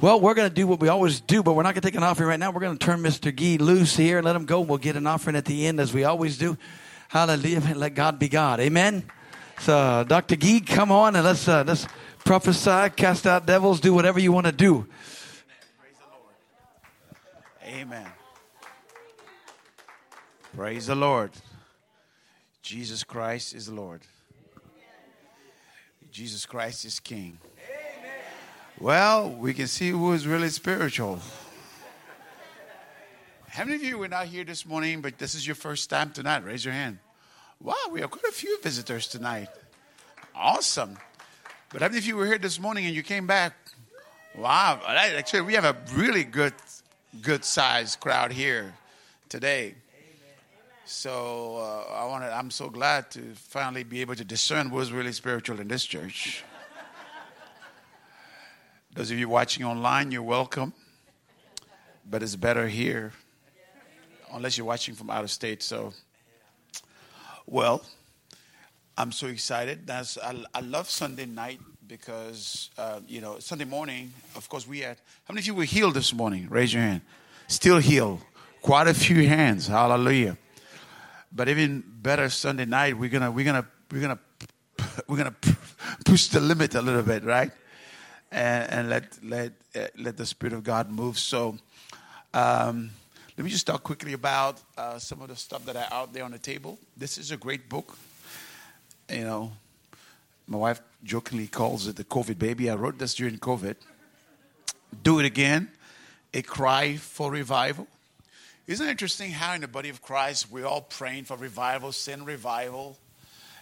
[0.00, 1.94] Well, we're going to do what we always do, but we're not going to take
[1.94, 2.50] an offering right now.
[2.50, 3.34] We're going to turn Mr.
[3.36, 4.62] Gee loose here and let him go.
[4.62, 6.56] We'll get an offering at the end as we always do.
[7.08, 7.60] Hallelujah.
[7.74, 8.60] Let God be God.
[8.60, 9.04] Amen.
[9.58, 10.36] So, Dr.
[10.36, 11.86] Gee, come on and let's, uh, let's
[12.24, 14.86] prophesy, cast out devils, do whatever you want to do.
[15.78, 16.06] Praise the
[17.66, 17.82] Lord.
[17.82, 18.06] Amen.
[20.56, 21.32] Praise the Lord.
[22.62, 24.00] Jesus Christ is Lord.
[26.10, 27.36] Jesus Christ is King.
[28.80, 31.18] Well, we can see who is really spiritual.
[33.50, 36.12] How many of you were not here this morning, but this is your first time
[36.12, 36.44] tonight?
[36.44, 36.98] Raise your hand.
[37.60, 39.48] Wow, we have quite a few visitors tonight.
[40.34, 40.96] Awesome.
[41.68, 43.52] But how many of you were here this morning and you came back?
[44.34, 46.54] Wow, actually, we have a really good,
[47.20, 48.72] good sized crowd here
[49.28, 49.74] today.
[50.86, 55.12] So uh, I wanted, I'm so glad to finally be able to discern who's really
[55.12, 56.44] spiritual in this church.
[58.92, 60.72] Those of you watching online, you're welcome.
[62.08, 63.12] But it's better here,
[64.32, 65.62] unless you're watching from out of state.
[65.62, 65.92] So,
[67.46, 67.82] well,
[68.98, 69.86] I'm so excited.
[69.86, 74.12] That's I, I love Sunday night because uh, you know Sunday morning.
[74.34, 74.96] Of course, we had.
[75.24, 76.48] How many of you were healed this morning?
[76.50, 77.02] Raise your hand.
[77.46, 78.20] Still healed.
[78.60, 79.68] Quite a few hands.
[79.68, 80.36] Hallelujah.
[81.30, 84.18] But even better, Sunday night we're gonna we're gonna we're gonna
[85.06, 85.36] we're gonna
[86.04, 87.52] push the limit a little bit, right?
[88.30, 91.18] And, and let let uh, let the Spirit of God move.
[91.18, 91.58] So,
[92.34, 92.90] um,
[93.36, 96.24] let me just talk quickly about uh, some of the stuff that are out there
[96.24, 96.78] on the table.
[96.96, 97.96] This is a great book.
[99.08, 99.52] You know,
[100.46, 102.70] my wife jokingly calls it the COVID baby.
[102.70, 103.76] I wrote this during COVID.
[105.02, 105.70] Do it again,
[106.34, 107.86] a cry for revival.
[108.66, 112.24] Isn't it interesting how in the body of Christ we're all praying for revival, sin
[112.24, 112.98] revival.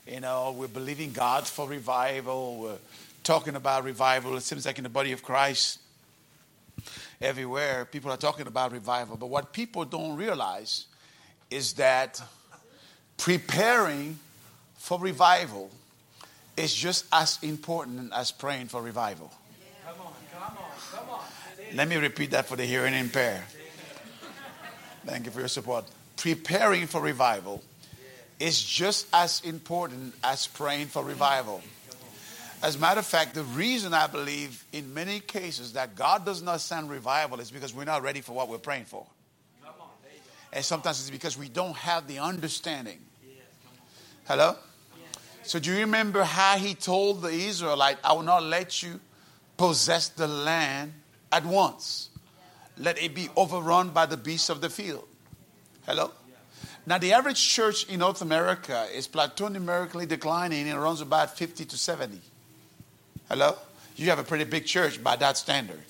[0.06, 2.58] You know, we're believing God for revival.
[2.60, 2.78] We're
[3.28, 4.38] talking about revival.
[4.38, 5.80] It seems like in the body of Christ,
[7.20, 9.18] everywhere, people are talking about revival.
[9.18, 10.86] But what people don't realize
[11.50, 12.22] is that
[13.18, 14.18] preparing
[14.78, 15.70] for revival
[16.56, 19.30] is just as important as praying for revival.
[19.84, 21.76] Come on, come on, come on.
[21.76, 23.44] Let me repeat that for the hearing impaired.
[25.04, 25.84] Thank you for your support.
[26.16, 27.62] Preparing for revival
[28.40, 31.60] is just as important as praying for revival.
[32.60, 36.42] As a matter of fact, the reason I believe in many cases that God does
[36.42, 39.06] not send revival is because we're not ready for what we're praying for.
[40.52, 42.98] And sometimes it's because we don't have the understanding.
[44.26, 44.56] Hello?
[45.42, 49.00] So, do you remember how he told the Israelite, I will not let you
[49.56, 50.92] possess the land
[51.30, 52.10] at once?
[52.76, 55.06] Let it be overrun by the beasts of the field.
[55.86, 56.10] Hello?
[56.86, 61.64] Now, the average church in North America is plateau numerically declining and runs about 50
[61.64, 62.20] to 70.
[63.28, 63.56] Hello?
[63.96, 65.82] You have a pretty big church by that standard.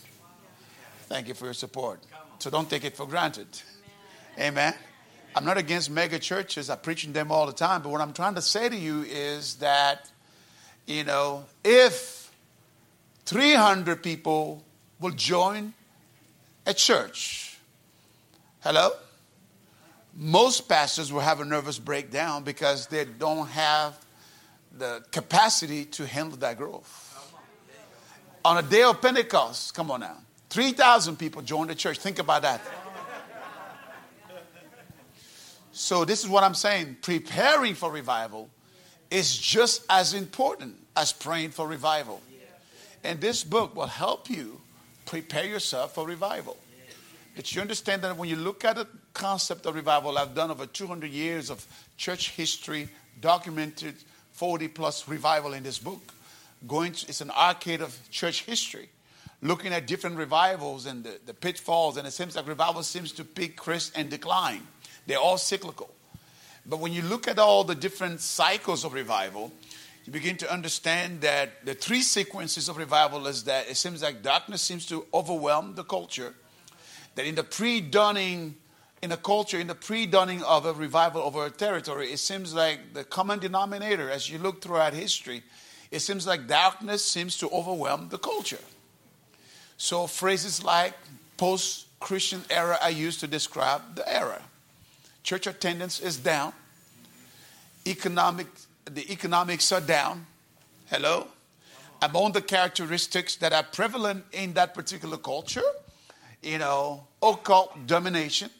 [1.02, 2.00] Thank you for your support.
[2.40, 3.46] So don't take it for granted.
[4.36, 4.74] Amen.
[5.36, 6.68] I'm not against mega churches.
[6.68, 7.82] I preach in them all the time.
[7.82, 10.10] But what I'm trying to say to you is that,
[10.84, 12.28] you know, if
[13.26, 14.64] 300 people
[14.98, 15.74] will join
[16.66, 17.56] a church,
[18.64, 18.90] hello?
[20.12, 23.96] Most pastors will have a nervous breakdown because they don't have
[24.76, 27.07] the capacity to handle that growth
[28.48, 30.16] on a day of Pentecost, come on now,
[30.48, 31.98] 3,000 people joined the church.
[31.98, 32.62] Think about that.
[35.72, 38.48] So, this is what I'm saying preparing for revival
[39.10, 42.22] is just as important as praying for revival.
[43.04, 44.58] And this book will help you
[45.04, 46.56] prepare yourself for revival.
[47.36, 50.64] That you understand that when you look at the concept of revival, I've done over
[50.64, 51.64] 200 years of
[51.98, 52.88] church history,
[53.20, 53.94] documented
[54.32, 56.00] 40 plus revival in this book
[56.66, 58.88] going to, it's an arcade of church history,
[59.42, 61.96] looking at different revivals and the, the pitfalls.
[61.96, 64.66] And it seems like revival seems to peak, crest, and decline.
[65.06, 65.94] They're all cyclical.
[66.66, 69.52] But when you look at all the different cycles of revival,
[70.04, 74.22] you begin to understand that the three sequences of revival is that it seems like
[74.22, 76.34] darkness seems to overwhelm the culture.
[77.14, 78.56] That in the pre-dawning,
[79.02, 82.94] in a culture, in the pre-dawning of a revival over a territory, it seems like
[82.94, 85.42] the common denominator, as you look throughout history,
[85.90, 88.58] it seems like darkness seems to overwhelm the culture.
[89.76, 90.94] So phrases like
[91.36, 94.42] post Christian era are used to describe the era.
[95.22, 96.52] Church attendance is down.
[97.86, 98.46] Economic,
[98.84, 100.26] the economics are down.
[100.86, 101.28] Hello?
[102.02, 105.62] Among the characteristics that are prevalent in that particular culture,
[106.42, 108.50] you know, occult domination,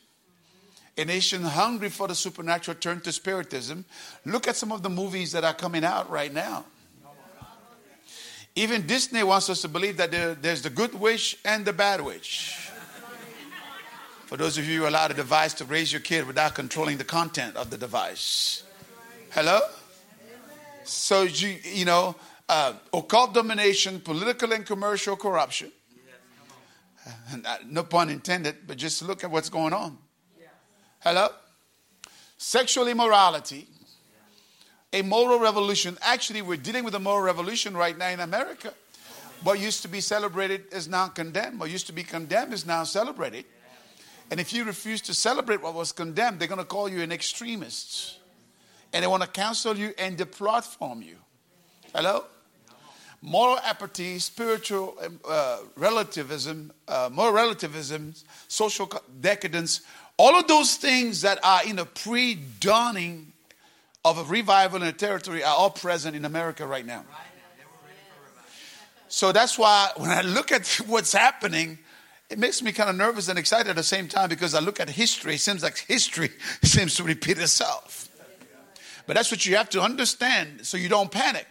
[0.96, 3.84] a nation hungry for the supernatural turn to spiritism.
[4.24, 6.64] Look at some of the movies that are coming out right now
[8.58, 12.00] Even Disney wants us to believe that there, there's the good witch and the bad
[12.00, 12.69] witch.
[14.26, 17.05] For those of you who allow the device to raise your kid without controlling the
[17.05, 18.64] content of the device.
[19.31, 19.60] Hello?
[20.82, 22.16] So, you, you know,
[22.49, 25.70] uh, occult domination, political and commercial corruption.
[27.32, 29.96] Uh, no pun intended, but just look at what's going on.
[30.99, 31.28] Hello?
[32.37, 33.69] Sexual immorality,
[34.93, 35.99] a moral revolution.
[36.00, 38.73] Actually, we're dealing with a moral revolution right now in America.
[39.43, 41.61] What used to be celebrated is now condemned.
[41.61, 43.44] What used to be condemned is now celebrated.
[44.31, 47.12] And if you refuse to celebrate what was condemned, they're going to call you an
[47.12, 48.19] extremist.
[48.93, 51.17] And they want to cancel you and deplatform you.
[51.94, 52.25] Hello?
[53.20, 58.14] Moral apathy, spiritual um, uh, relativism, uh, moral relativism,
[58.46, 59.82] social decadence,
[60.17, 63.27] all of those things that are in a pre dawning
[64.04, 67.04] of a revival in a territory are all present in America right now.
[69.08, 71.78] So that's why when I look at what's happening,
[72.30, 74.80] it makes me kind of nervous and excited at the same time because I look
[74.80, 75.34] at history.
[75.34, 76.30] It seems like history
[76.62, 78.04] seems to repeat itself.
[79.06, 81.46] But that's what you have to understand so you don't panic.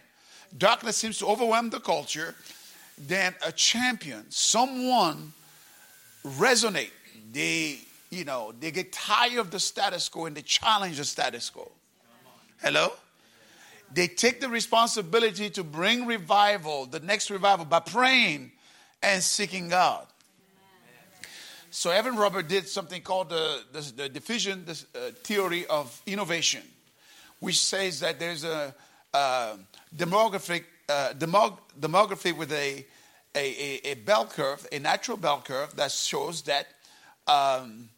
[0.56, 2.36] Darkness seems to overwhelm the culture.
[2.96, 5.32] Then a champion, someone
[6.24, 6.92] resonate.
[7.32, 7.80] They,
[8.10, 11.70] you know, they get tired of the status quo and they challenge the status quo.
[12.62, 12.92] Hello?
[13.92, 18.52] They take the responsibility to bring revival, the next revival, by praying
[19.02, 20.06] and seeking God.
[21.70, 26.62] So Everett Rogers did something called the, the, the diffusion the, uh, theory of innovation,
[27.40, 28.74] which says that there's a,
[29.14, 29.56] uh,
[29.96, 32.84] demographic, uh, demog- demography with a,
[33.34, 36.66] a, a, bell curve, a natural bell curve that shows that
[37.26, 37.88] um,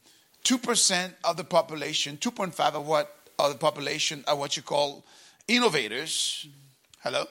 [0.45, 3.17] 2% of the population, 2.5 of what
[3.47, 5.05] of the population are what you call
[5.49, 6.47] innovators.
[7.03, 7.25] Hello?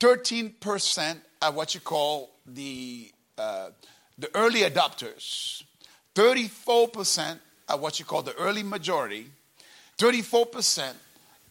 [0.00, 3.70] 13% are what you call the uh,
[4.18, 5.62] the early adopters,
[6.16, 7.38] 34%
[7.68, 9.26] are what you call the early majority,
[9.96, 10.92] 34%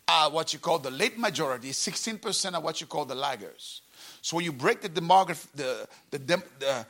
[0.10, 3.82] are what you call the late majority, 16% are what you call the laggers.
[4.22, 6.86] So when you break the, demograph- the, the, dem- the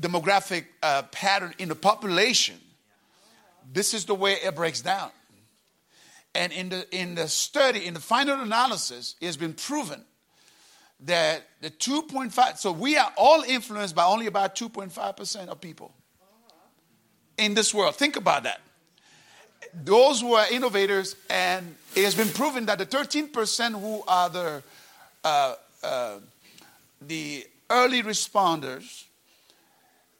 [0.00, 2.56] demographic uh, pattern in the population,
[3.72, 5.10] this is the way it breaks down.
[6.38, 10.04] And in the, in the study, in the final analysis, it has been proven
[11.00, 15.92] that the 2.5, so we are all influenced by only about 2.5% of people
[17.38, 17.96] in this world.
[17.96, 18.60] Think about that.
[19.74, 24.62] Those who are innovators, and it has been proven that the 13% who are the,
[25.24, 26.18] uh, uh,
[27.02, 29.06] the early responders,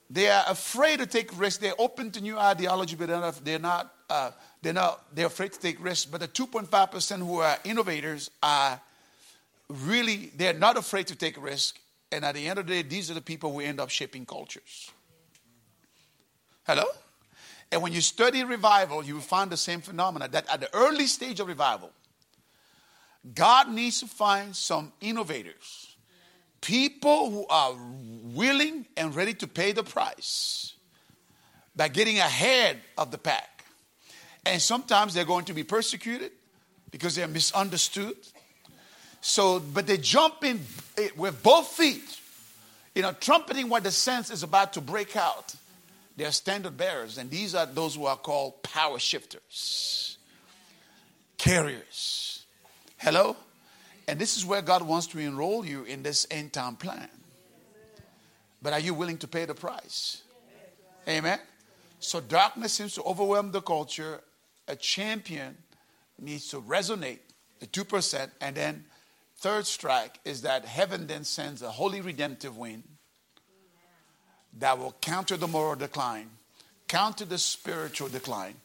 [0.09, 1.61] they are afraid to take risks.
[1.61, 4.31] They're open to new ideology, but they're not, they're not, uh,
[4.61, 6.05] they're, not they're afraid to take risks.
[6.05, 8.79] But the 2.5% who are innovators are
[9.69, 11.79] really, they're not afraid to take risk.
[12.11, 14.25] And at the end of the day, these are the people who end up shaping
[14.25, 14.91] cultures.
[16.65, 16.85] Hello?
[17.71, 21.05] And when you study revival, you will find the same phenomena that at the early
[21.05, 21.91] stage of revival,
[23.33, 25.95] God needs to find some innovators,
[26.61, 27.73] people who are
[28.23, 30.73] willing and ready to pay the price
[31.75, 33.58] by getting ahead of the pack.
[34.45, 36.31] And sometimes they're going to be persecuted
[36.91, 38.15] because they're misunderstood.
[39.21, 40.61] So, but they jump in
[40.97, 42.19] eh, with both feet,
[42.95, 45.53] you know, trumpeting what the sense is about to break out.
[46.15, 50.17] They're standard bearers, and these are those who are called power shifters,
[51.37, 52.45] carriers.
[52.97, 53.37] Hello?
[54.07, 57.07] And this is where God wants to enroll you in this end time plan.
[58.61, 60.23] But are you willing to pay the price?
[61.07, 61.39] Amen?
[61.99, 64.21] So darkness seems to overwhelm the culture.
[64.69, 65.57] A champion
[66.17, 67.19] needs to resonate
[67.59, 68.85] the 2%, and then
[69.39, 72.83] Third strike is that heaven then sends a holy redemptive wind
[74.57, 76.29] that will counter the moral decline,
[76.89, 78.55] counter the spiritual decline,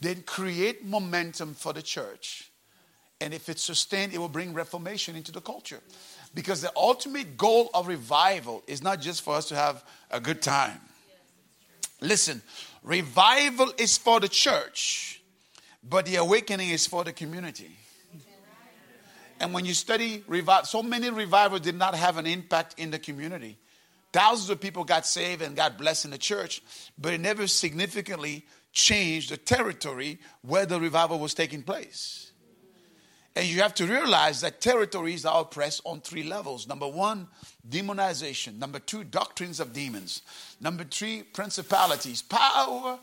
[0.00, 2.50] then create momentum for the church.
[3.20, 5.80] And if it's sustained, it will bring reformation into the culture.
[6.34, 10.42] Because the ultimate goal of revival is not just for us to have a good
[10.42, 10.80] time.
[12.00, 12.42] Listen,
[12.82, 15.15] revival is for the church,
[15.88, 17.70] but the awakening is for the community.
[19.38, 22.98] And when you study revival, so many revivals did not have an impact in the
[22.98, 23.58] community.
[24.12, 26.62] Thousands of people got saved and got blessed in the church,
[26.98, 32.32] but it never significantly changed the territory where the revival was taking place.
[33.34, 36.66] And you have to realize that territories are oppressed on three levels.
[36.66, 37.28] Number one,
[37.68, 38.58] demonization.
[38.58, 40.22] Number two, doctrines of demons.
[40.58, 42.22] Number three, principalities.
[42.22, 42.98] Power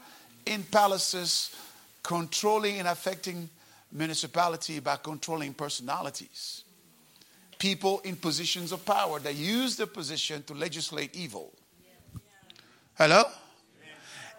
[0.48, 1.56] in palaces,
[2.03, 3.50] controlling and affecting
[3.91, 6.63] municipality by controlling personalities.
[7.63, 11.53] people in positions of power that use their position to legislate evil.
[12.95, 13.24] Hello?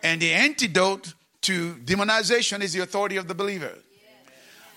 [0.02, 3.78] And the antidote to demonization is the authority of the believer.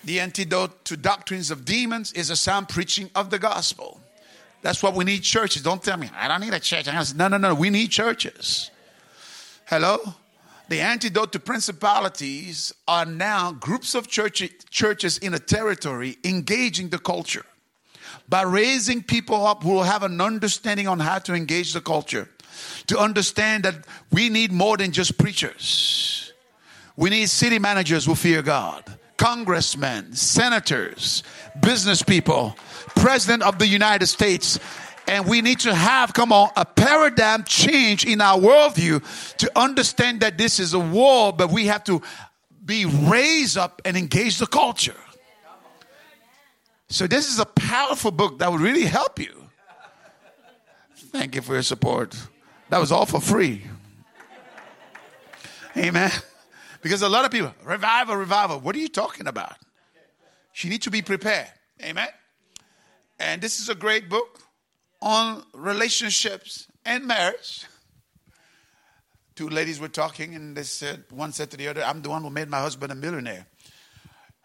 [0.06, 4.00] The antidote to doctrines of demons is a sound preaching of the gospel.
[4.62, 5.62] That's what we need churches.
[5.62, 6.86] Don't tell me, I don't need a church.
[7.15, 7.53] No, no, no.
[7.53, 8.72] We need churches.
[9.65, 10.00] Hello?
[10.70, 17.00] The antidote to principalities are now groups of church, churches in a territory engaging the
[17.00, 17.46] culture
[18.28, 22.30] by raising people up who will have an understanding on how to engage the culture.
[22.88, 26.34] To understand that we need more than just preachers.
[26.96, 28.84] We need city managers who fear God,
[29.18, 31.24] congressmen, senators,
[31.62, 32.56] business people,
[32.96, 34.60] president of the United States.
[35.08, 40.20] And we need to have, come on, a paradigm change in our worldview to understand
[40.20, 42.02] that this is a war, but we have to
[42.64, 44.98] be raised up and engage the culture.
[46.90, 49.34] So, this is a powerful book that will really help you.
[50.96, 52.16] Thank you for your support.
[52.70, 53.64] That was all for free.
[55.78, 56.12] Amen.
[56.82, 58.60] Because a lot of people, revival, revival.
[58.60, 59.56] What are you talking about?
[60.56, 61.52] You need to be prepared.
[61.82, 62.08] Amen.
[63.20, 64.42] And this is a great book
[65.01, 67.66] on relationships and marriage.
[69.36, 72.24] Two ladies were talking, and they said, one said to the other, I'm the one
[72.24, 73.46] who made my husband a millionaire.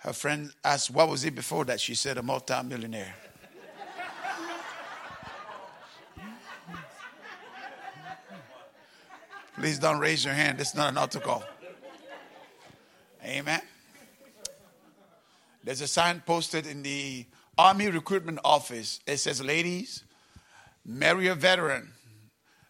[0.03, 1.81] Her friend asked, What was he before that?
[1.81, 3.15] She said, A multi-millionaire.
[9.55, 10.61] Please don't raise your hand.
[10.61, 11.45] Is not an altar call.
[13.25, 13.61] Amen.
[15.63, 17.25] There's a sign posted in the
[17.57, 18.99] Army Recruitment Office.
[19.07, 20.03] It says, Ladies,
[20.85, 21.93] marry a veteran.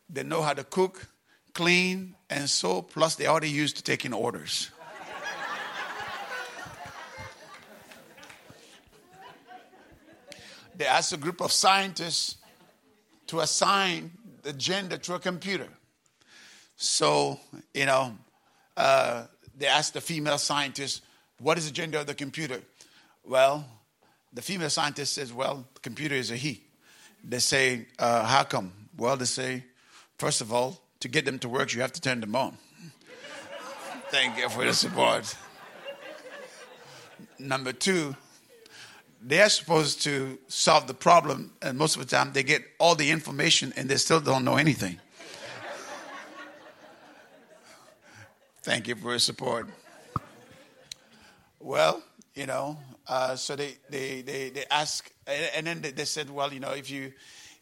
[0.08, 1.06] They know how to cook,
[1.54, 4.70] clean, and sew, plus they already used to taking orders.
[10.76, 12.36] they asked a group of scientists
[13.28, 14.10] to assign
[14.42, 15.68] the gender to a computer.
[16.76, 17.38] So,
[17.72, 18.16] you know,
[18.76, 19.26] uh,
[19.56, 21.02] they asked the female scientist,
[21.38, 22.60] What is the gender of the computer?
[23.24, 23.64] Well,
[24.32, 26.64] the female scientist says, Well, the computer is a he.
[27.24, 28.72] They say, uh, How come?
[28.96, 29.64] Well, they say,
[30.18, 32.56] First of all, to get them to work, you have to turn them on.
[34.10, 35.34] Thank you for the support.
[37.38, 38.14] Number two,
[39.20, 43.10] they're supposed to solve the problem, and most of the time they get all the
[43.10, 45.00] information and they still don't know anything.
[48.62, 49.68] Thank you for your support.
[51.58, 52.02] Well,
[52.34, 52.78] you know,
[53.08, 56.90] uh, so they, they, they, they ask, and then they said, well, you know, if
[56.90, 57.12] you,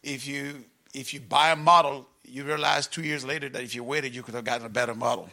[0.03, 3.83] if you, if you buy a model, you realize two years later that if you
[3.83, 5.29] waited, you could have gotten a better model.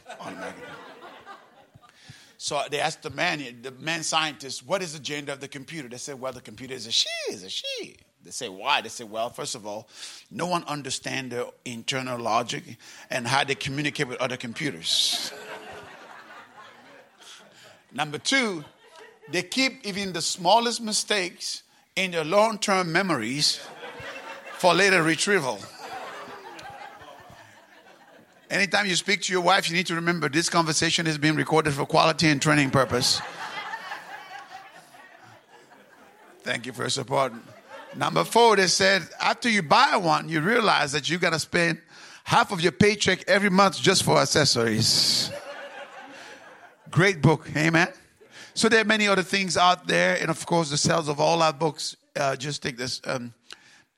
[2.37, 5.87] so they asked the man, the man scientist, what is the gender of the computer?
[5.87, 7.97] They said, well, the computer is a she, is a she.
[8.23, 8.81] They say, why?
[8.81, 9.87] They say, well, first of all,
[10.31, 12.77] no one understands their internal logic
[13.09, 15.31] and how they communicate with other computers.
[17.93, 18.65] Number two,
[19.31, 21.63] they keep even the smallest mistakes
[21.95, 23.59] in their long term memories
[24.57, 25.59] for later retrieval.
[28.49, 31.73] Anytime you speak to your wife, you need to remember this conversation is being recorded
[31.73, 33.21] for quality and training purpose.
[36.43, 37.33] Thank you for your support.
[37.95, 41.81] Number four, they said after you buy one, you realize that you got to spend
[42.23, 45.29] half of your paycheck every month just for accessories.
[46.89, 47.89] Great book, amen.
[48.57, 51.43] So there are many other things out there, and of course, the sales of all
[51.43, 51.95] our books.
[52.15, 52.99] Uh, just take this.
[53.05, 53.31] Um,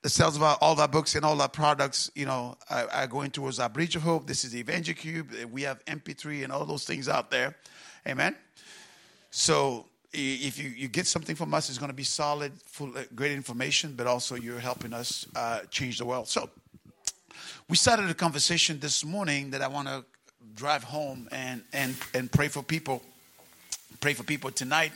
[0.02, 3.08] the sales of our, all our books and all our products, you know, are, are
[3.08, 4.28] going towards our Bridge of Hope.
[4.28, 5.46] This is the EvangeCube.
[5.46, 7.56] We have MP3 and all those things out there.
[8.06, 8.36] Amen.
[9.32, 13.04] So if you, you get something from us, it's going to be solid, full, uh,
[13.16, 16.28] great information, but also you're helping us uh, change the world.
[16.28, 16.50] So
[17.70, 20.04] we started a conversation this morning that I want to
[20.54, 23.02] drive home and, and, and pray for people
[24.00, 24.92] pray for people tonight.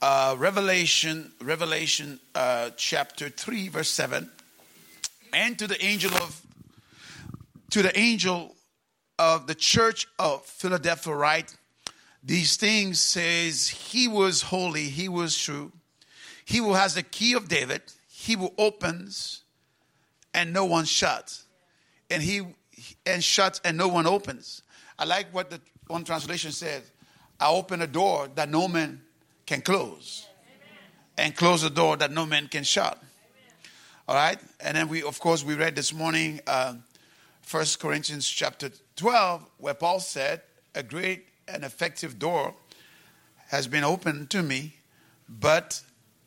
[0.00, 4.30] Uh, Revelation, Revelation uh, chapter three, verse seven,
[5.32, 6.40] and to the angel of
[7.70, 8.54] to the angel
[9.18, 11.56] of the church of Philadelphia, write
[12.22, 15.70] these things says he was holy, he was true,
[16.44, 19.42] he who has the key of David, he who opens
[20.34, 21.44] and no one shuts,
[22.10, 22.42] and he
[23.06, 24.62] and shuts and no one opens.
[24.98, 26.82] I like what the one translation says.
[27.40, 29.02] I open a door that no man
[29.46, 30.26] can close,
[31.18, 33.02] and close a door that no man can shut.
[34.08, 36.74] All right, and then we, of course, we read this morning, uh,
[37.42, 40.42] First Corinthians chapter twelve, where Paul said,
[40.74, 42.54] "A great and effective door
[43.48, 44.76] has been opened to me,
[45.28, 45.82] but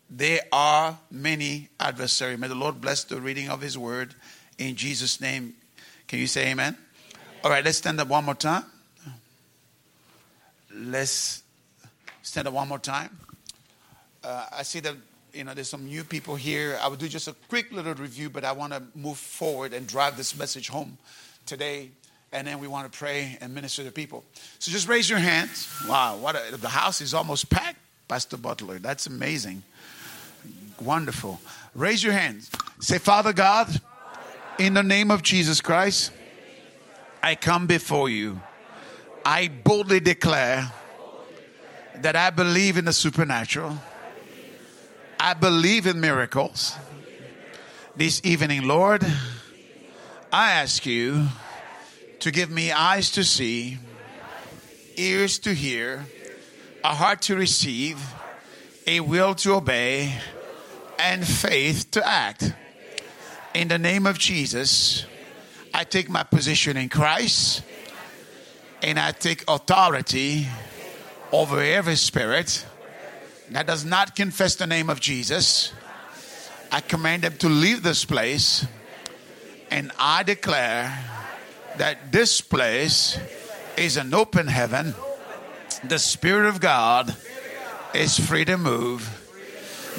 [0.09, 2.37] there are many adversaries.
[2.37, 4.13] May the Lord bless the reading of His word
[4.57, 5.55] in Jesus' name.
[6.07, 6.77] Can you say amen?
[7.43, 8.65] All right, let's stand up one more time.
[10.77, 11.43] Let's
[12.21, 13.17] stand up one more time.
[14.23, 14.95] Uh, I see that
[15.33, 16.77] you know there's some new people here.
[16.81, 19.87] I will do just a quick little review, but I want to move forward and
[19.87, 20.97] drive this message home
[21.45, 21.91] today.
[22.33, 24.25] And then we want to pray and minister to people.
[24.59, 25.69] So just raise your hands.
[25.87, 27.79] Wow, what a, the house is almost packed,
[28.09, 28.79] Pastor Butler.
[28.79, 29.63] That's amazing.
[30.81, 31.39] Wonderful.
[31.73, 32.51] Raise your hands.
[32.79, 33.79] Say, Father God,
[34.59, 36.11] in the name of Jesus Christ,
[37.23, 38.41] I come before you.
[39.27, 40.71] I boldly declare
[41.95, 43.75] that I believe in the supernatural.
[45.19, 46.75] I believe in miracles.
[47.95, 49.03] This evening, Lord,
[50.31, 51.25] I ask you
[52.19, 53.79] to give me eyes to see,
[54.95, 56.05] ears to hear,
[56.83, 57.99] a heart to receive,
[58.85, 60.19] a will to obey,
[60.99, 62.53] and faith to act.
[63.55, 65.07] In the name of Jesus,
[65.73, 67.63] I take my position in Christ
[68.85, 70.47] and I take authority
[71.31, 72.63] over every spirit
[73.49, 75.73] that does not confess the name of Jesus.
[76.71, 78.63] I command them to leave this place
[79.71, 81.03] and I declare
[81.77, 83.17] that this place
[83.75, 84.93] is an open heaven.
[85.83, 87.15] The Spirit of God
[87.95, 89.09] is free to move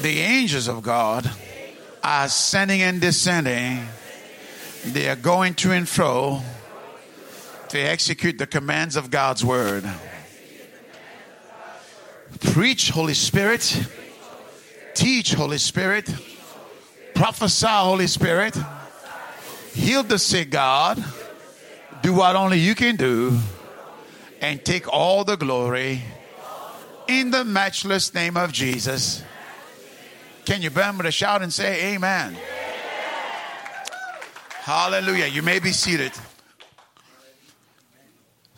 [0.00, 1.28] the angels of God
[2.04, 3.88] are ascending and descending.
[4.84, 6.42] They are going to and fro
[7.68, 9.84] to execute the commands of God's word.
[12.40, 13.86] Preach, Holy Spirit.
[14.94, 16.08] Teach, Holy Spirit.
[17.14, 18.56] Prophesy, Holy Spirit.
[19.72, 21.02] Heal the sick, God.
[22.02, 23.38] Do what only you can do.
[24.40, 26.02] And take all the glory
[27.08, 29.22] in the matchless name of Jesus.
[30.44, 32.36] Can you burn with a shout and say amen?
[34.60, 35.26] Hallelujah.
[35.26, 36.12] You may be seated.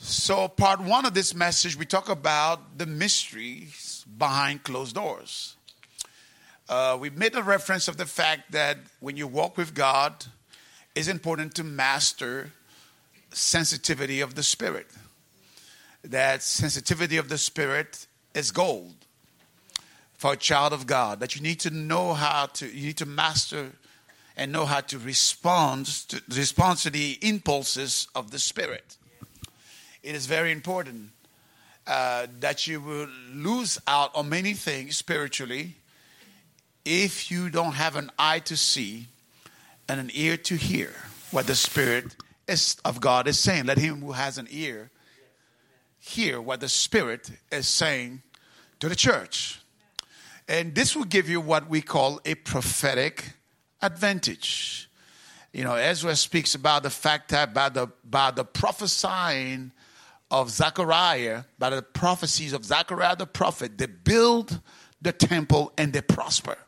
[0.09, 5.54] So, part one of this message, we talk about the mysteries behind closed doors.
[6.67, 10.25] Uh, we made a reference of the fact that when you walk with God,
[10.95, 12.52] it's important to master
[13.35, 14.87] sensitivity of the spirit.
[16.02, 18.95] That sensitivity of the spirit is gold
[20.15, 23.06] for a child of God, that you need to know how to, you need to
[23.06, 23.73] master
[24.39, 28.98] and know how to respond to, respond to the impulses of the Spirit.
[30.08, 31.10] It is very important
[31.86, 35.75] uh, that you will lose out on many things spiritually
[36.82, 39.08] if you don't have an eye to see
[39.86, 40.94] and an ear to hear
[41.30, 42.16] what the Spirit
[42.47, 43.66] is, of God is saying.
[43.66, 44.90] Let him who has an ear
[45.99, 48.23] hear what the Spirit is saying
[48.80, 49.60] to the church.
[50.49, 53.34] And this will give you what we call a prophetic
[53.82, 54.88] advantage.
[55.52, 59.73] You know, Ezra speaks about the fact that by the, by the prophesying
[60.30, 64.60] of Zechariah, by the prophecies of Zechariah the prophet, they build
[65.00, 66.58] the temple and they prosper.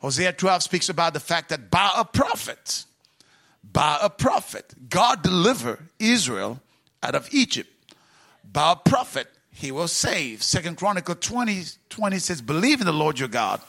[0.00, 2.84] Hosea 12 speaks about the fact that by a prophet,
[3.62, 6.60] by a prophet, God delivered Israel
[7.02, 7.70] out of Egypt.
[8.44, 10.42] By a prophet, he will save.
[10.42, 13.60] Second Chronicle 20, 20 says, Believe in the Lord your God.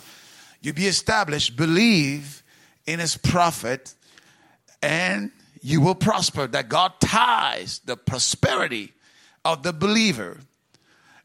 [0.61, 1.55] You be established.
[1.55, 2.43] Believe
[2.85, 3.93] in his prophet,
[4.81, 5.31] and
[5.65, 6.45] you will prosper.
[6.45, 8.93] That God ties the prosperity
[9.43, 10.41] of the believer.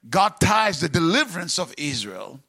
[0.08, 2.40] God ties the deliverance of Israel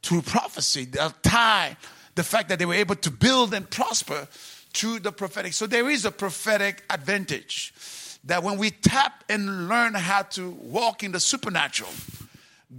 [0.00, 0.84] through prophecy.
[0.84, 1.76] They'll tie
[2.14, 4.28] the fact that they were able to build and prosper
[4.74, 5.54] to the prophetic.
[5.54, 7.74] So there is a prophetic advantage
[8.22, 11.90] that when we tap and learn how to walk in the supernatural,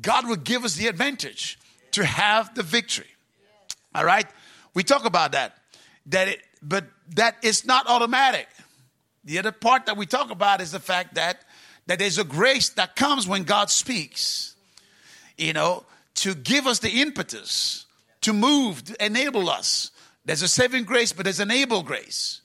[0.02, 1.60] God will give us the advantage
[1.92, 3.08] to have the victory.
[3.94, 4.28] All right?
[4.74, 5.58] We talk about that.
[6.06, 8.48] That it but that is not automatic.
[9.24, 11.42] The other part that we talk about is the fact that
[11.88, 14.56] that there's a grace that comes when God speaks.
[15.38, 17.86] You know, to give us the impetus
[18.22, 19.92] to move, to enable us.
[20.26, 22.42] There's a saving grace, but there's an able grace.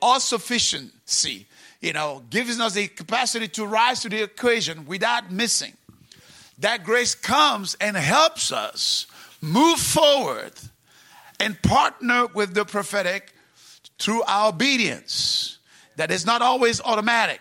[0.00, 1.46] All sufficiency
[1.82, 5.76] you know, giving us the capacity to rise to the occasion without missing.
[6.60, 9.08] That grace comes and helps us
[9.40, 10.52] move forward
[11.40, 13.34] and partner with the prophetic
[14.02, 15.58] through our obedience.
[15.96, 17.40] That is not always automatic.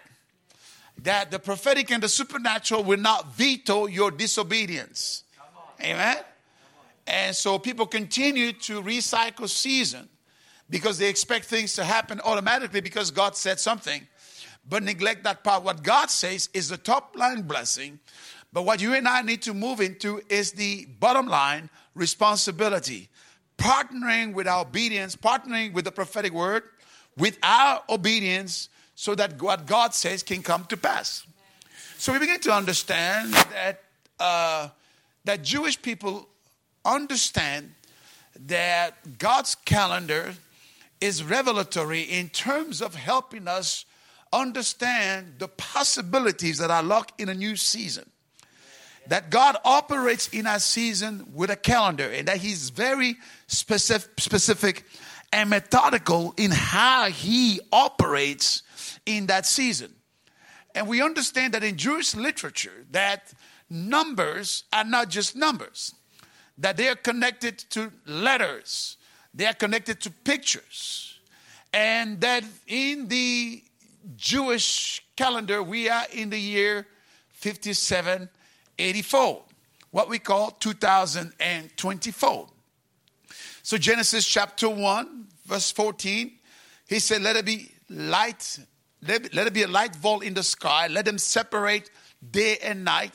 [1.04, 5.24] That the prophetic and the supernatural will not veto your disobedience.
[5.82, 6.17] Amen?
[7.08, 10.08] And so people continue to recycle season
[10.69, 14.06] because they expect things to happen automatically because God said something
[14.67, 15.63] but neglect that part.
[15.63, 18.00] What God says is the top line blessing,
[18.54, 23.10] but what you and I need to move into is the bottom line responsibility,
[23.62, 26.63] partnering with our obedience, partnering with the prophetic word,
[27.17, 31.26] with our obedience, so that what God says can come to pass.
[31.97, 33.84] So we begin to understand that
[34.19, 34.69] uh,
[35.26, 36.28] that Jewish people
[36.84, 37.74] understand
[38.47, 40.34] that God's calendar
[41.00, 43.86] is revelatory in terms of helping us
[44.32, 48.11] understand the possibilities that are locked in a new season.
[49.08, 54.86] That God operates in a season with a calendar and that He's very specific, specific
[55.34, 58.64] and methodical in how He operates
[59.06, 59.94] in that season.
[60.76, 63.34] And we understand that in Jewish literature that
[63.70, 65.94] numbers are not just numbers,
[66.58, 68.98] that they are connected to letters,
[69.34, 71.20] they are connected to pictures,
[71.74, 73.64] and that in the
[74.16, 76.88] Jewish calendar, we are in the year
[78.82, 79.44] 5784,
[79.91, 82.48] what we call 2024.
[83.63, 86.32] So, Genesis chapter 1, verse 14,
[86.88, 88.60] he said, Let it be light,
[89.08, 91.91] let, let it be a light vault in the sky, let them separate
[92.32, 93.13] day and night.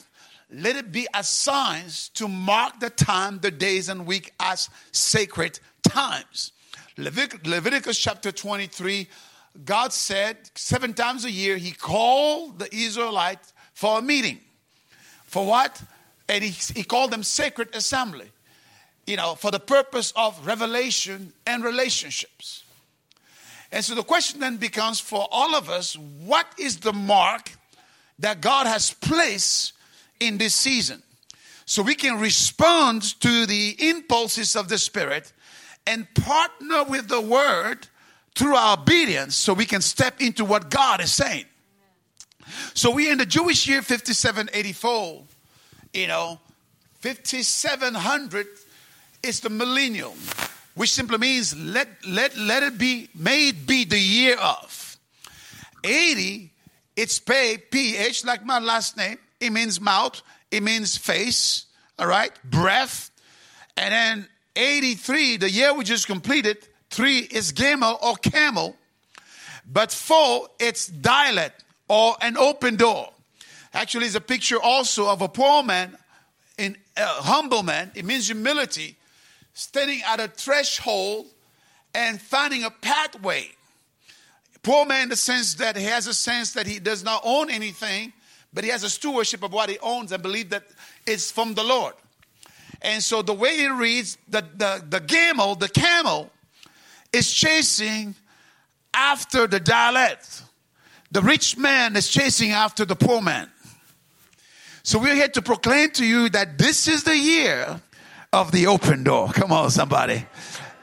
[0.48, 5.58] Let it be as signs to mark the time, the days, and week as sacred
[5.82, 6.52] times.
[6.96, 9.08] Levit- Leviticus chapter 23
[9.64, 14.40] God said seven times a year, He called the Israelites for a meeting.
[15.36, 15.82] For what?
[16.30, 18.30] And He, he called them sacred assembly,
[19.06, 22.64] you know, for the purpose of revelation and relationships.
[23.70, 27.50] And so the question then becomes for all of us what is the mark
[28.18, 29.74] that God has placed
[30.20, 31.02] in this season?
[31.66, 35.34] So we can respond to the impulses of the Spirit
[35.86, 37.88] and partner with the Word
[38.34, 41.44] through our obedience so we can step into what God is saying.
[42.74, 45.22] So we in the Jewish year 5784,
[45.92, 46.40] you know,
[47.00, 48.46] 5700
[49.22, 50.12] is the millennium,
[50.74, 54.96] which simply means let let let it be made be the year of.
[55.84, 56.50] 80,
[56.96, 59.18] it's pay, PH, like my last name.
[59.40, 61.66] It means mouth, it means face,
[61.98, 63.10] all right, breath.
[63.76, 66.58] And then 83, the year we just completed,
[66.90, 68.76] Three is gamel or camel.
[69.70, 71.50] But four, it's dalet
[71.88, 73.12] or an open door.
[73.72, 75.96] Actually, it's a picture also of a poor man,
[76.58, 77.92] in a humble man.
[77.94, 78.96] It means humility,
[79.54, 81.26] standing at a threshold
[81.94, 83.50] and finding a pathway.
[84.62, 87.50] Poor man in the sense that he has a sense that he does not own
[87.50, 88.12] anything,
[88.52, 90.64] but he has a stewardship of what he owns and believe that
[91.06, 91.94] it's from the Lord.
[92.82, 96.30] And so the way it reads, the, the, the camel, the camel
[97.12, 98.14] is chasing
[98.92, 100.42] after the dalet.
[101.10, 103.48] The rich man is chasing after the poor man.
[104.82, 107.80] So we're here to proclaim to you that this is the year
[108.32, 109.28] of the open door.
[109.32, 110.26] Come on, somebody.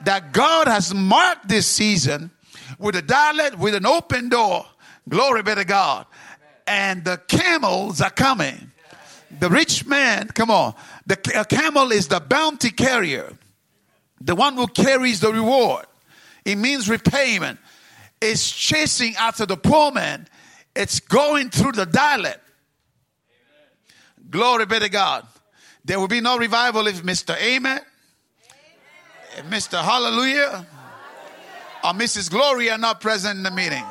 [0.05, 2.31] That God has marked this season
[2.79, 4.65] with a dalet, with an open door.
[5.07, 6.05] Glory be to God.
[6.67, 8.71] And the camels are coming.
[9.39, 10.75] The rich man, come on.
[11.05, 11.15] The
[11.49, 13.33] camel is the bounty carrier,
[14.21, 15.85] the one who carries the reward.
[16.45, 17.59] It means repayment.
[18.25, 20.29] It's chasing after the poor man.
[20.73, 22.37] It's going through the dalet.
[24.29, 25.27] Glory be to God.
[25.83, 27.35] There will be no revival if Mr.
[27.35, 27.81] Amen,
[29.37, 29.51] Amen.
[29.51, 29.83] Mr.
[29.83, 30.67] Hallelujah, Hallelujah,
[31.83, 32.31] or Mrs.
[32.31, 33.83] Glory are not present in the meeting.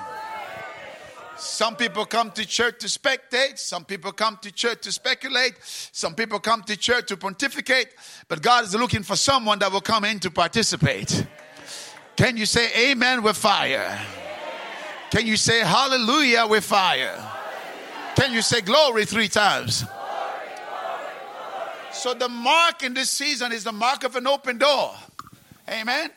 [1.37, 3.59] Some people come to church to spectate.
[3.59, 5.57] Some people come to church to speculate.
[5.61, 7.88] Some people come to church to pontificate.
[8.29, 11.27] But God is looking for someone that will come in to participate.
[12.16, 14.01] Can you say amen with fire?
[15.12, 17.22] Can you say hallelujah with fire?
[18.16, 19.85] Can you say glory three times?
[21.92, 24.94] So the mark in this season is the mark of an open door.
[25.68, 26.09] Amen.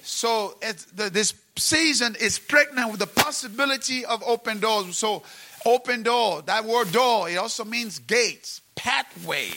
[0.00, 0.56] So
[0.94, 4.96] the, this season is pregnant with the possibility of open doors.
[4.96, 5.22] So
[5.66, 9.50] open door, that word door, it also means gates, pathway.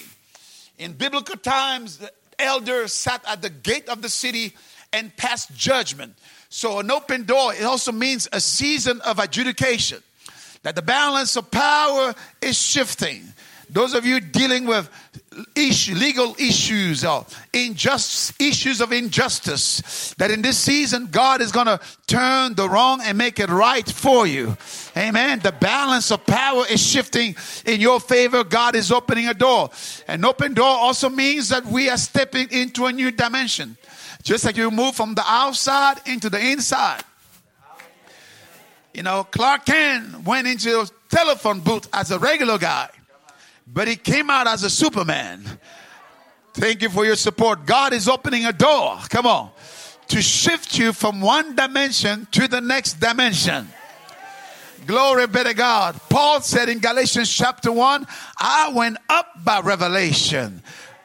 [0.77, 4.57] In biblical times, the elder sat at the gate of the city
[4.91, 6.15] and passed judgment.
[6.55, 10.03] So, an open door, it also means a season of adjudication,
[10.61, 12.13] that the balance of power
[12.43, 13.23] is shifting.
[13.71, 14.87] Those of you dealing with
[15.55, 21.65] issue, legal issues or injust, issues of injustice, that in this season God is going
[21.65, 24.55] to turn the wrong and make it right for you.
[24.95, 25.39] Amen.
[25.39, 27.35] The balance of power is shifting
[27.65, 28.43] in your favor.
[28.43, 29.71] God is opening a door.
[30.07, 33.75] An open door also means that we are stepping into a new dimension.
[34.23, 37.03] Just like you move from the outside into the inside.
[38.93, 42.89] You know, Clark Kent went into a telephone booth as a regular guy,
[43.67, 45.43] but he came out as a Superman.
[46.53, 47.65] Thank you for your support.
[47.65, 48.97] God is opening a door.
[49.09, 49.49] Come on.
[50.09, 53.67] To shift you from one dimension to the next dimension.
[54.85, 55.99] Glory be to God.
[56.09, 58.05] Paul said in Galatians chapter 1,
[58.37, 60.61] I went up by revelation.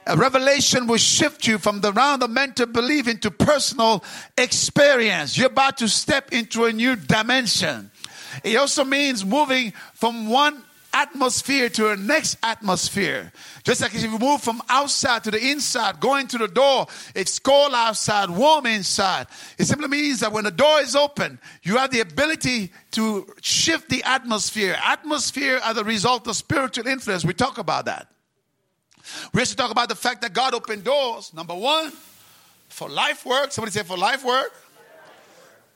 [0.08, 4.02] A revelation will shift you from the realm of mental belief into personal
[4.38, 5.36] experience.
[5.36, 7.90] You're about to step into a new dimension.
[8.42, 13.30] It also means moving from one atmosphere to a next atmosphere.
[13.64, 17.38] Just like if you move from outside to the inside, going to the door, it's
[17.38, 19.26] cold outside, warm inside.
[19.58, 23.90] It simply means that when the door is open, you have the ability to shift
[23.90, 24.74] the atmosphere.
[24.82, 27.26] Atmosphere as a result of spiritual influence.
[27.26, 28.08] We talk about that.
[29.32, 31.32] We also talk about the fact that God opened doors.
[31.34, 31.92] Number one,
[32.68, 33.52] for life work.
[33.52, 34.52] Somebody say for life work.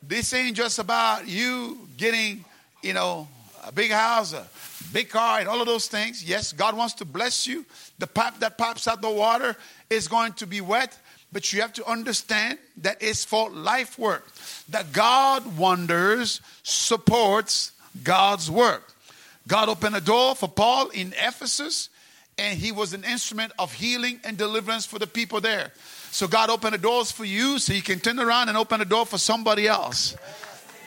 [0.02, 2.44] This ain't just about you getting,
[2.82, 3.28] you know,
[3.64, 4.46] a big house, a
[4.92, 6.24] big car, and all of those things.
[6.24, 7.64] Yes, God wants to bless you.
[7.98, 9.56] The pipe that pops out the water
[9.90, 10.98] is going to be wet,
[11.32, 14.26] but you have to understand that it's for life work.
[14.70, 18.92] That God wonders supports God's work.
[19.46, 21.88] God opened a door for Paul in Ephesus,
[22.38, 25.72] and he was an instrument of healing and deliverance for the people there.
[26.10, 28.84] So God opened the doors for you so you can turn around and open the
[28.84, 30.16] door for somebody else.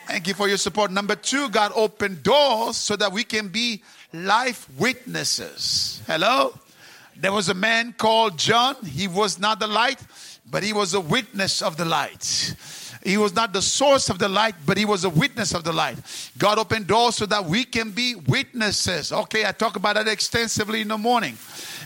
[0.06, 0.90] Thank you for your support.
[0.92, 3.82] Number two, God opened doors so that we can be
[4.12, 6.00] life witnesses.
[6.06, 6.56] Hello?
[7.16, 8.76] There was a man called John.
[8.84, 10.00] He was not the light,
[10.48, 12.54] but he was a witness of the light.
[13.06, 15.72] He was not the source of the light, but he was a witness of the
[15.72, 15.96] light.
[16.38, 19.12] God opened doors so that we can be witnesses.
[19.12, 21.38] Okay, I talk about that extensively in the morning.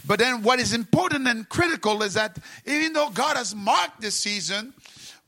[0.07, 4.15] But then what is important and critical is that even though God has marked this
[4.15, 4.73] season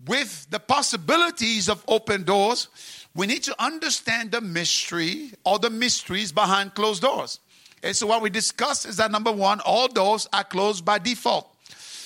[0.07, 2.69] with the possibilities of open doors,
[3.15, 7.39] we need to understand the mystery or the mysteries behind closed doors.
[7.83, 11.55] And so, what we discuss is that number one, all doors are closed by default.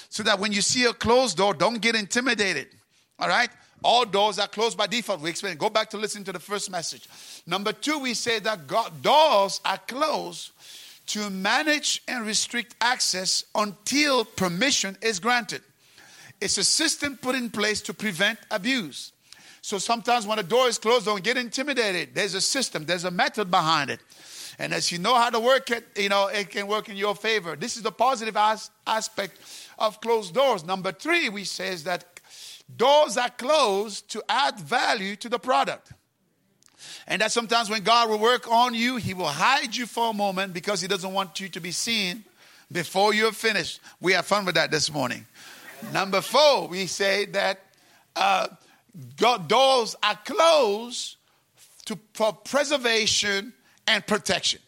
[0.09, 2.67] So that when you see a closed door, don't get intimidated.
[3.21, 3.51] All right?
[3.87, 5.21] All doors are closed by default.
[5.21, 5.57] We explain.
[5.57, 7.09] Go back to listen to the first message.
[7.47, 10.51] Number two, we say that God, doors are closed
[11.07, 15.63] to manage and restrict access until permission is granted.
[16.41, 19.13] It's a system put in place to prevent abuse.
[19.63, 22.09] So sometimes when a door is closed, don't get intimidated.
[22.13, 24.01] There's a system, there's a method behind it.
[24.59, 27.15] And as you know how to work it, you know, it can work in your
[27.15, 27.55] favor.
[27.55, 29.39] This is the positive as- aspect
[29.79, 30.65] of closed doors.
[30.65, 32.16] Number three, we says that
[32.75, 35.93] doors are closed to add value to the product.
[37.07, 40.13] And that sometimes when God will work on you, He will hide you for a
[40.13, 42.25] moment because He doesn't want you to be seen
[42.71, 43.81] before you're finished.
[44.01, 45.27] We have fun with that this morning.
[45.93, 47.61] Number four, we say that
[48.15, 48.49] uh,
[49.17, 51.17] God, doors are closed
[51.87, 53.53] to, for preservation
[53.87, 54.61] and protection.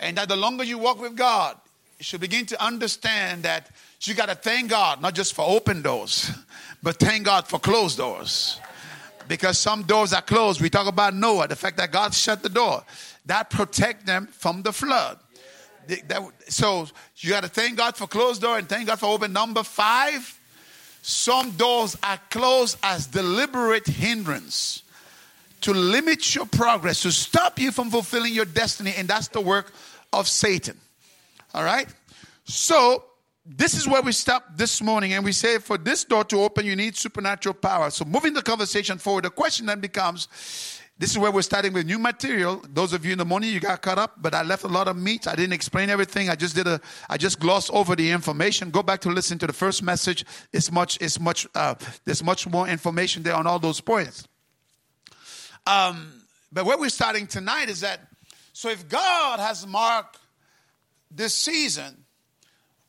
[0.00, 1.56] And that the longer you walk with God,
[1.98, 3.70] you should begin to understand that
[4.02, 6.30] you got to thank God, not just for open doors,
[6.82, 8.60] but thank God for closed doors.
[9.26, 10.60] Because some doors are closed.
[10.60, 12.82] We talk about Noah, the fact that God shut the door.
[13.26, 15.18] That protect them from the flood.
[16.08, 16.86] That, so
[17.16, 19.32] you got to thank God for closed door and thank God for open.
[19.32, 20.38] Number five,
[21.02, 24.82] some doors are closed as deliberate hindrance
[25.62, 29.72] to limit your progress, to stop you from fulfilling your destiny, and that's the work
[30.12, 30.78] of Satan.
[31.54, 31.88] All right?
[32.44, 33.04] So,
[33.50, 36.66] this is where we stop this morning, and we say for this door to open,
[36.66, 37.88] you need supernatural power.
[37.88, 40.28] So, moving the conversation forward, the question then becomes
[40.98, 42.62] this is where we're starting with new material.
[42.68, 44.86] Those of you in the morning, you got caught up, but I left a lot
[44.86, 45.26] of meat.
[45.26, 46.28] I didn't explain everything.
[46.28, 48.70] I just did a, I just glossed over the information.
[48.70, 50.26] Go back to listen to the first message.
[50.52, 54.26] It's much, it's much, uh, there's much more information there on all those points.
[55.66, 56.20] Um,
[56.52, 58.00] but where we're starting tonight is that,
[58.52, 60.18] so if God has marked
[61.10, 62.04] this season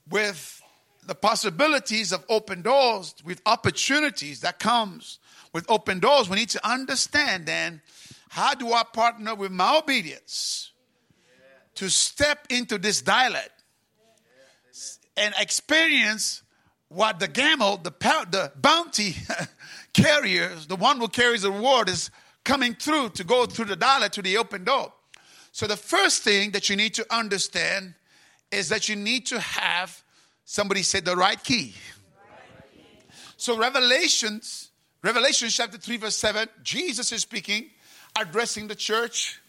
[0.09, 0.61] with
[1.05, 5.19] the possibilities of open doors, with opportunities that comes
[5.53, 7.81] with open doors, we need to understand then
[8.29, 10.71] how do I partner with my obedience
[11.75, 13.47] to step into this dalet
[15.17, 16.43] and experience
[16.89, 17.91] what the gamel, the,
[18.29, 19.15] the bounty
[19.93, 22.09] carriers, the one who carries the reward, is
[22.43, 24.91] coming through to go through the dalet to the open door.
[25.51, 27.95] So, the first thing that you need to understand
[28.51, 30.03] is that you need to have
[30.45, 31.73] somebody say the right key.
[33.37, 34.69] So, Revelations,
[35.01, 37.69] Revelation chapter 3, verse 7, Jesus is speaking
[38.19, 39.39] addressing the church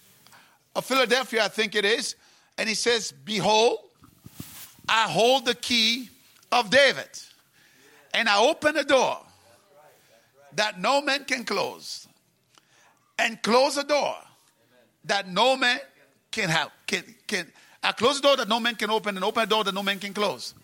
[0.77, 2.15] of Philadelphia, I think it is.
[2.59, 3.79] And he says, Behold,
[4.89, 6.11] I hold the key
[6.53, 7.09] of David,
[8.13, 9.19] and I open the door
[10.55, 12.09] that no man can close,
[13.19, 14.17] and close the door
[15.05, 15.79] that no man
[16.31, 16.71] can have.
[16.87, 17.51] Can, can,
[17.83, 19.83] I close the door that no man can open, and open a door that no
[19.83, 20.55] man can close.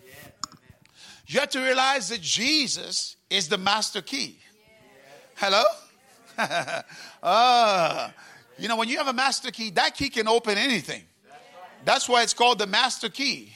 [1.27, 4.39] You have to realize that Jesus is the master key.
[5.35, 5.63] Hello?
[7.23, 8.11] uh,
[8.59, 11.03] you know, when you have a master key, that key can open anything.
[11.85, 13.53] That's why it's called the master key.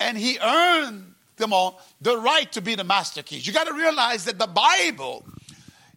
[0.00, 3.46] And he earned them all the right to be the master keys.
[3.46, 5.24] You got to realize that the Bible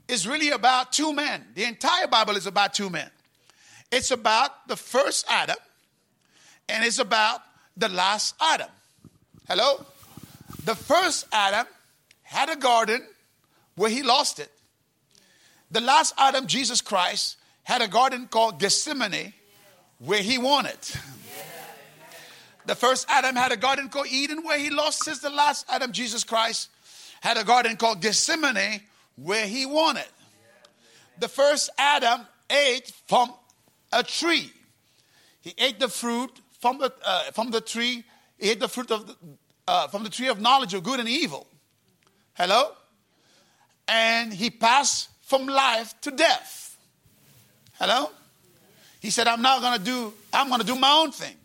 [0.07, 1.45] is really about two men.
[1.55, 3.09] The entire Bible is about two men.
[3.91, 5.57] It's about the first Adam
[6.71, 7.41] and it's about
[7.77, 8.69] the last Adam.
[9.47, 9.85] Hello?
[10.65, 11.67] The first Adam
[12.23, 13.05] had a garden
[13.75, 14.51] where he lost it.
[15.71, 19.33] The last Adam, Jesus Christ, had a garden called Gethsemane
[19.99, 20.95] where he won it.
[22.65, 25.19] The first Adam had a garden called Eden where he lost his.
[25.19, 26.69] The last Adam, Jesus Christ,
[27.21, 28.81] had a garden called Gethsemane
[29.15, 30.11] where he won it.
[31.19, 33.33] The first Adam ate from
[33.91, 34.51] a tree.
[35.41, 38.03] He ate the fruit from the, uh, from the tree.
[38.37, 39.15] He ate the fruit of the,
[39.67, 41.47] uh, from the tree of knowledge of good and evil.
[42.33, 42.71] Hello?
[43.87, 46.77] And he passed from life to death.
[47.73, 48.11] Hello?
[49.01, 51.35] He said, I'm not going to do, I'm to do my own thing.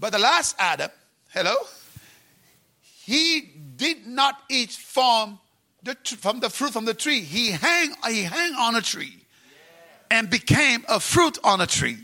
[0.00, 0.90] But the last Adam,
[1.30, 1.54] hello,
[3.04, 3.40] he
[3.76, 5.38] did not eat from
[5.82, 7.20] the, from the fruit from the tree.
[7.20, 9.24] He hang, he hang on a tree
[10.10, 11.98] and became a fruit on a tree.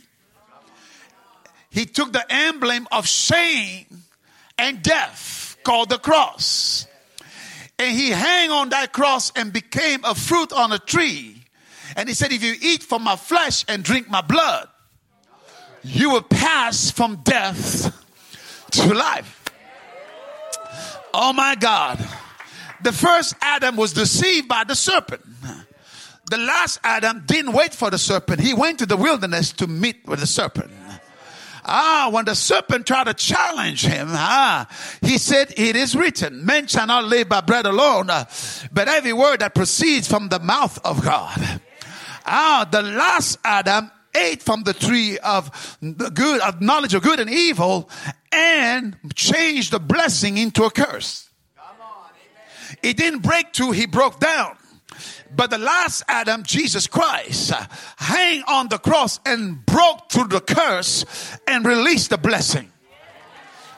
[1.74, 4.04] He took the emblem of shame
[4.56, 6.86] and death called the cross.
[7.80, 11.42] And he hang on that cross and became a fruit on a tree.
[11.96, 14.68] And he said, if you eat from my flesh and drink my blood,
[15.82, 17.92] you will pass from death
[18.70, 19.44] to life.
[21.12, 21.98] Oh my God.
[22.84, 25.22] The first Adam was deceived by the serpent.
[26.30, 28.40] The last Adam didn't wait for the serpent.
[28.40, 30.70] He went to the wilderness to meet with the serpent.
[31.66, 34.68] Ah, when the serpent tried to challenge him, ah,
[35.00, 39.40] he said, it is written, men shall not live by bread alone, but every word
[39.40, 41.60] that proceeds from the mouth of God.
[42.26, 47.18] Ah, the last Adam ate from the tree of the good, of knowledge of good
[47.18, 47.88] and evil,
[48.30, 51.30] and changed the blessing into a curse.
[52.82, 54.56] It didn't break through, he broke down.
[55.36, 57.52] But the last Adam, Jesus Christ,
[57.96, 61.04] hang on the cross and broke through the curse
[61.46, 62.70] and released the blessing.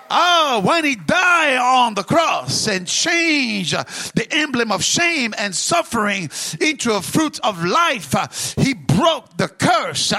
[0.08, 3.72] Oh, when he died on the cross and changed
[4.14, 10.12] the emblem of shame and suffering into a fruit of life, he broke the curse.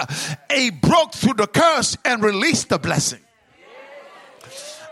[0.54, 3.21] He broke through the curse and released the blessing.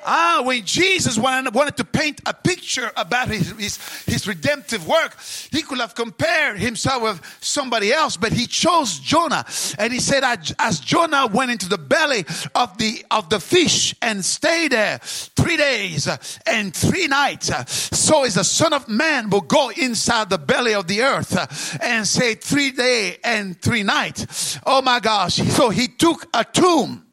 [0.05, 5.17] Ah, when Jesus wanted, to paint a picture about his, his, his, redemptive work,
[5.51, 9.43] he could have compared himself with somebody else, but he chose Jonah.
[9.79, 10.23] And he said,
[10.59, 15.57] as Jonah went into the belly of the, of the fish and stayed there three
[15.57, 16.07] days
[16.45, 17.51] and three nights,
[17.97, 22.07] so is the son of man will go inside the belly of the earth and
[22.07, 24.59] say three day and three nights.
[24.65, 25.35] Oh my gosh.
[25.35, 27.05] So he took a tomb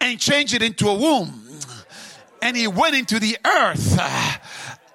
[0.00, 1.49] and changed it into a womb
[2.42, 4.36] and he went into the earth uh,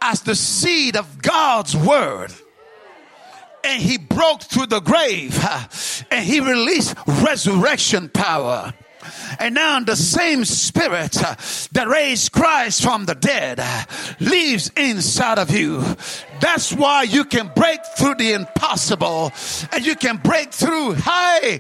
[0.02, 2.34] as the seed of God's word.
[3.64, 5.68] And he broke through the grave uh,
[6.12, 8.74] and he released resurrection power.
[9.40, 11.36] And now the same spirit uh,
[11.74, 13.60] that raised Christ from the dead
[14.20, 15.84] lives inside of you.
[16.40, 19.32] That's why you can break through the impossible
[19.72, 21.60] and you can break through, hey,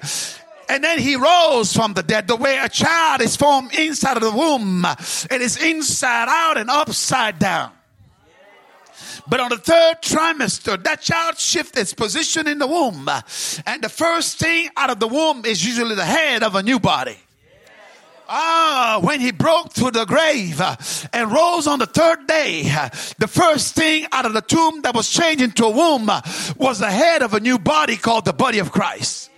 [0.69, 2.27] and then he rose from the dead.
[2.27, 6.69] The way a child is formed inside of the womb, it is inside out and
[6.69, 7.71] upside down.
[9.27, 13.09] But on the third trimester, that child shifts its position in the womb.
[13.65, 16.79] And the first thing out of the womb is usually the head of a new
[16.79, 17.17] body.
[18.27, 20.75] Ah, when he broke through the grave uh,
[21.13, 24.95] and rose on the third day, uh, the first thing out of the tomb that
[24.95, 26.21] was changed into a womb uh,
[26.57, 29.29] was the head of a new body called the body of Christ.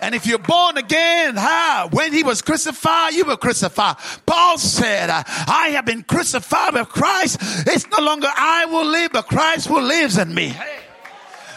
[0.00, 1.88] And if you're born again, how?
[1.90, 3.96] When he was crucified, you were crucified.
[4.26, 7.38] Paul said, uh, I have been crucified with Christ.
[7.66, 10.48] It's no longer I will live, but Christ who lives in me.
[10.48, 10.89] Hey.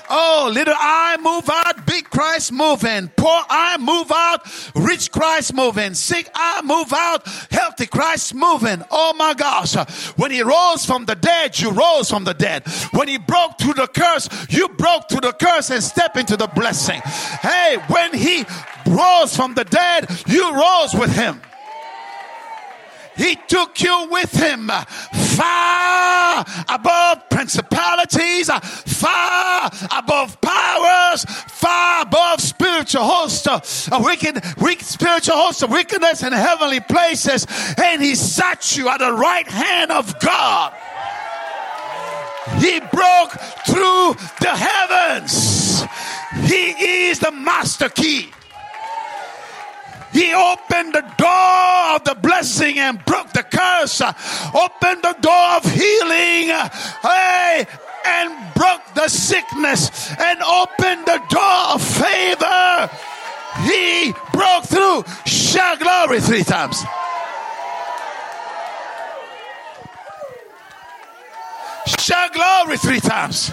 [0.09, 3.09] Oh, little I move out, big Christ moving.
[3.15, 4.41] Poor I move out,
[4.75, 5.93] rich Christ moving.
[5.93, 8.83] Sick I move out, healthy Christ moving.
[8.91, 9.75] Oh my gosh.
[10.17, 12.67] When he rose from the dead, you rose from the dead.
[12.91, 16.47] When he broke through the curse, you broke through the curse and step into the
[16.47, 17.01] blessing.
[17.41, 18.45] Hey, when he
[18.85, 21.41] rose from the dead, you rose with him.
[23.15, 24.69] He took you with him
[25.35, 35.69] far above principalities, far above powers, far above spiritual hosts wicked, wicked spiritual hosts of
[35.69, 37.45] wickedness in heavenly places,
[37.77, 40.73] and he sat you at the right hand of God.
[42.59, 43.31] He broke
[43.65, 45.83] through the heavens.
[46.49, 48.31] He is the master key.
[50.13, 53.99] He opened the door of the blessing and broke the curse.
[54.01, 56.49] Opened the door of healing.
[57.01, 57.65] Hey,
[58.05, 62.89] and broke the sickness and opened the door of favor.
[63.63, 65.03] He broke through.
[65.25, 66.83] Shout glory three times.
[71.99, 73.51] Shout glory three times.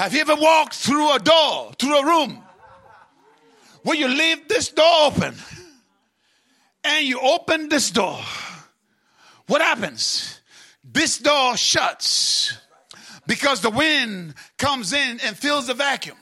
[0.00, 2.42] Have you ever walked through a door, through a room,
[3.82, 5.34] where you leave this door open
[6.82, 8.18] and you open this door?
[9.46, 10.40] What happens?
[10.82, 12.56] This door shuts
[13.26, 16.16] because the wind comes in and fills the vacuum.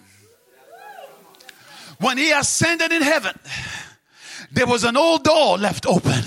[2.01, 3.39] When he ascended in heaven,
[4.51, 6.25] there was an old door left open.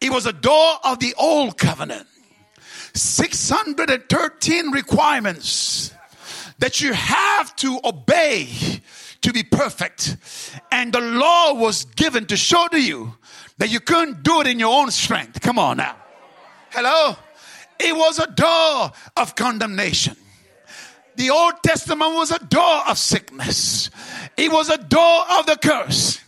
[0.00, 2.06] It was a door of the old covenant.
[2.94, 5.92] 613 requirements
[6.58, 8.48] that you have to obey
[9.22, 10.16] to be perfect.
[10.70, 13.14] And the law was given to show to you
[13.58, 15.40] that you couldn't do it in your own strength.
[15.40, 15.96] Come on now.
[16.70, 17.16] Hello?
[17.78, 20.16] It was a door of condemnation.
[21.16, 23.90] The Old Testament was a door of sickness.
[24.36, 26.20] It was a door of the curse.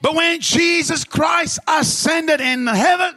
[0.00, 3.16] But when Jesus Christ ascended in heaven,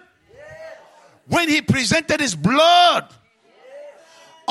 [1.27, 3.07] when he presented his blood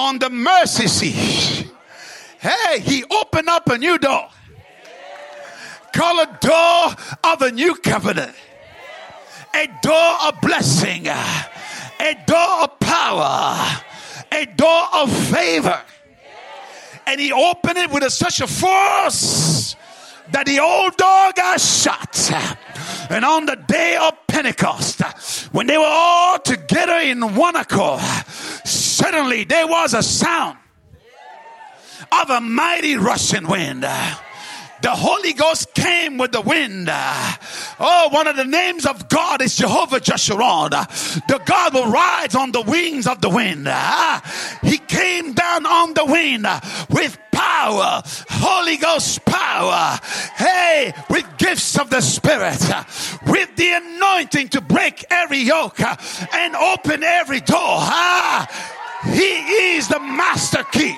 [0.00, 1.70] on the mercy seat.
[2.40, 4.28] Hey, he opened up a new door.
[5.94, 8.34] Call a door of a new covenant.
[9.54, 11.06] A door of blessing.
[11.06, 13.82] A door of power.
[14.32, 15.82] A door of favor.
[17.06, 19.76] And he opened it with a, such a force
[20.32, 22.30] that the old door got shot.
[23.10, 25.00] And on the day of Pentecost,
[25.52, 28.00] when they were all together in one accord,
[28.64, 30.58] suddenly there was a sound
[32.12, 33.84] of a mighty rushing wind.
[34.82, 36.88] The Holy Ghost came with the wind.
[36.90, 40.70] Oh, one of the names of God is Jehovah Jeshurun.
[41.26, 43.68] The God who rides on the wings of the wind.
[44.62, 46.46] He came down on the wind
[46.88, 49.98] with power, Holy Ghost power.
[50.36, 52.60] Hey, with gifts of the Spirit,
[53.26, 57.80] with the anointing to break every yoke and open every door.
[59.04, 60.96] He is the master key.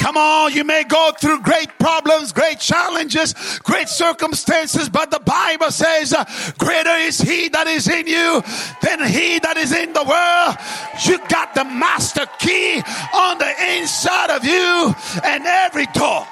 [0.00, 5.70] Come on, you may go through great problems, great challenges, great circumstances, but the Bible
[5.70, 6.24] says, uh,
[6.56, 8.42] Greater is He that is in you
[8.80, 10.56] than He that is in the world.
[11.04, 12.82] You got the master key
[13.14, 16.26] on the inside of you, and every door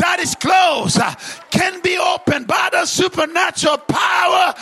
[0.00, 1.14] that is closed uh,
[1.50, 4.54] can be opened by the supernatural power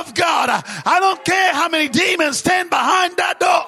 [0.00, 0.50] of God.
[0.84, 3.66] I don't care how many demons stand behind that door.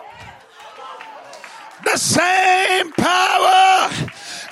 [1.84, 3.90] The same power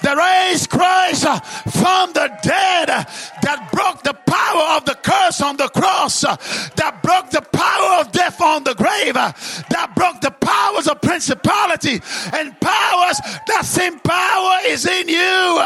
[0.02, 5.68] that raised Christ from the dead, that broke the power of the curse on the
[5.68, 11.00] cross, that broke the power of death on the grave, that broke the powers of
[11.00, 12.00] principality
[12.32, 13.18] and powers.
[13.46, 15.60] That same power is in you.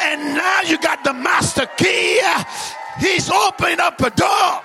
[0.00, 2.20] And now you got the master key.
[2.98, 4.60] He's opening up a door.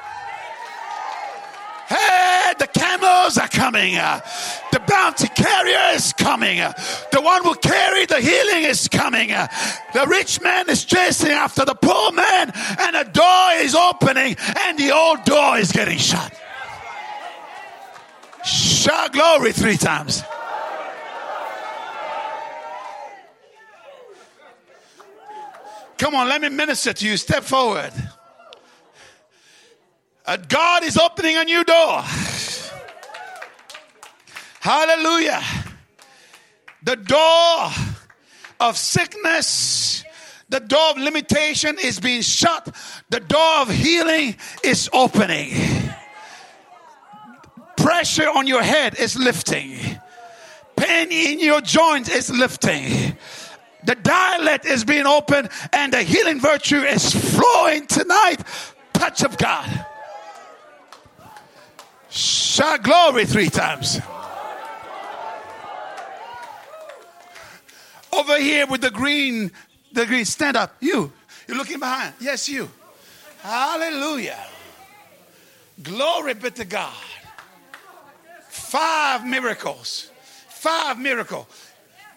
[1.87, 3.93] Hey, the camels are coming.
[3.93, 6.57] The bounty carrier is coming.
[6.57, 9.29] The one who carried the healing is coming.
[9.29, 14.77] The rich man is chasing after the poor man, and the door is opening, and
[14.77, 16.33] the old door is getting shut.
[18.43, 20.23] Shout glory three times.
[25.97, 27.17] Come on, let me minister to you.
[27.17, 27.91] Step forward.
[30.35, 32.03] God is opening a new door.
[34.59, 35.41] Hallelujah.
[36.83, 37.69] The door
[38.59, 40.03] of sickness,
[40.49, 42.75] the door of limitation is being shut.
[43.09, 45.53] The door of healing is opening.
[47.77, 49.77] Pressure on your head is lifting.
[50.75, 53.15] Pain in your joints is lifting.
[53.85, 58.43] The dialect is being opened and the healing virtue is flowing tonight.
[58.91, 59.85] Touch of God.
[62.17, 63.99] Shout glory three times.
[68.11, 69.51] Over here with the green,
[69.93, 70.25] the green.
[70.25, 70.75] Stand up.
[70.79, 71.11] You.
[71.47, 72.15] You're looking behind.
[72.19, 72.71] Yes, you.
[73.41, 74.43] Hallelujah.
[75.83, 76.91] Glory be to God.
[78.49, 80.09] Five miracles.
[80.49, 81.45] Five miracles.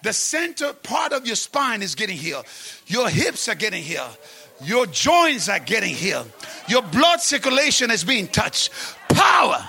[0.03, 2.47] The center part of your spine is getting healed.
[2.87, 4.17] Your hips are getting healed.
[4.65, 6.33] Your joints are getting healed.
[6.69, 8.71] Your blood circulation is being touched.
[9.11, 9.63] Power.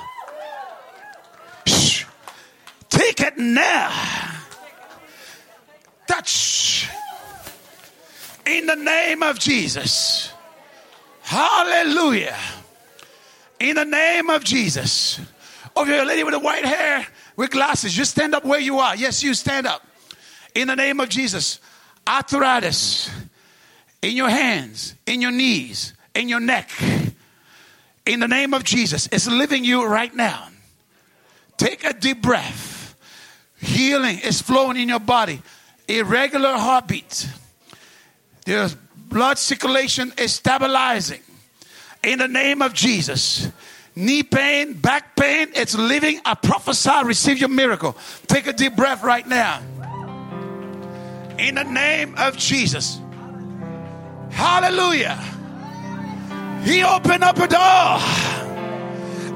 [3.01, 3.91] Take it now.
[6.05, 6.87] Touch.
[8.45, 10.31] In the name of Jesus.
[11.23, 12.37] Hallelujah.
[13.59, 15.19] In the name of Jesus.
[15.75, 17.91] Oh, you're a lady with the white hair with glasses.
[17.91, 18.95] Just stand up where you are.
[18.95, 19.83] Yes, you stand up.
[20.53, 21.59] In the name of Jesus.
[22.07, 23.09] Arthritis
[24.03, 26.69] in your hands, in your knees, in your neck.
[28.05, 29.09] In the name of Jesus.
[29.11, 30.49] It's living you right now.
[31.57, 32.70] Take a deep breath.
[33.61, 35.41] Healing is flowing in your body.
[35.87, 37.27] Irregular heartbeat.
[38.45, 41.21] There's blood circulation is stabilizing.
[42.03, 43.49] In the name of Jesus.
[43.95, 46.19] Knee pain, back pain, it's living.
[46.25, 47.95] I prophesy, receive your miracle.
[48.25, 49.61] Take a deep breath right now.
[51.37, 52.99] In the name of Jesus.
[54.31, 55.19] Hallelujah.
[56.63, 57.99] He opened up a door.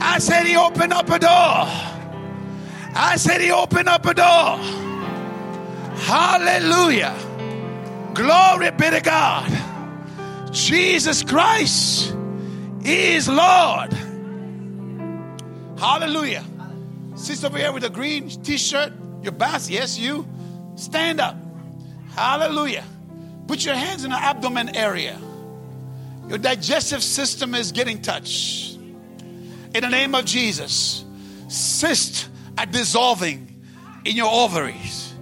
[0.02, 1.95] I said he opened up a door.
[2.98, 4.58] I said he opened up a door.
[5.98, 7.14] Hallelujah.
[8.14, 9.52] Glory be to God.
[10.54, 12.16] Jesus Christ
[12.86, 13.92] is Lord.
[15.78, 16.46] Hallelujah.
[17.16, 20.26] Sister over here with a green t shirt, your bass, yes, you.
[20.76, 21.36] Stand up.
[22.16, 22.86] Hallelujah.
[23.48, 25.20] Put your hands in the abdomen area.
[26.30, 28.76] Your digestive system is getting touched.
[28.76, 31.04] In the name of Jesus,
[31.50, 33.62] cysts are dissolving
[34.06, 35.14] in your ovaries.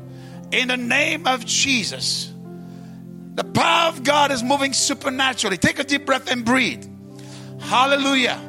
[0.51, 2.31] In the name of Jesus,
[3.35, 5.57] the power of God is moving supernaturally.
[5.57, 6.85] Take a deep breath and breathe.
[7.59, 8.39] Hallelujah.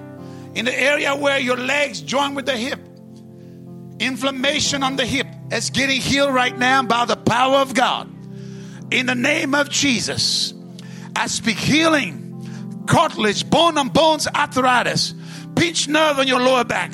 [0.54, 2.78] In the area where your legs join with the hip,
[3.98, 8.10] inflammation on the hip is getting healed right now by the power of God.
[8.92, 10.52] In the name of Jesus,
[11.16, 15.14] I speak healing, cartilage, bone on bones, arthritis,
[15.56, 16.92] pinch nerve on your lower back,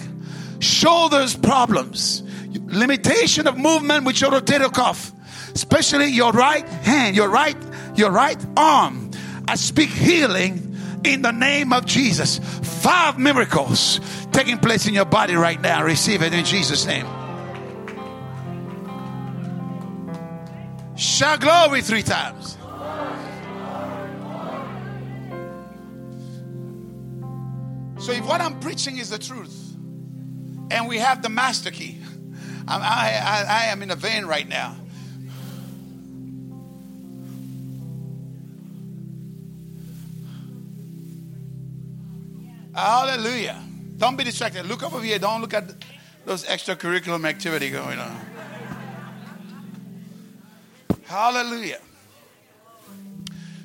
[0.61, 2.23] shoulders problems,
[2.67, 5.13] limitation of movement with your rotator cuff,
[5.55, 7.57] especially your right hand, your right,
[7.97, 9.11] your right arm.
[9.49, 12.39] I speak healing in the name of Jesus.
[12.83, 14.01] Five miracles
[14.33, 15.83] taking place in your body right now.
[15.83, 17.07] Receive it in Jesus' name.
[20.97, 22.59] Shout glory three times.
[27.99, 29.60] So, if what I'm preaching is the truth,
[30.71, 31.99] and we have the master key,
[32.67, 34.77] I, I, I am in a vein right now.
[42.75, 43.61] Hallelujah.
[43.97, 44.65] Don't be distracted.
[44.67, 45.19] Look over here.
[45.19, 45.75] Don't look at
[46.25, 48.21] those extracurricular activity going on.
[51.05, 51.81] Hallelujah.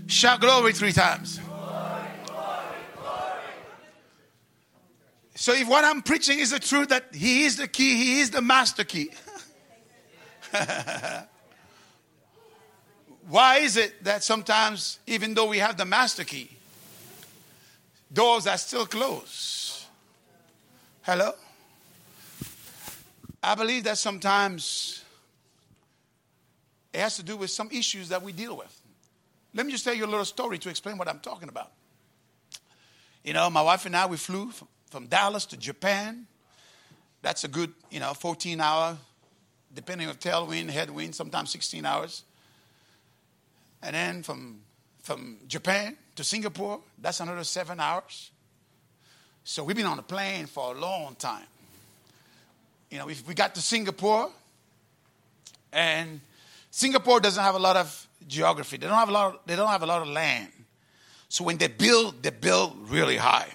[0.07, 1.39] Shout glory three times.
[5.45, 8.31] So, if what I'm preaching is the truth that He is the key, He is
[8.31, 9.11] the master key.
[13.29, 16.49] Why is it that sometimes, even though we have the master key,
[18.11, 19.85] doors are still closed?
[21.03, 21.33] Hello?
[23.43, 25.03] I believe that sometimes
[26.91, 28.81] it has to do with some issues that we deal with.
[29.53, 31.71] Let me just tell you a little story to explain what I'm talking about.
[33.23, 34.51] You know, my wife and I, we flew
[34.95, 36.25] from, Dallas to Japan.
[37.21, 38.97] That's a good, you know, 14 hour,
[39.73, 42.23] depending on tailwind, headwind, sometimes 16 hours.
[43.83, 44.61] And then from,
[45.03, 48.31] from Japan to Singapore, that's another seven hours.
[49.43, 51.45] So we've been on a plane for a long time.
[52.89, 54.29] You know, we got to Singapore,
[55.73, 56.21] and
[56.71, 58.77] Singapore doesn't have a lot of geography.
[58.77, 59.33] They don't have a lot.
[59.33, 60.53] Of, they don't have a lot of land.
[61.27, 63.49] So when they build, they build really high.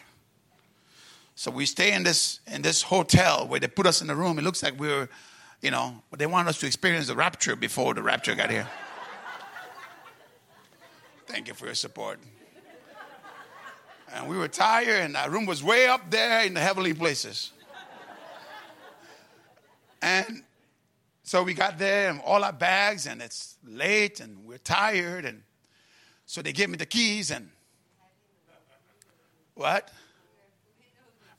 [1.40, 4.38] So we stay in this in this hotel where they put us in the room.
[4.38, 5.08] It looks like we were,
[5.62, 8.68] you know, they want us to experience the rapture before the rapture got here.
[11.26, 12.20] Thank you for your support.
[14.12, 17.52] And we were tired, and our room was way up there in the heavenly places.
[20.02, 20.42] And
[21.22, 25.42] so we got there, and all our bags, and it's late, and we're tired, and
[26.26, 27.48] so they gave me the keys, and
[29.54, 29.90] what?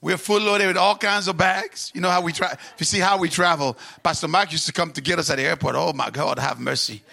[0.01, 1.91] We're full loaded with all kinds of bags.
[1.93, 2.51] You know how we try.
[2.51, 5.37] If you see how we travel, Pastor Mark used to come to get us at
[5.37, 5.75] the airport.
[5.75, 7.03] Oh my God, have mercy.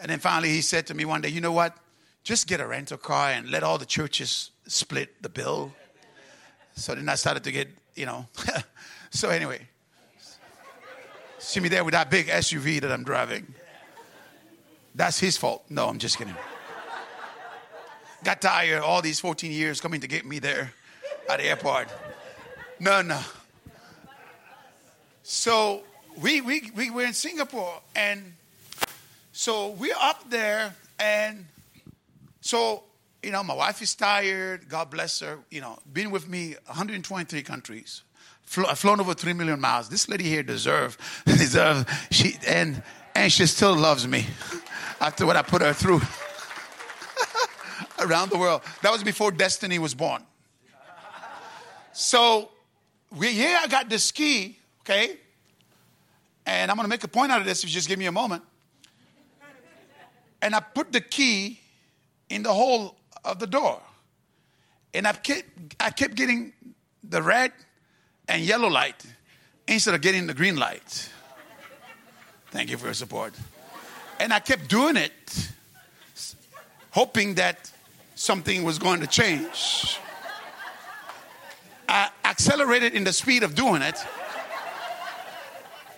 [0.00, 1.76] And then finally he said to me one day, you know what?
[2.22, 5.72] Just get a rental car and let all the churches split the bill.
[6.74, 8.26] So then I started to get, you know.
[9.10, 9.66] so anyway,
[11.38, 13.52] see me there with that big SUV that I'm driving.
[14.94, 15.64] That's his fault.
[15.68, 16.36] No, I'm just kidding.
[18.22, 20.72] Got tired all these 14 years coming to get me there
[21.30, 21.88] at the airport.
[22.78, 23.20] No, no.
[25.22, 25.82] So
[26.20, 28.34] we, we, we were in Singapore and
[29.32, 31.46] so we're up there and
[32.40, 32.82] so,
[33.22, 34.68] you know, my wife is tired.
[34.68, 35.38] God bless her.
[35.50, 38.02] You know, been with me 123 countries.
[38.66, 39.88] I've flown over 3 million miles.
[39.88, 42.82] This lady here deserve, deserve, she, and,
[43.14, 44.26] and she still loves me
[45.00, 46.00] after what I put her through
[48.00, 48.62] around the world.
[48.82, 50.24] That was before Destiny was born.
[51.92, 52.50] So,
[53.16, 55.16] we, here I got the ski, okay?
[56.46, 58.12] And I'm to make a point out of this if you just give me a
[58.12, 58.42] moment.
[60.42, 61.60] And I put the key
[62.28, 63.80] in the hole of the door.
[64.94, 65.44] And I kept,
[65.78, 66.52] I kept getting
[67.04, 67.52] the red
[68.28, 69.04] and yellow light
[69.68, 71.10] instead of getting the green light.
[72.50, 73.34] Thank you for your support.
[74.18, 75.50] And I kept doing it,
[76.90, 77.70] hoping that
[78.14, 79.98] something was going to change.
[81.90, 83.96] I accelerated in the speed of doing it.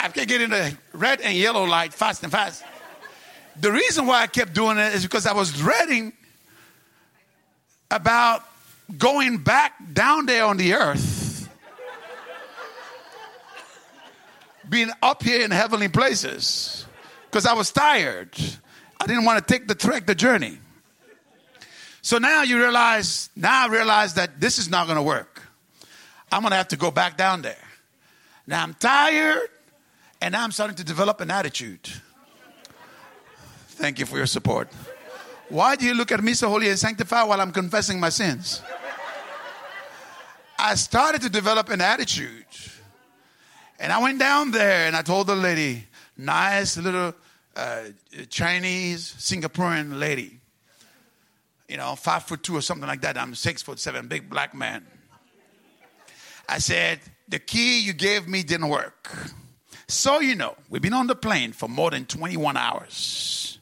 [0.01, 2.65] I kept getting the red and yellow light fast and fast.
[3.61, 6.15] The reason why I kept doing it is because I was dreading
[7.91, 8.43] about
[8.97, 11.49] going back down there on the earth,
[14.69, 16.87] being up here in heavenly places
[17.31, 18.31] because I was tired.
[18.99, 20.59] I didn't want to take the trek, the journey.
[22.01, 25.32] So now you realize, now I realize that this is not going to work.
[26.33, 27.57] I'm going to have to go back down there.
[28.47, 29.49] Now I'm tired
[30.21, 31.89] and I'm starting to develop an attitude.
[33.69, 34.69] Thank you for your support.
[35.51, 38.63] Why do you look at me so holy and sanctified while I'm confessing my sins?
[40.59, 42.47] I started to develop an attitude.
[43.79, 45.85] And I went down there and I told the lady,
[46.17, 47.13] nice little
[47.57, 47.83] uh,
[48.31, 50.39] Chinese Singaporean lady,
[51.69, 53.19] you know, five foot two or something like that.
[53.19, 54.87] I'm six foot seven, big black man.
[56.49, 59.11] I said, the key you gave me didn't work.
[59.89, 63.59] So, you know, we've been on the plane for more than 21 hours.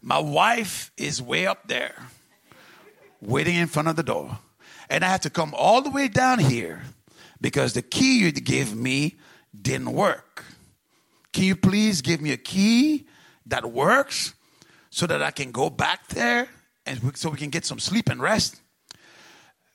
[0.00, 1.94] My wife is way up there,
[3.20, 4.38] waiting in front of the door.
[4.90, 6.82] And I had to come all the way down here
[7.40, 9.16] because the key you gave me
[9.54, 10.44] didn't work.
[11.32, 13.06] Can you please give me a key
[13.46, 14.34] that works
[14.90, 16.48] so that I can go back there
[16.84, 18.60] and so we can get some sleep and rest?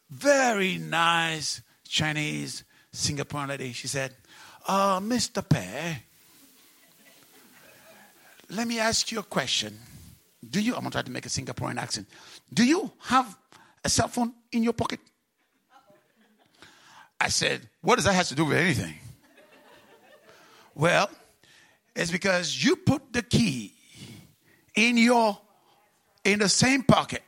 [0.09, 2.63] Very nice Chinese
[2.93, 3.73] Singaporean lady.
[3.73, 4.13] She said,
[4.67, 5.47] uh, Mr.
[5.47, 5.95] Peh,
[8.49, 9.77] let me ask you a question.
[10.49, 12.07] Do you, I'm going to try to make a Singaporean accent.
[12.53, 13.38] Do you have
[13.83, 14.99] a cell phone in your pocket?
[17.19, 18.93] I said, What does that have to do with anything?
[20.75, 21.09] Well,
[21.95, 23.73] it's because you put the key
[24.75, 25.38] in your
[26.23, 27.23] in the same pocket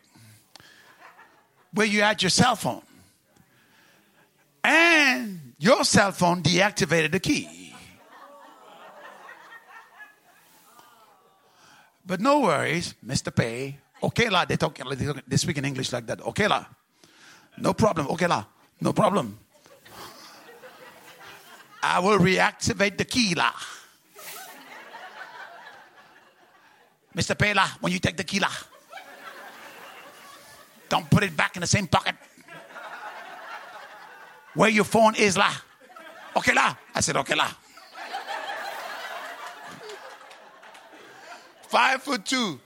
[1.74, 2.84] where you had your cell phone.
[4.70, 7.74] And your cell phone deactivated the key.
[12.06, 13.36] But no worries, Mr.
[13.36, 13.74] Peh.
[14.04, 14.78] Okay, la, they talk,
[15.28, 16.22] they speak in English like that.
[16.22, 16.66] Okay, la.
[17.58, 18.08] No problem.
[18.10, 18.46] Okay, la.
[18.80, 19.40] No problem.
[21.82, 23.52] I will reactivate the key, la.
[27.16, 27.36] Mr.
[27.36, 28.50] Pela, when you take the key, la,
[30.90, 32.16] don't put it back in the same pocket.
[34.56, 35.52] Where your phone is, la.
[36.36, 36.76] Okay, la.
[36.94, 37.48] I said, okay, la.
[41.68, 42.60] Five foot two,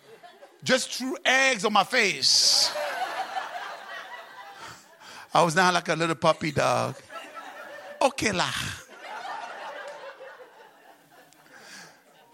[0.64, 2.74] just threw eggs on my face.
[5.34, 6.96] I was now like a little puppy dog.
[8.02, 8.50] Okay, la.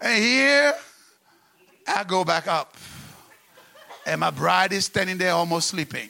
[0.00, 0.74] And here
[1.86, 2.76] I go back up.
[4.06, 6.08] And my bride is standing there almost sleeping.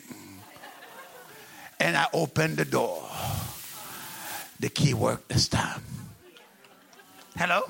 [1.78, 3.09] And I open the door.
[4.60, 5.82] The key worked this time.
[7.36, 7.62] Hello?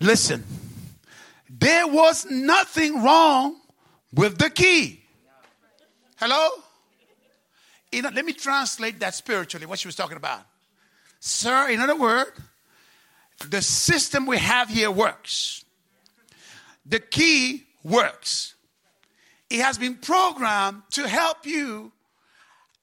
[0.00, 0.44] Listen,
[1.50, 3.56] there was nothing wrong
[4.14, 5.02] with the key.
[6.16, 6.48] Hello?
[7.92, 10.42] Let me translate that spiritually, what she was talking about.
[11.18, 12.30] Sir, in other words,
[13.48, 15.64] the system we have here works.
[16.86, 18.54] The key works.
[19.50, 21.90] It has been programmed to help you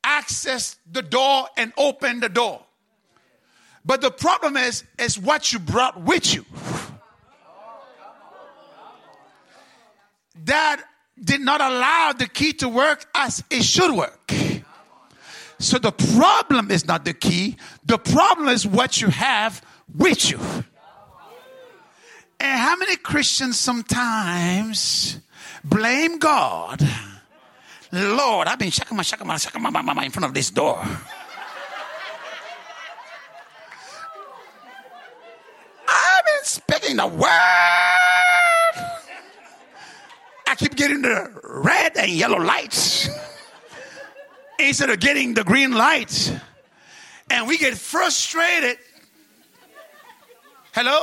[0.04, 2.65] access the door and open the door.
[3.86, 6.46] But the problem is, is what you brought with you.
[10.46, 10.84] that
[11.22, 14.34] did not allow the key to work as it should work.
[15.60, 19.62] So the problem is not the key, the problem is what you have
[19.96, 20.40] with you.
[22.40, 25.20] And how many Christians sometimes
[25.64, 26.82] blame God?
[27.92, 30.50] Lord, I've been shaking my, shaking my, shaking my, my, my in front of this
[30.50, 30.84] door.
[35.88, 36.26] I've
[36.96, 37.32] speaking the world?
[40.48, 43.10] I keep getting the red and yellow lights
[44.60, 46.32] instead of getting the green lights.
[47.30, 48.78] And we get frustrated.
[50.74, 51.00] Hello?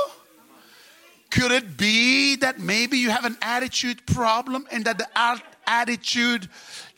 [1.31, 5.09] Could it be that maybe you have an attitude problem and that the
[5.67, 6.49] attitude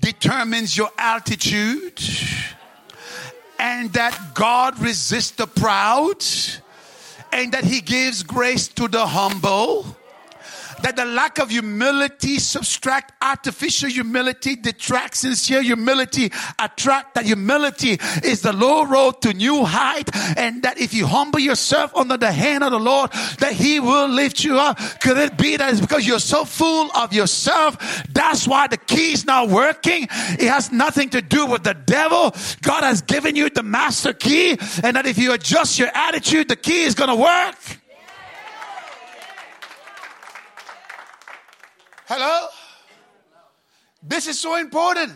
[0.01, 2.01] determines your altitude?
[3.59, 6.23] And that God resists the proud?
[7.35, 9.85] And that He gives grace to the humble?
[10.85, 18.43] That the lack of humility subtract artificial humility, detract sincere humility, attract that humility is
[18.43, 22.62] the low road to new height, and that if you humble yourself under the hand
[22.62, 24.78] of the Lord, that He will lift you up.
[25.01, 28.05] Could it be that it's because you're so full of yourself?
[28.12, 30.03] That's why the key is not working.
[30.03, 32.35] It has nothing to do with the devil.
[32.61, 36.57] God has given you the master key, and that if you adjust your attitude, the
[36.57, 37.80] key is going to work.
[42.07, 42.49] Hello?
[44.03, 45.13] This is so important.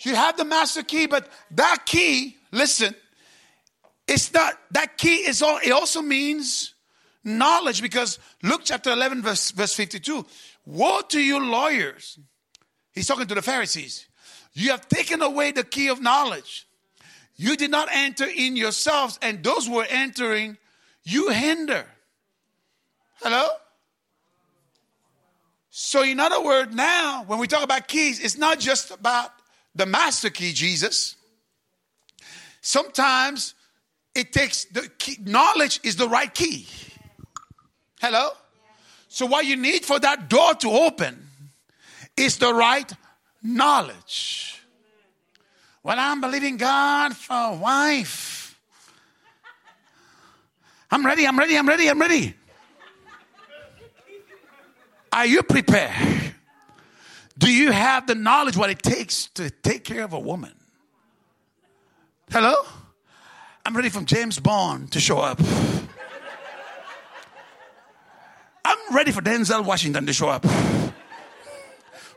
[0.00, 2.94] You have the master key, but that key, listen,
[4.06, 6.74] it's not, that key is all, it also means
[7.24, 10.24] knowledge because Luke chapter 11, verse, verse 52.
[10.64, 12.18] Woe to you, lawyers.
[12.92, 14.06] He's talking to the Pharisees.
[14.54, 16.66] You have taken away the key of knowledge.
[17.36, 20.56] You did not enter in yourselves, and those who were entering,
[21.04, 21.84] you hinder.
[23.22, 23.48] Hello?
[25.80, 29.30] So, in other words, now when we talk about keys, it's not just about
[29.76, 31.14] the master key, Jesus.
[32.60, 33.54] Sometimes
[34.12, 36.66] it takes the key, knowledge is the right key.
[38.00, 38.30] Hello?
[39.06, 41.28] So, what you need for that door to open
[42.16, 42.92] is the right
[43.40, 44.60] knowledge.
[45.84, 48.58] Well, I'm believing God for a wife.
[50.90, 52.34] I'm ready, I'm ready, I'm ready, I'm ready.
[55.12, 56.34] Are you prepared?
[57.36, 60.52] Do you have the knowledge what it takes to take care of a woman?
[62.30, 62.54] Hello?
[63.64, 65.40] I'm ready for James Bond to show up.
[68.64, 70.42] I'm ready for Denzel Washington to show up.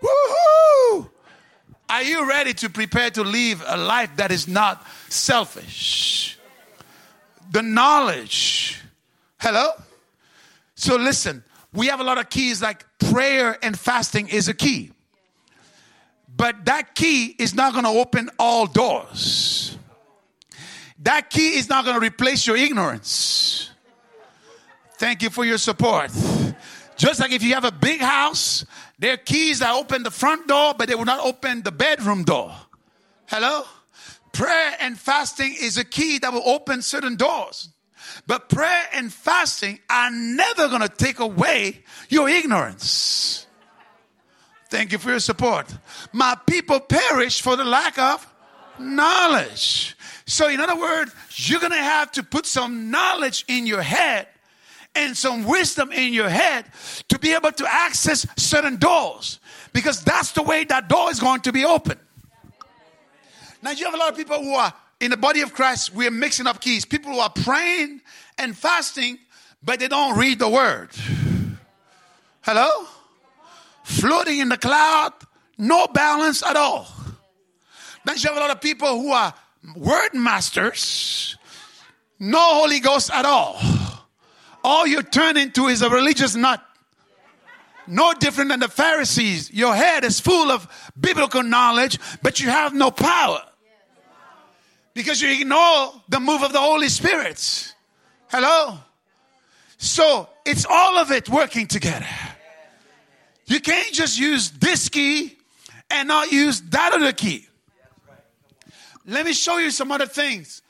[0.02, 1.10] Woohoo!
[1.90, 6.38] Are you ready to prepare to live a life that is not selfish?
[7.52, 8.82] The knowledge.
[9.40, 9.72] Hello?
[10.76, 14.92] So listen, we have a lot of keys like prayer and fasting is a key.
[16.36, 19.78] But that key is not going to open all doors.
[21.00, 23.70] That key is not going to replace your ignorance.
[24.98, 26.12] Thank you for your support.
[26.96, 28.66] Just like if you have a big house,
[29.00, 32.24] there are keys that open the front door, but they will not open the bedroom
[32.24, 32.54] door.
[33.26, 33.64] Hello?
[34.34, 37.70] Prayer and fasting is a key that will open certain doors.
[38.28, 43.46] But prayer and fasting are never going to take away your ignorance.
[44.70, 45.68] Thank you for your support.
[46.14, 48.26] My people perish for the lack of
[48.80, 49.98] knowledge.
[50.26, 54.28] So, in other words, you're going to have to put some knowledge in your head
[54.96, 56.66] and some wisdom in your head
[57.10, 59.40] to be able to access certain doors
[59.74, 62.00] because that's the way that door is going to be open.
[63.62, 66.12] Now, you have a lot of people who are in the body of Christ, we're
[66.12, 66.86] mixing up keys.
[66.86, 68.02] People who are praying
[68.38, 69.18] and fasting,
[69.62, 70.92] but they don't read the word.
[72.44, 72.86] Hello?
[73.84, 75.14] Floating in the cloud,
[75.58, 76.88] no balance at all.
[78.06, 79.34] Then you have a lot of people who are
[79.76, 81.36] word masters,
[82.20, 83.60] no Holy Ghost at all.
[84.64, 86.64] All you turn into is a religious nut.
[87.88, 89.52] No different than the Pharisees.
[89.52, 90.68] Your head is full of
[91.00, 93.42] biblical knowledge, but you have no power
[94.94, 97.74] because you ignore the move of the Holy Spirit.
[98.30, 98.78] Hello?
[99.78, 102.08] So it's all of it working together.
[103.46, 105.38] You can't just use this key
[105.90, 107.48] and not use that other key.
[109.06, 110.62] Let me show you some other things.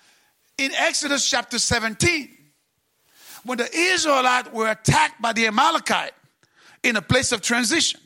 [0.57, 2.29] In Exodus chapter 17,
[3.43, 6.13] when the Israelites were attacked by the Amalekite
[6.83, 7.99] in a place of transition,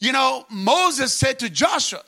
[0.00, 2.02] you know, Moses said to Joshua,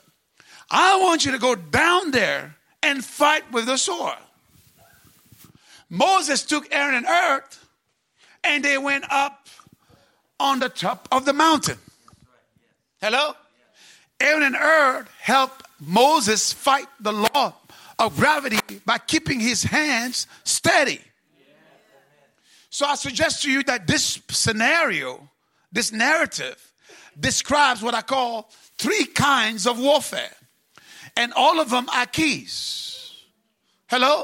[0.69, 4.17] I want you to go down there and fight with the sword.
[5.89, 7.43] Moses took Aaron and Hur
[8.43, 9.47] and they went up
[10.39, 11.77] on the top of the mountain.
[13.01, 13.33] Hello?
[14.19, 17.53] Aaron and Hur helped Moses fight the law
[17.99, 21.01] of gravity by keeping his hands steady.
[22.69, 25.29] So I suggest to you that this scenario,
[25.71, 26.73] this narrative,
[27.19, 30.31] describes what I call three kinds of warfare.
[31.15, 33.11] And all of them are keys.
[33.87, 34.23] Hello?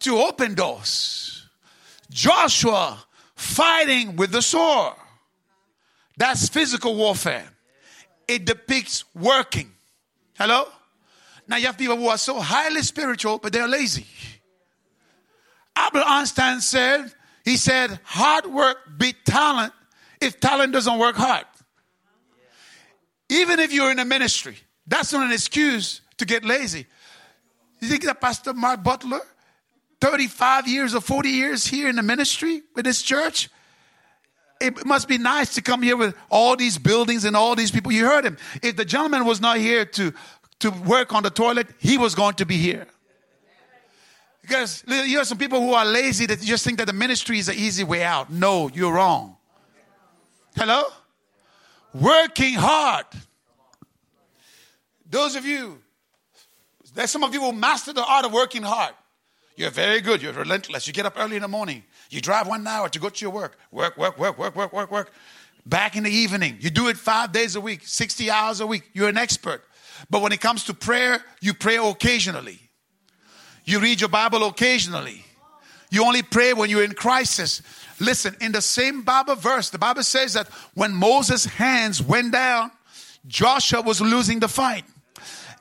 [0.00, 1.46] To open doors.
[2.10, 3.04] Joshua
[3.34, 4.94] fighting with the sword.
[6.16, 7.48] That's physical warfare.
[8.28, 9.72] It depicts working.
[10.38, 10.66] Hello?
[11.48, 14.06] Now you have people who are so highly spiritual, but they're lazy.
[15.74, 17.12] Albert Einstein said,
[17.44, 19.72] he said, hard work beat talent
[20.20, 21.46] if talent doesn't work hard.
[23.28, 24.56] Even if you're in a ministry,
[24.86, 26.86] that's not an excuse to get lazy.
[27.80, 29.20] You think that Pastor Mark Butler,
[30.00, 33.50] 35 years or 40 years here in the ministry with this church,
[34.60, 37.90] it must be nice to come here with all these buildings and all these people.
[37.90, 38.38] You heard him.
[38.62, 40.14] If the gentleman was not here to,
[40.60, 42.86] to work on the toilet, he was going to be here.
[44.42, 47.48] Because you have some people who are lazy that just think that the ministry is
[47.48, 48.30] an easy way out.
[48.30, 49.36] No, you're wrong.
[50.54, 50.84] Hello?
[51.94, 53.06] Working hard.
[55.08, 55.81] Those of you,
[56.94, 58.94] there's some of you who master the art of working hard.
[59.56, 60.22] You're very good.
[60.22, 60.86] You're relentless.
[60.86, 61.84] You get up early in the morning.
[62.10, 63.58] You drive one hour to go to your work.
[63.70, 65.12] Work, work, work, work, work, work, work.
[65.66, 66.56] Back in the evening.
[66.60, 68.90] You do it five days a week, 60 hours a week.
[68.92, 69.62] You're an expert.
[70.10, 72.58] But when it comes to prayer, you pray occasionally.
[73.64, 75.24] You read your Bible occasionally.
[75.90, 77.62] You only pray when you're in crisis.
[78.00, 82.72] Listen, in the same Bible verse, the Bible says that when Moses' hands went down,
[83.26, 84.84] Joshua was losing the fight.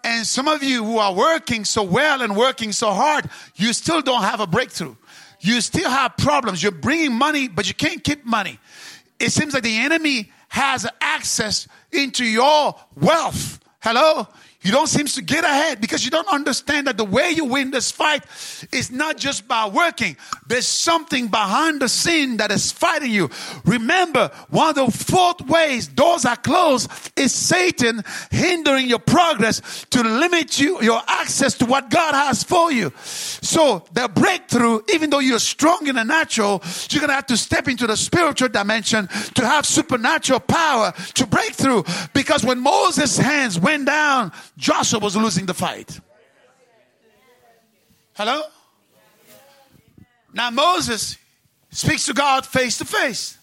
[0.03, 4.01] And some of you who are working so well and working so hard, you still
[4.01, 4.95] don't have a breakthrough.
[5.39, 6.61] You still have problems.
[6.61, 8.59] You're bringing money, but you can't keep money.
[9.19, 13.59] It seems like the enemy has access into your wealth.
[13.81, 14.27] Hello?
[14.63, 17.71] You don't seem to get ahead because you don't understand that the way you win
[17.71, 18.23] this fight
[18.71, 20.15] is not just by working.
[20.45, 23.31] There's something behind the scene that is fighting you.
[23.65, 30.03] Remember, one of the fourth ways doors are closed is Satan hindering your progress to
[30.03, 32.93] limit you, your access to what God has for you.
[33.03, 37.37] So the breakthrough, even though you're strong in the natural, you're going to have to
[37.37, 41.83] step into the spiritual dimension to have supernatural power to break through.
[42.13, 44.31] Because when Moses' hands went down,
[44.61, 45.99] Joshua was losing the fight.
[48.13, 48.43] Hello?
[50.33, 51.17] Now, Moses
[51.71, 53.39] speaks to God face to face.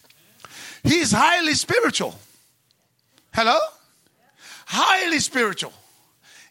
[0.84, 2.14] He's highly spiritual.
[3.34, 3.58] Hello?
[4.66, 5.72] Highly spiritual.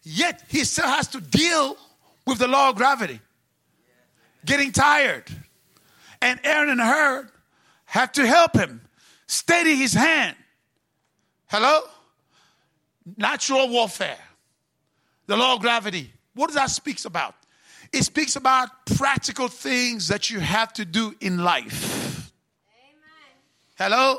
[0.04, 1.78] Yet, he still has to deal
[2.26, 3.22] with the law of gravity,
[4.46, 5.24] getting tired.
[6.22, 7.30] And Aaron and Hur
[7.86, 8.82] have to help him
[9.28, 10.36] steady his hand.
[11.48, 11.84] Hello?
[13.16, 14.27] Natural warfare
[15.28, 16.12] the law of gravity.
[16.34, 17.36] What does that speaks about?
[17.94, 22.32] It speaks about practical things that you have to do in life.
[22.70, 23.38] Amen.
[23.78, 24.18] Hello?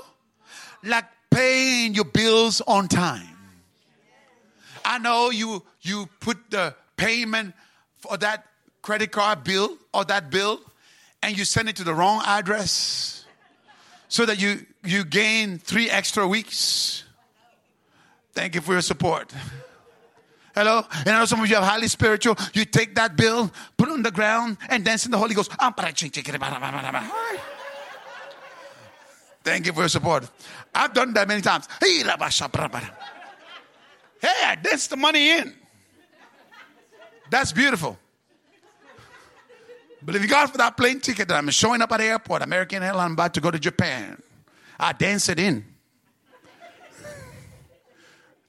[0.82, 3.36] Like paying your bills on time.
[4.84, 7.54] I know you you put the payment
[7.98, 8.46] for that
[8.80, 10.60] credit card bill or that bill
[11.22, 13.26] and you send it to the wrong address
[14.08, 17.04] so that you you gain 3 extra weeks.
[18.32, 19.34] Thank you for your support.
[20.58, 20.82] Hello?
[21.06, 22.36] And I know some of you are highly spiritual.
[22.52, 25.52] You take that bill, put it on the ground, and dance in the Holy Ghost.
[29.44, 30.28] Thank you for your support.
[30.74, 31.68] I've done that many times.
[31.80, 32.02] Hey,
[34.46, 35.54] I danced the money in.
[37.30, 37.96] That's beautiful.
[40.04, 43.06] Believe God for that plane ticket that I'm showing up at the airport, American Airlines,
[43.06, 44.20] I'm about to go to Japan.
[44.80, 45.64] I dance it in.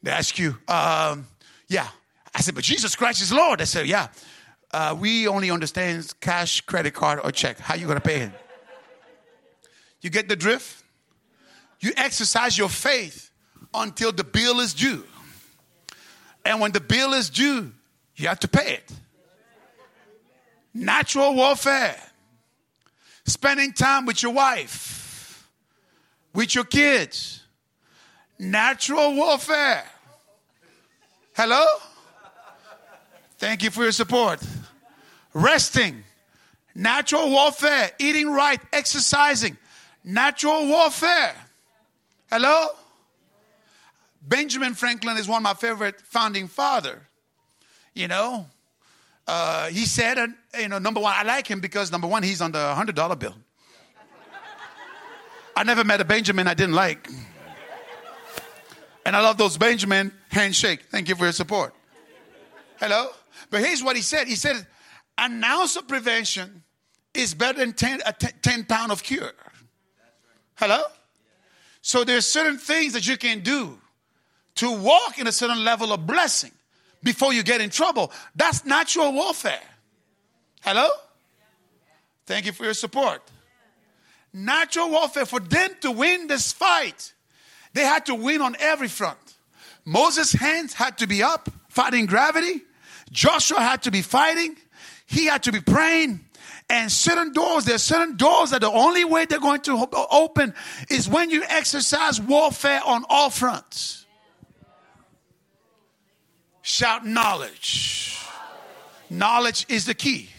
[0.02, 1.28] They ask you, um,
[1.68, 1.88] yeah,
[2.34, 3.62] I said, but Jesus Christ is Lord.
[3.62, 4.08] I said, yeah.
[4.72, 7.58] Uh, we only understand cash, credit card, or check.
[7.60, 8.34] How you to pay him?
[10.02, 10.84] You get the drift?
[11.80, 13.32] You exercise your faith
[13.74, 15.04] until the bill is due.
[16.46, 17.72] And when the bill is due,
[18.16, 18.92] you have to pay it.
[20.74, 21.98] Natural warfare.
[23.26, 25.48] Spending time with your wife,
[26.34, 27.44] with your kids.
[28.38, 29.84] Natural warfare.
[31.36, 31.66] Hello?
[33.40, 34.42] Thank you for your support.
[35.34, 36.04] Resting,
[36.76, 39.58] natural warfare, eating right, exercising,
[40.04, 41.34] natural warfare.
[42.30, 42.68] Hello?
[44.22, 47.08] Benjamin Franklin is one of my favorite founding father.
[47.94, 48.46] You know,
[49.26, 50.28] uh, he said, uh,
[50.60, 53.16] you know, number one, I like him because number one, he's on the hundred dollar
[53.16, 53.36] bill.
[55.56, 57.08] I never met a Benjamin I didn't like.
[59.06, 60.84] And I love those Benjamin handshake.
[60.92, 61.74] Thank you for your support.
[62.80, 63.10] Hello?
[63.50, 64.28] But here's what he said.
[64.28, 64.66] He said,
[65.18, 66.64] an ounce of prevention
[67.14, 69.34] is better than 10, a 10 pound of cure.
[70.56, 70.84] Hello?
[71.82, 73.80] So there's certain things that you can do
[74.56, 76.52] to walk in a certain level of blessing
[77.02, 78.12] before you get in trouble.
[78.36, 79.62] That's natural warfare.
[80.62, 80.90] Hello?
[82.26, 83.22] Thank you for your support.
[84.32, 87.14] Natural warfare, for them to win this fight,
[87.74, 89.18] they had to win on every front.
[89.86, 92.62] Moses' hands had to be up, fighting gravity.
[93.12, 94.56] Joshua had to be fighting.
[95.06, 96.26] He had to be praying.
[96.70, 100.54] And certain doors, there's certain doors that the only way they're going to open
[100.90, 104.06] is when you exercise warfare on all fronts.
[106.62, 108.20] Shout knowledge.
[109.10, 110.30] Knowledge is the key.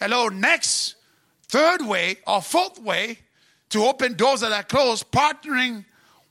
[0.00, 0.96] Hello, next,
[1.46, 3.18] third way or fourth way
[3.70, 5.84] to open doors that are closed, partnering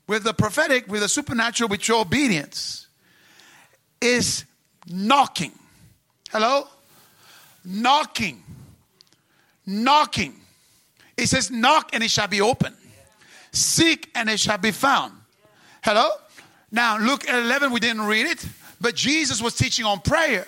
[0.06, 2.86] with the prophetic, with the supernatural, with your obedience,
[4.02, 4.44] is
[4.90, 5.52] knocking.
[6.30, 6.66] Hello?
[7.64, 8.42] Knocking.
[9.66, 10.34] Knocking.
[11.16, 12.74] It says, Knock and it shall be open.
[13.52, 15.12] Seek and it shall be found.
[15.82, 16.08] Hello?
[16.70, 18.44] Now, Luke 11, we didn't read it.
[18.80, 20.46] But Jesus was teaching on prayer.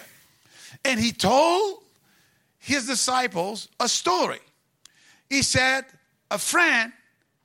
[0.84, 1.78] And he told
[2.58, 4.38] his disciples a story.
[5.28, 5.84] He said,
[6.30, 6.92] A friend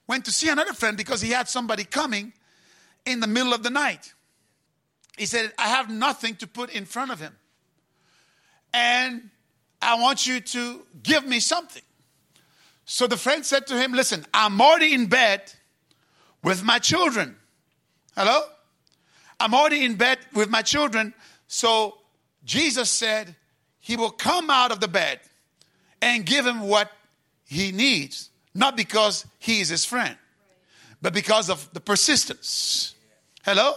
[0.07, 2.33] went to see another friend because he had somebody coming
[3.05, 4.13] in the middle of the night.
[5.17, 7.35] He said, I have nothing to put in front of him.
[8.73, 9.29] And
[9.81, 11.83] I want you to give me something.
[12.85, 15.51] So the friend said to him, Listen, I'm already in bed
[16.43, 17.35] with my children.
[18.15, 18.41] Hello?
[19.39, 21.13] I'm already in bed with my children.
[21.47, 21.97] So
[22.43, 23.35] Jesus said
[23.79, 25.19] he will come out of the bed
[26.01, 26.91] and give him what
[27.47, 30.17] he needs, not because he is his friend,
[31.01, 32.95] but because of the persistence.
[33.43, 33.75] Hello?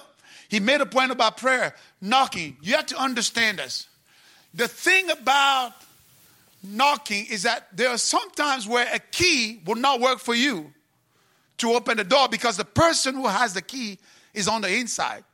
[0.48, 2.56] He made a point about prayer, knocking.
[2.62, 3.86] You have to understand this.
[4.54, 5.74] The thing about
[6.62, 10.72] knocking is that there are sometimes where a key will not work for you
[11.58, 13.98] to open the door because the person who has the key
[14.32, 15.24] is on the inside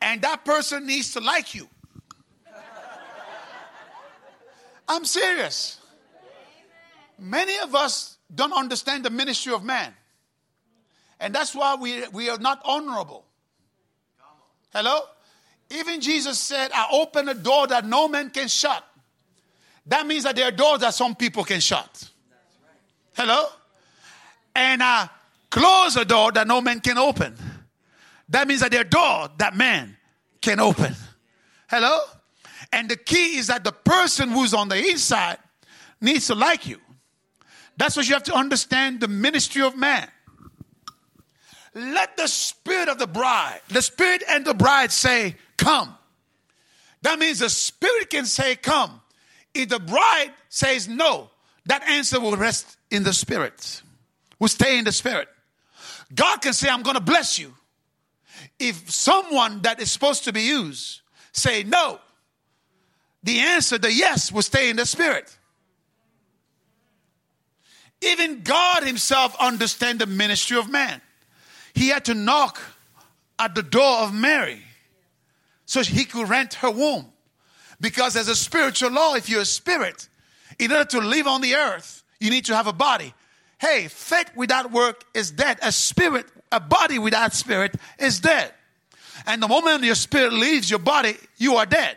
[0.00, 1.68] and that person needs to like you.
[4.88, 5.78] I'm serious.
[7.18, 9.94] Many of us don't understand the ministry of man.
[11.20, 13.24] And that's why we, we are not honorable.
[14.72, 15.00] Hello?
[15.70, 18.84] Even Jesus said, I open a door that no man can shut.
[19.86, 22.10] That means that there are doors that some people can shut.
[23.14, 23.46] Hello?
[24.54, 25.08] And I
[25.50, 27.36] close a door that no man can open.
[28.30, 29.96] That means that there are doors that man
[30.40, 30.94] can open.
[31.68, 31.98] Hello?
[32.72, 35.38] And the key is that the person who's on the inside
[36.00, 36.78] needs to like you.
[37.76, 40.08] That's what you have to understand the ministry of man.
[41.80, 45.94] Let the spirit of the bride, the spirit and the bride say, Come.
[47.02, 49.00] That means the spirit can say, Come.
[49.54, 51.30] If the bride says no,
[51.66, 53.82] that answer will rest in the spirit,
[54.38, 55.28] will stay in the spirit.
[56.14, 57.54] God can say, I'm going to bless you
[58.58, 61.00] if someone that is supposed to be used
[61.32, 61.98] say no,
[63.22, 65.36] the answer, the yes, will stay in the spirit.
[68.02, 71.00] Even God Himself understand the ministry of man.
[71.74, 72.60] He had to knock
[73.38, 74.62] at the door of Mary
[75.66, 77.12] so he could rent her womb.
[77.80, 80.08] Because as a spiritual law, if you're a spirit,
[80.58, 83.14] in order to live on the earth, you need to have a body.
[83.58, 85.58] Hey, faith without work is dead.
[85.62, 88.52] A spirit a body without spirit is dead.
[89.26, 91.96] And the moment your spirit leaves your body, you are dead.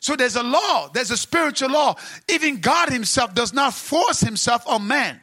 [0.00, 1.96] So there's a law, there's a spiritual law.
[2.28, 5.20] Even God Himself does not force Himself on man.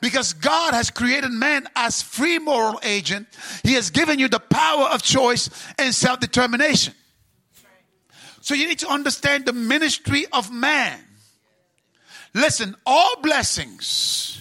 [0.00, 3.26] Because God has created man as free moral agent,
[3.64, 6.94] He has given you the power of choice and self determination.
[8.40, 10.98] So you need to understand the ministry of man.
[12.34, 14.40] Listen, all blessings,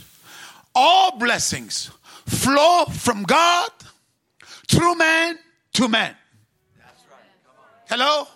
[0.76, 1.90] all blessings
[2.26, 3.70] flow from God
[4.68, 5.40] through man
[5.74, 6.16] to man.
[7.90, 8.28] Hello?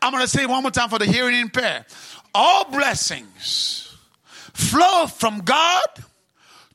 [0.00, 1.84] I'm going to say one more time for the hearing impaired.
[2.34, 3.94] All blessings
[4.54, 5.86] flow from God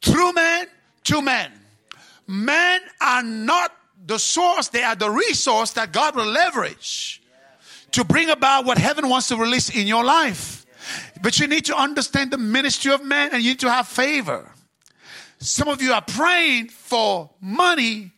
[0.08, 0.68] through man
[1.06, 1.52] to man.
[2.28, 3.72] Men are not
[4.06, 7.22] the source, they are the resource that God will leverage
[7.92, 10.66] to bring about what heaven wants to release in your life.
[11.22, 14.52] But you need to understand the ministry of man and you need to have favor.
[15.40, 18.12] Some of you are praying for money,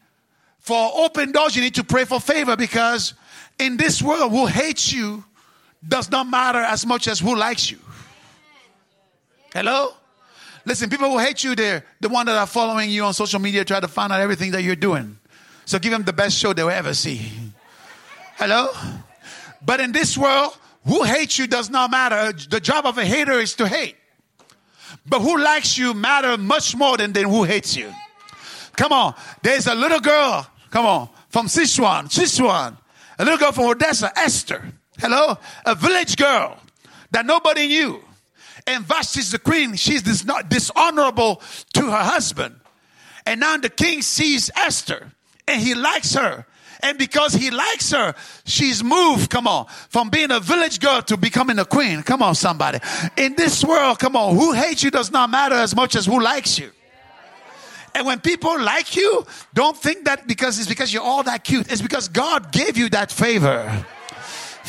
[0.59, 1.55] for open doors.
[1.55, 3.13] You need to pray for favor because
[3.57, 5.23] in this world, who hates you
[5.85, 7.79] does not matter as much as who likes you.
[9.53, 9.93] Hello?
[10.69, 13.65] Listen, people who hate you, they're the one that are following you on social media,
[13.65, 15.17] try to find out everything that you're doing.
[15.65, 17.31] So give them the best show they'll ever see.
[18.37, 18.67] Hello?
[19.65, 20.55] But in this world,
[20.85, 22.33] who hates you does not matter.
[22.33, 23.95] The job of a hater is to hate.
[25.07, 27.91] But who likes you matter much more than, than who hates you.
[28.75, 29.15] Come on.
[29.41, 32.77] There's a little girl, come on, from Shushan, Shushan.
[33.17, 34.71] A little girl from Hadassah, Esther.
[34.99, 35.35] Hello?
[35.65, 36.59] A village girl
[37.09, 38.03] that nobody knew.
[38.69, 39.75] And Vashti is the queen.
[39.75, 41.41] She's dis- not dishonorable
[41.73, 42.59] to her husband.
[43.25, 45.11] And now the king sees Esther
[45.47, 46.45] and he likes her.
[46.81, 48.13] And because he likes her,
[48.45, 52.03] she's moved, come on, from being a village girl to becoming a queen.
[52.03, 52.77] Come on, somebody.
[53.17, 56.21] In this world, come on, who hates you does not matter as much as who
[56.21, 56.71] likes you.
[57.95, 61.71] And when people like you, don't think that because it's because you're all that cute.
[61.71, 63.85] It's because God gave you that favor.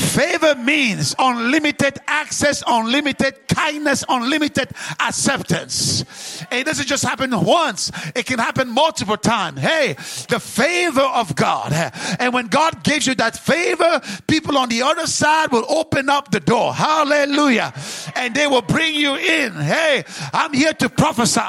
[0.01, 6.05] Favor means unlimited access, unlimited kindness, unlimited acceptance.
[6.51, 9.61] And it doesn't just happen once, it can happen multiple times.
[9.61, 9.93] Hey,
[10.29, 11.73] the favor of God.
[12.19, 16.31] And when God gives you that favor, people on the other side will open up
[16.31, 16.73] the door.
[16.73, 17.73] Hallelujah.
[18.17, 19.53] And they will bring you in.
[19.53, 21.41] Hey, I'm here to prophesy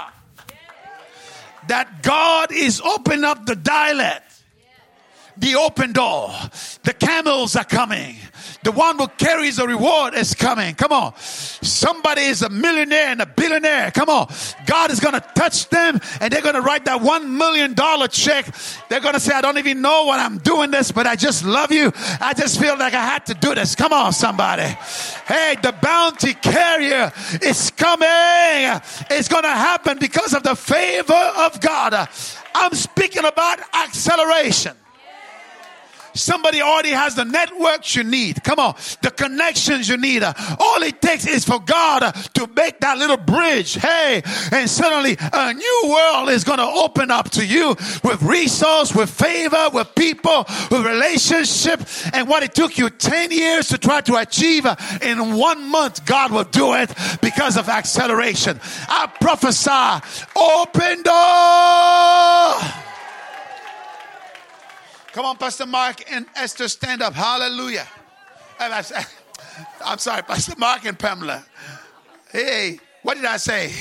[1.67, 4.21] that God is opening up the dalet
[5.41, 6.29] the open door.
[6.83, 8.15] The camels are coming.
[8.63, 10.75] The one who carries the reward is coming.
[10.75, 11.15] Come on.
[11.17, 13.89] Somebody is a millionaire and a billionaire.
[13.89, 14.31] Come on.
[14.67, 18.07] God is going to touch them and they're going to write that one million dollar
[18.07, 18.53] check.
[18.87, 21.43] They're going to say, I don't even know what I'm doing this, but I just
[21.43, 21.91] love you.
[22.19, 23.73] I just feel like I had to do this.
[23.73, 24.75] Come on, somebody.
[25.25, 27.11] Hey, the bounty carrier
[27.41, 28.07] is coming.
[29.09, 32.07] It's going to happen because of the favor of God.
[32.53, 34.77] I'm speaking about acceleration.
[36.13, 38.43] Somebody already has the networks you need.
[38.43, 40.23] Come on, the connections you need.
[40.23, 43.75] All it takes is for God to make that little bridge.
[43.75, 47.69] Hey, and suddenly a new world is going to open up to you
[48.03, 51.81] with resource, with favor, with people, with relationship.
[52.13, 54.65] And what it took you 10 years to try to achieve
[55.01, 56.91] in one month, God will do it
[57.21, 58.59] because of acceleration.
[58.87, 60.01] I prophesy,
[60.35, 62.90] open door.
[65.13, 67.13] Come on, Pastor Mark and Esther, stand up.
[67.13, 67.85] Hallelujah.
[68.59, 71.43] I'm sorry, Pastor Mark and Pamela.
[72.31, 73.73] Hey, what did I say?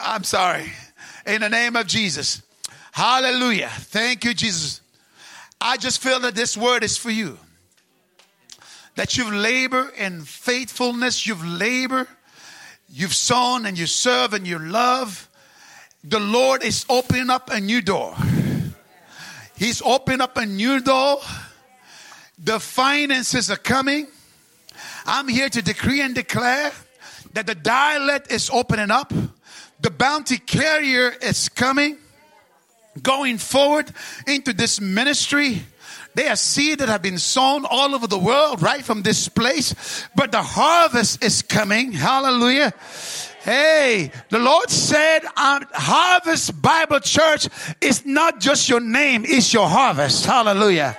[0.00, 0.72] I'm sorry.
[1.26, 2.42] In the name of Jesus.
[2.92, 3.68] Hallelujah.
[3.68, 4.80] Thank you, Jesus.
[5.60, 7.38] I just feel that this word is for you.
[8.94, 12.06] That you've labored in faithfulness, you've labored,
[12.88, 15.28] you've sown and you serve and you love.
[16.02, 18.14] The Lord is opening up a new door.
[19.56, 21.20] He's opened up a new door.
[22.38, 24.08] The finances are coming.
[25.06, 26.72] I'm here to decree and declare
[27.34, 29.12] that the dalet is opening up.
[29.80, 31.98] The bounty carrier is coming,
[33.02, 33.92] going forward
[34.26, 35.62] into this ministry.
[36.14, 40.06] They are seed that have been sown all over the world, right from this place.
[40.14, 41.92] But the harvest is coming.
[41.92, 42.72] Hallelujah.
[43.44, 47.46] Hey, the Lord said, um, Harvest Bible Church
[47.78, 50.24] is not just your name, it's your harvest.
[50.24, 50.96] Hallelujah.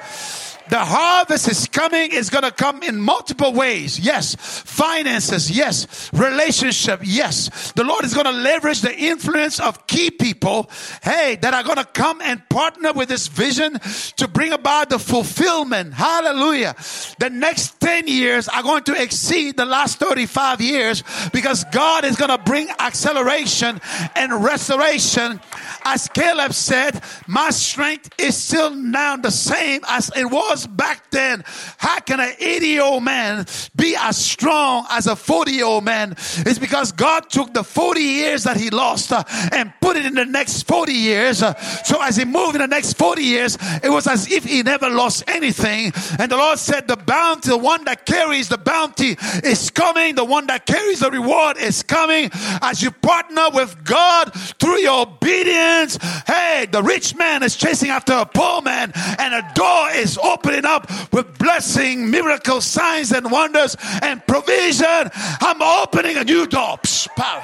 [0.70, 2.10] The harvest is coming.
[2.12, 4.00] It's going to come in multiple ways.
[4.00, 4.36] Yes.
[4.36, 5.52] Finances.
[5.52, 6.10] Yes.
[6.12, 7.02] Relationship.
[7.04, 7.72] Yes.
[7.74, 10.70] The Lord is going to leverage the influence of key people.
[11.04, 13.80] Hey, that are going to come and partner with this vision
[14.18, 15.94] to bring about the fulfillment.
[15.94, 16.76] Hallelujah.
[17.20, 22.16] The next 10 years are going to exceed the last 35 years because God is
[22.16, 23.80] going to bring acceleration
[24.16, 25.40] and restoration.
[25.84, 31.12] As Caleb said, my strength is still now the same as it was was back
[31.12, 31.44] then.
[31.78, 33.46] How can an 80 year old man
[33.76, 36.12] be as strong as a 40 year old man?
[36.12, 40.14] It's because God took the 40 years that he lost uh, and put it in
[40.14, 41.44] the next 40 years.
[41.44, 44.64] Uh, so as he moved in the next 40 years, it was as if he
[44.64, 45.92] never lost anything.
[46.20, 50.16] And the Lord said, the bounty, the one that carries the bounty is coming.
[50.16, 52.30] The one that carries the reward is coming.
[52.62, 58.14] As you partner with God through your obedience, hey, the rich man is chasing after
[58.14, 63.32] a poor man and a door is open opening up with blessing, miracles, signs, and
[63.32, 65.10] wonders and provision.
[65.16, 66.78] I'm opening a new door.
[66.78, 67.44] Psh, power.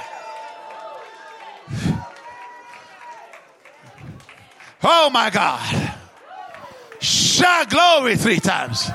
[4.84, 5.94] Oh my God.
[7.00, 8.90] Shout glory three times.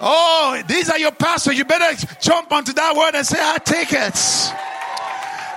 [0.00, 1.58] Oh, these are your pastors.
[1.58, 4.16] You better jump onto that word and say, I take it.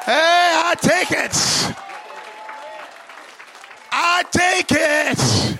[0.05, 1.90] Hey, I take it.
[3.91, 5.57] I take it.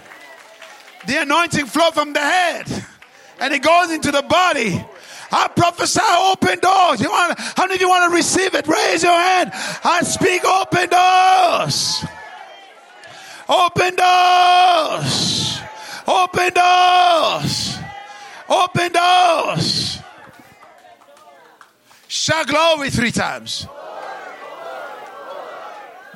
[1.07, 2.85] The anointing flow from the head
[3.41, 4.85] and it goes into the body.
[5.31, 5.99] I prophesy
[6.31, 7.01] open doors.
[7.01, 7.39] You want?
[7.39, 8.67] How many of you want to receive it?
[8.67, 9.51] Raise your hand.
[9.83, 12.05] I speak open doors.
[13.49, 15.59] Open doors.
[16.07, 17.77] Open doors.
[18.47, 19.99] Open doors.
[22.07, 23.65] Shout glory three times.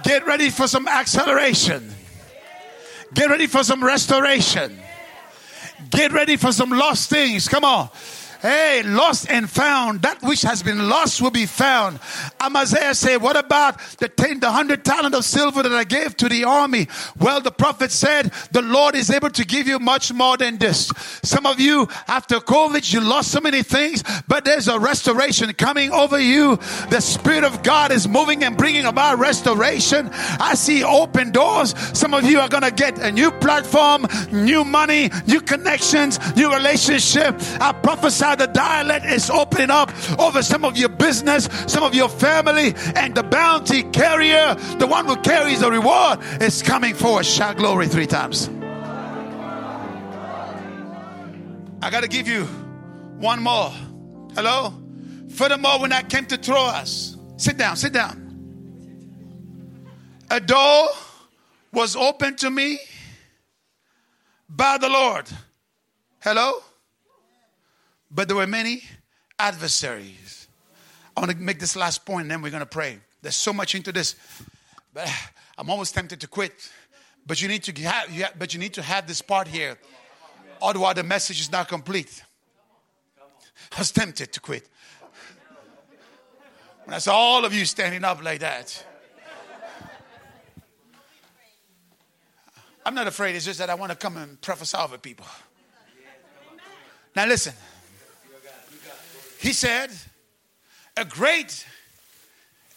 [0.04, 1.96] Get ready for some acceleration.
[3.14, 4.80] Get ready for some restoration.
[5.90, 7.48] Get ready for some lost things.
[7.48, 7.90] Come on.
[8.46, 10.04] Hey, lost and found.
[10.04, 12.00] That which has been lost will be found.
[12.40, 16.30] Amaziah said, What about the ten, the hundred talent of silver that I gave to
[16.30, 16.88] the army?
[17.18, 20.92] Well, the prophet said, The Lord is able to give you much more than this.
[21.24, 25.92] Some of you, after COVID, you lost so many things, but there's a restoration coming
[25.92, 26.58] over you.
[26.92, 30.12] The Spirit of God is moving and bringing about restoration.
[30.14, 31.74] I see open doors.
[31.98, 36.54] Some of you are going to get a new platform, new money, new connections, new
[36.54, 37.34] relationship.
[37.60, 42.10] I prophesy the dalet is opening up over some of your business, some of your
[42.10, 47.26] family, and the bounty carrier, the one who carries the reward, is coming for forward.
[47.26, 48.49] Shout glory three times.
[51.82, 52.45] I got to give you
[53.20, 53.72] one more.
[54.34, 54.74] Hello?
[55.30, 58.16] Furthermore, when I came to Troas, sit down, sit down.
[60.32, 60.88] A door
[61.72, 62.80] was opened to me
[64.49, 65.30] by the Lord.
[66.22, 66.64] Hello?
[68.16, 68.82] But there were many
[69.38, 70.48] adversaries.
[71.16, 73.00] I want to make this last point and then we're going to pray.
[73.22, 74.16] There's so much into this.
[74.94, 75.12] But
[75.58, 76.54] I'm almost tempted to quit.
[77.28, 79.78] But you need to have, but you need to have this part here.
[80.62, 82.24] Otherwise, the message is not complete.
[83.76, 84.70] I was tempted to quit.
[86.86, 88.86] When I saw all of you standing up like that.
[92.86, 95.26] I'm not afraid, it's just that I want to come and prophesy over people.
[97.16, 97.54] Now, listen.
[99.46, 99.92] He said,
[100.98, 101.68] A great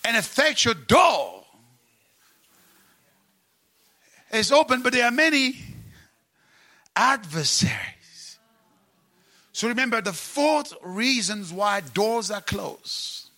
[0.05, 1.43] and effectual door
[4.31, 5.57] is open, but there are many
[6.95, 8.39] adversaries.
[9.55, 13.31] So remember, the fourth reasons why doors are closed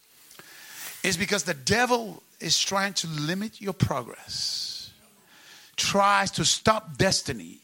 [1.04, 4.90] is because the devil is trying to limit your progress,
[5.76, 7.60] tries to stop destiny.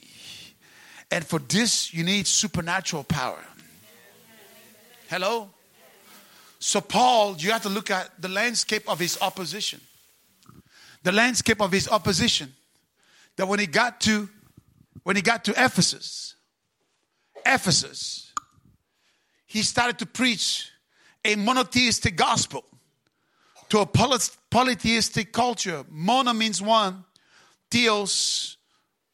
[1.10, 3.43] And for this, you need supernatural power.
[5.09, 5.51] Hello?
[6.58, 9.80] So, Paul, you have to look at the landscape of his opposition.
[11.02, 12.54] The landscape of his opposition.
[13.36, 14.28] That when he got to
[15.02, 16.34] when he got to Ephesus,
[17.44, 18.32] Ephesus,
[19.46, 20.70] he started to preach
[21.24, 22.64] a monotheistic gospel
[23.68, 25.84] to a polytheistic culture.
[25.90, 27.04] Mono means one,
[27.70, 28.56] theos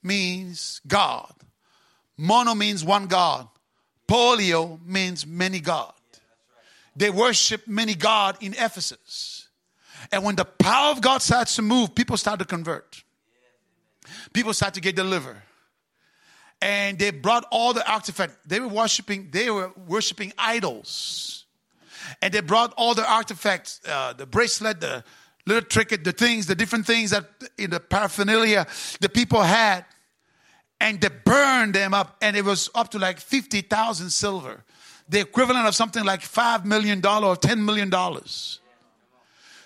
[0.03, 1.33] means God.
[2.17, 3.49] Mono means one God.
[4.09, 5.93] Polio means many God.
[6.97, 9.49] They worship many God in Ephesus.
[10.11, 13.03] And when the power of God starts to move, people start to convert.
[14.33, 15.41] People start to get delivered.
[16.61, 18.37] And they brought all the artifacts.
[18.47, 21.45] They were worshiping, they were worshiping idols.
[22.21, 25.05] And they brought all the artifacts, uh, the bracelet, the
[25.47, 27.25] little trinket, the things, the different things that
[27.59, 28.67] in the paraphernalia
[29.01, 29.85] the people had.
[30.81, 34.65] And they burned them up, and it was up to like 50,000 silver
[35.09, 37.93] the equivalent of something like $5 million or $10 million.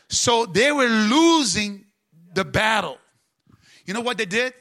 [0.08, 1.84] So they were losing
[2.34, 2.98] the battle.
[3.84, 4.54] You know what they did?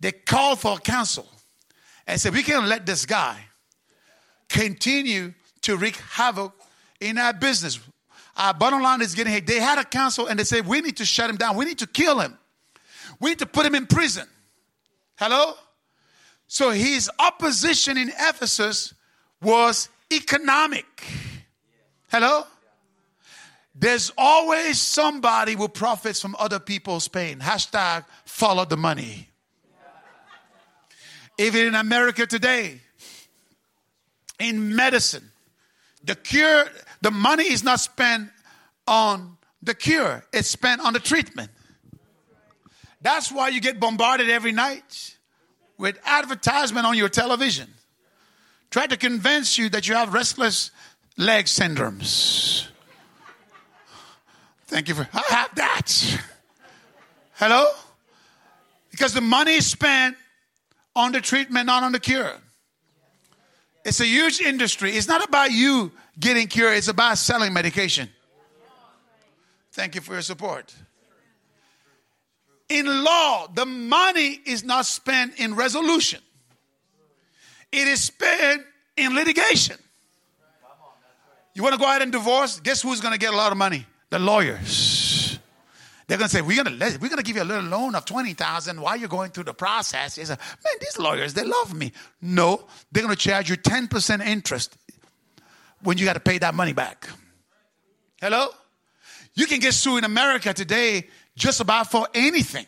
[0.00, 1.26] They called for a council
[2.06, 3.38] and said, We can't let this guy
[4.48, 6.52] continue to wreak havoc
[7.00, 7.80] in our business.
[8.36, 9.46] Our bottom line is getting hit.
[9.46, 11.56] They had a council and they said, We need to shut him down.
[11.56, 12.38] We need to kill him.
[13.20, 14.26] We need to put him in prison.
[15.16, 15.54] Hello?
[16.46, 18.94] So his opposition in Ephesus
[19.42, 20.86] was economic.
[22.10, 22.44] Hello?
[23.74, 27.40] There's always somebody who profits from other people's pain.
[27.40, 29.28] Hashtag follow the money.
[31.38, 32.80] Even in America today,
[34.38, 35.30] in medicine,
[36.04, 36.66] the cure,
[37.00, 38.30] the money is not spent
[38.86, 41.50] on the cure, it's spent on the treatment.
[43.00, 45.16] That's why you get bombarded every night
[45.76, 47.68] with advertisement on your television
[48.74, 50.72] try to convince you that you have restless
[51.16, 52.66] leg syndromes.
[54.66, 56.20] Thank you for, I have that.
[57.34, 57.68] Hello?
[58.90, 60.16] Because the money is spent
[60.96, 62.32] on the treatment, not on the cure.
[63.84, 64.90] It's a huge industry.
[64.90, 68.08] It's not about you getting cured, it's about selling medication.
[69.70, 70.74] Thank you for your support.
[72.68, 76.23] In law, the money is not spent in resolution
[77.74, 78.62] it is spent
[78.96, 79.76] in litigation.
[81.54, 82.60] You want to go ahead and divorce?
[82.60, 83.86] Guess who's going to get a lot of money?
[84.10, 85.38] The lawyers.
[86.06, 87.94] They're going to say, we're going to, we're going to give you a little loan
[87.94, 90.14] of 20000 while you're going through the process.
[90.14, 91.92] Say, man, these lawyers, they love me.
[92.20, 94.76] No, they're going to charge you 10% interest
[95.82, 97.08] when you got to pay that money back.
[98.20, 98.48] Hello?
[99.34, 102.66] You can get sued in America today just about for anything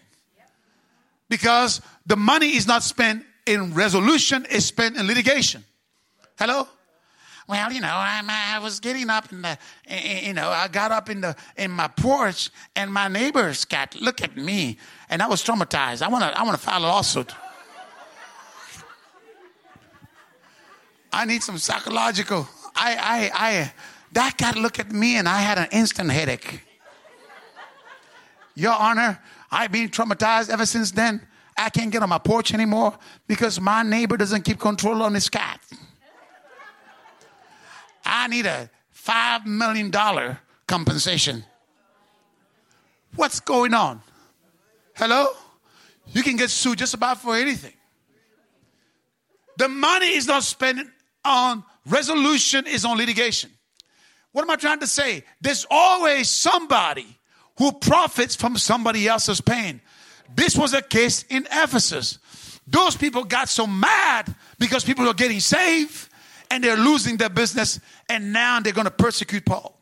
[1.28, 5.64] because the money is not spent in resolution, it's spent in litigation.
[6.38, 6.68] Hello?
[7.48, 9.56] Well, you know, I'm, I was getting up in the,
[10.24, 14.20] you know, I got up in the in my porch, and my neighbors got look
[14.20, 14.78] at me,
[15.08, 16.02] and I was traumatized.
[16.02, 17.32] I want to, I want to file a lawsuit.
[21.12, 22.48] I need some psychological.
[22.74, 23.72] I, I, I,
[24.12, 26.62] that guy looked at me, and I had an instant headache.
[28.56, 29.20] Your Honor,
[29.50, 31.26] I've been traumatized ever since then.
[31.56, 35.28] I can't get on my porch anymore because my neighbor doesn't keep control on his
[35.28, 35.60] cat.
[38.04, 39.90] I need a $5 million
[40.66, 41.44] compensation.
[43.14, 44.02] What's going on?
[44.94, 45.28] Hello?
[46.12, 47.72] You can get sued just about for anything.
[49.56, 50.88] The money is not spent
[51.24, 53.50] on resolution, is on litigation.
[54.32, 55.24] What am I trying to say?
[55.40, 57.06] There's always somebody
[57.58, 59.80] who profits from somebody else's pain.
[60.34, 62.18] This was a case in Ephesus.
[62.66, 66.08] Those people got so mad because people are getting saved
[66.50, 69.76] and they're losing their business, and now they're going to persecute Paul.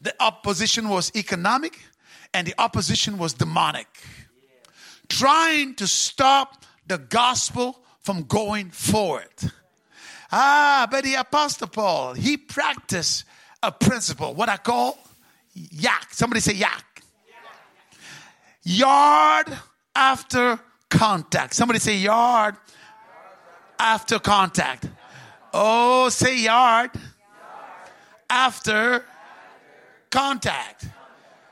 [0.00, 1.78] The opposition was economic,
[2.32, 3.86] and the opposition was demonic,
[5.08, 9.28] trying to stop the gospel from going forward.
[10.32, 13.24] Ah, but the Apostle Paul, he practiced
[13.62, 14.98] a principle, what I call
[15.52, 16.08] yak.
[16.12, 16.84] Somebody say yak.
[18.70, 19.58] Yard
[19.96, 21.54] after contact.
[21.54, 22.54] Somebody say yard
[23.80, 24.88] after contact.
[25.52, 26.92] Oh, say yard,
[28.28, 29.04] after
[30.08, 30.86] contact.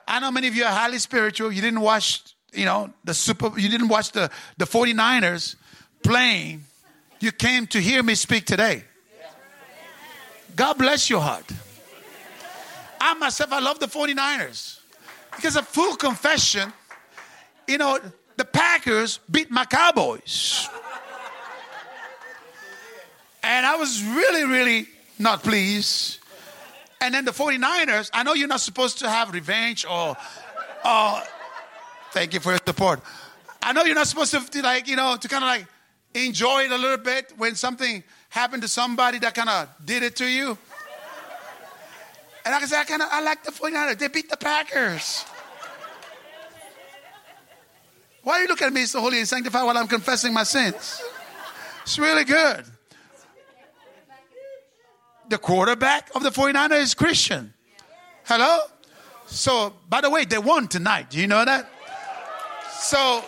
[0.07, 1.51] I know many of you are highly spiritual.
[1.51, 2.23] You didn't watch,
[2.53, 5.57] you know, the super you didn't watch the, the 49ers
[6.05, 6.62] playing.
[7.19, 8.85] You came to hear me speak today.
[10.55, 11.47] God bless your heart.
[13.01, 14.78] I myself, I love the 49ers.
[15.35, 16.73] Because a full confession,
[17.69, 17.99] you know,
[18.36, 20.69] the Packers beat my Cowboys.
[23.43, 24.86] And I was really, really
[25.19, 26.19] not pleased.
[27.01, 30.16] And then the 49ers, I know you're not supposed to have revenge or,
[30.85, 31.23] or
[32.12, 33.01] thank you for your support.
[33.62, 35.66] I know you're not supposed to, like, you know, to kind of like
[36.15, 40.16] enjoy it a little bit when something happened to somebody that kind of did it
[40.16, 40.59] to you.
[42.45, 43.99] And I said, I kind of, I like the 49ers.
[43.99, 45.24] They beat the Packers.
[48.28, 51.02] Why are you looking at me so holy and sanctified while I'm confessing my sins?
[51.82, 52.66] It's really good
[55.28, 57.52] the quarterback of the 49ers is Christian.
[58.24, 58.59] Hello?
[59.26, 61.10] So, by the way, they won tonight.
[61.10, 61.70] Do you know that?
[62.72, 63.24] So,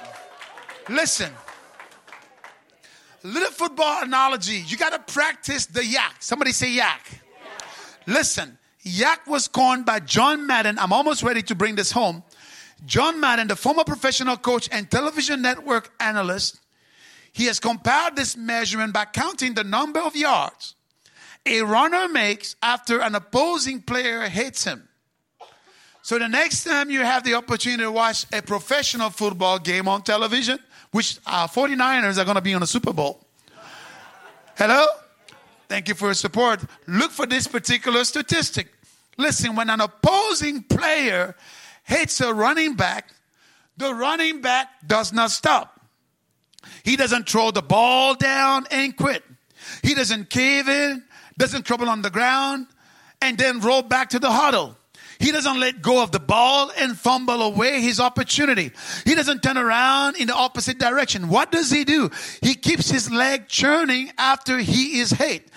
[0.88, 1.32] listen.
[3.22, 4.64] Little football analogy.
[4.66, 6.16] You got to practice the yak.
[6.20, 7.20] Somebody say yak.
[8.06, 10.78] Listen, yak was coined by John Madden.
[10.78, 12.22] I'm almost ready to bring this home.
[12.86, 16.60] John Madden, the former professional coach and television network analyst,
[17.32, 20.74] he has compiled this measurement by counting the number of yards
[21.46, 24.88] a runner makes after an opposing player hits him.
[26.02, 30.02] So the next time you have the opportunity to watch a professional football game on
[30.02, 30.58] television,
[30.92, 33.24] which our 49ers are going to be on the Super Bowl.
[34.56, 34.86] Hello?
[35.68, 36.60] Thank you for your support.
[36.86, 38.72] Look for this particular statistic.
[39.16, 41.36] Listen, when an opposing player
[41.90, 43.10] hits a running back,
[43.76, 45.80] the running back does not stop.
[46.84, 49.22] He doesn't throw the ball down and quit.
[49.82, 51.04] He doesn't cave in
[51.40, 52.68] doesn't trouble on the ground,
[53.20, 54.76] and then roll back to the huddle.
[55.18, 58.72] He doesn't let go of the ball and fumble away his opportunity.
[59.04, 61.28] He doesn't turn around in the opposite direction.
[61.28, 62.10] What does he do?
[62.40, 65.50] He keeps his leg churning after he is hit.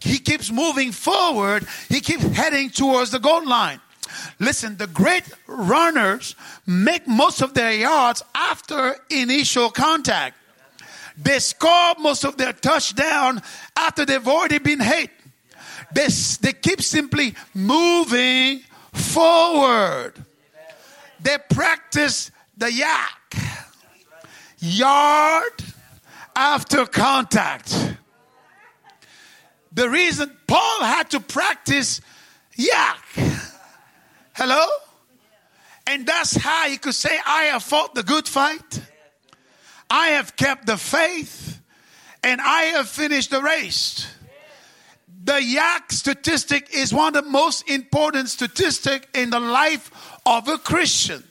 [0.00, 1.66] He keeps moving forward.
[1.88, 3.80] He keeps heading towards the goal line.
[4.38, 6.34] Listen, the great runners
[6.66, 10.36] make most of their yards after initial contact.
[11.16, 13.42] They score most of their touchdown
[13.76, 15.10] after they've already been hit.
[15.92, 16.06] They,
[16.40, 18.60] they keep simply moving
[18.92, 20.12] forward.
[21.20, 23.14] They practice the yak.
[24.58, 25.52] Yard
[26.36, 27.96] after contact.
[29.72, 32.00] The reason Paul had to practice
[32.56, 33.04] yak.
[34.38, 34.64] Hello?
[35.88, 38.80] And that's how he could say, I have fought the good fight.
[39.90, 41.60] I have kept the faith
[42.22, 44.06] and I have finished the race
[45.24, 49.90] The yak statistic is one of the most important statistic in the life
[50.24, 51.22] of a Christian.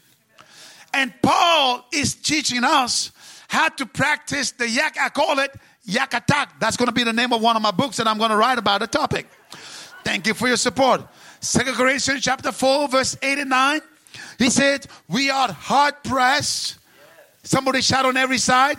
[0.93, 3.11] And Paul is teaching us
[3.47, 4.97] how to practice the yak.
[4.99, 5.51] I call it
[5.83, 6.59] yak attack.
[6.59, 8.37] That's going to be the name of one of my books that I'm going to
[8.37, 9.27] write about the topic.
[10.03, 11.01] Thank you for your support.
[11.39, 13.81] Second Corinthians chapter 4, verse 8 and 9.
[14.37, 16.77] He said, We are hard pressed.
[17.43, 18.77] Somebody shout on every side.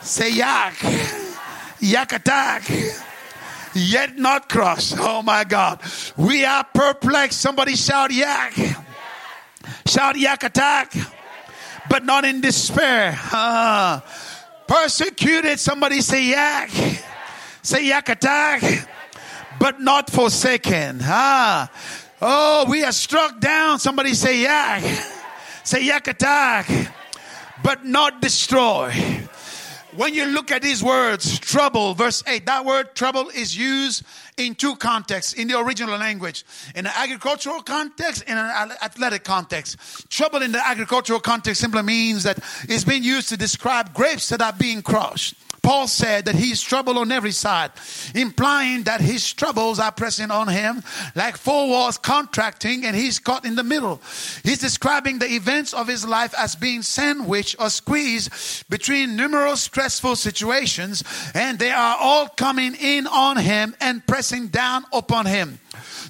[0.00, 0.74] Say yak.
[1.80, 2.68] Yak attack.
[3.74, 4.94] Yet not crushed.
[4.98, 5.80] Oh my God.
[6.16, 7.40] We are perplexed.
[7.40, 8.54] Somebody shout yak.
[9.86, 10.92] Shout yak attack.
[11.88, 13.18] But not in despair.
[13.32, 14.00] Uh,
[14.66, 15.60] persecuted.
[15.60, 16.70] Somebody say yak.
[17.62, 18.88] Say yak attack.
[19.58, 21.00] But not forsaken.
[21.02, 21.70] Ah.
[22.20, 23.78] Oh, we are struck down.
[23.78, 24.82] Somebody say yak.
[25.64, 26.66] Say yak attack.
[27.62, 28.90] But not destroy.
[29.96, 34.04] When you look at these words, trouble, verse 8, that word trouble is used
[34.36, 36.44] in two contexts in the original language
[36.74, 42.22] in an agricultural context in an athletic context trouble in the agricultural context simply means
[42.22, 46.62] that it's being used to describe grapes that are being crushed Paul said that he's
[46.62, 47.72] troubled on every side,
[48.14, 50.82] implying that his troubles are pressing on him
[51.14, 54.00] like four walls contracting and he's caught in the middle.
[54.44, 60.16] He's describing the events of his life as being sandwiched or squeezed between numerous stressful
[60.16, 61.04] situations
[61.34, 65.58] and they are all coming in on him and pressing down upon him.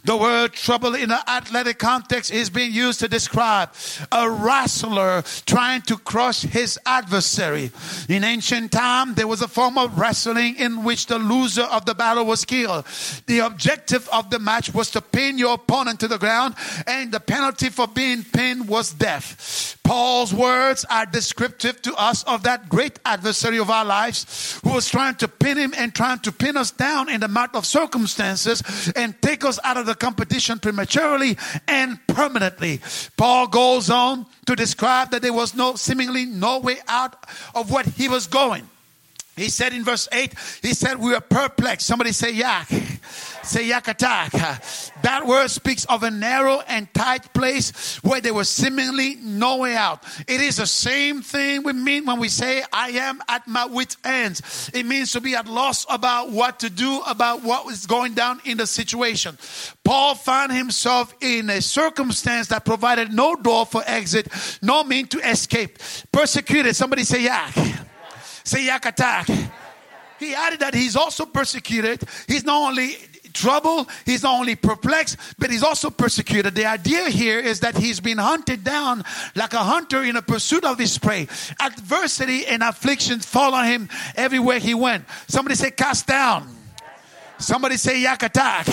[0.04, 3.70] The word trouble in the athletic context is being used to describe
[4.12, 7.70] a wrestler trying to crush his adversary.
[8.08, 11.94] In ancient time, there was a form of wrestling in which the loser of the
[11.94, 12.84] battle was killed.
[13.26, 16.54] The objective of the match was to pin your opponent to the ground,
[16.86, 19.76] and the penalty for being pinned was death.
[19.88, 24.86] Paul's words are descriptive to us of that great adversary of our lives who was
[24.86, 28.92] trying to pin him and trying to pin us down in the mouth of circumstances
[28.96, 31.36] and take us out of the competition prematurely
[31.66, 32.80] and permanently.
[33.16, 37.86] Paul goes on to describe that there was no seemingly no way out of what
[37.86, 38.68] he was going.
[39.38, 41.86] He said in verse 8, he said, We are perplexed.
[41.86, 42.68] Somebody say yak.
[43.42, 44.32] Say yak attack.
[45.02, 49.74] That word speaks of a narrow and tight place where there was seemingly no way
[49.74, 50.04] out.
[50.26, 53.96] It is the same thing we mean when we say, I am at my wit's
[54.04, 54.70] ends.
[54.74, 58.40] It means to be at loss about what to do, about what was going down
[58.44, 59.38] in the situation.
[59.84, 64.28] Paul found himself in a circumstance that provided no door for exit,
[64.60, 65.78] no means to escape.
[66.12, 66.76] Persecuted.
[66.76, 67.54] Somebody say yak.
[68.48, 69.28] Say yak attack.
[70.18, 72.02] He added that he's also persecuted.
[72.26, 72.96] He's not only
[73.34, 76.54] trouble, he's not only perplexed, but he's also persecuted.
[76.54, 79.04] The idea here is that he's been hunted down
[79.34, 81.28] like a hunter in a pursuit of his prey.
[81.60, 85.04] Adversity and afflictions fall on him everywhere he went.
[85.26, 86.48] Somebody say cast down.
[87.36, 88.66] Somebody say yak attack.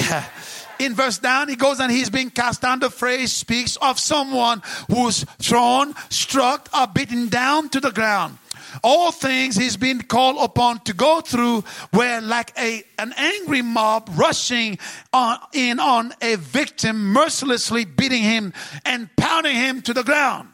[0.79, 2.79] In verse down, he goes and he's being cast down.
[2.79, 8.37] The phrase speaks of someone who's thrown, struck, or beaten down to the ground
[8.83, 11.63] all things he's been called upon to go through
[11.93, 14.77] were like a, an angry mob rushing
[15.13, 18.53] on, in on a victim, mercilessly beating him
[18.85, 20.49] and pounding him to the ground.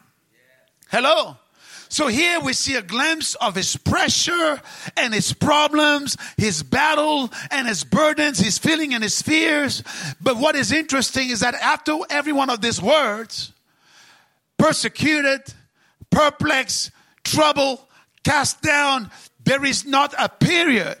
[0.90, 1.36] Hello?
[1.92, 4.62] So here we see a glimpse of his pressure
[4.96, 9.82] and his problems, his battle and his burdens, his feeling and his fears.
[10.18, 13.52] But what is interesting is that after every one of these words,
[14.56, 15.42] persecuted,
[16.10, 16.92] perplexed,
[17.24, 17.86] trouble,
[18.24, 19.10] cast down,
[19.44, 20.98] there is not a period,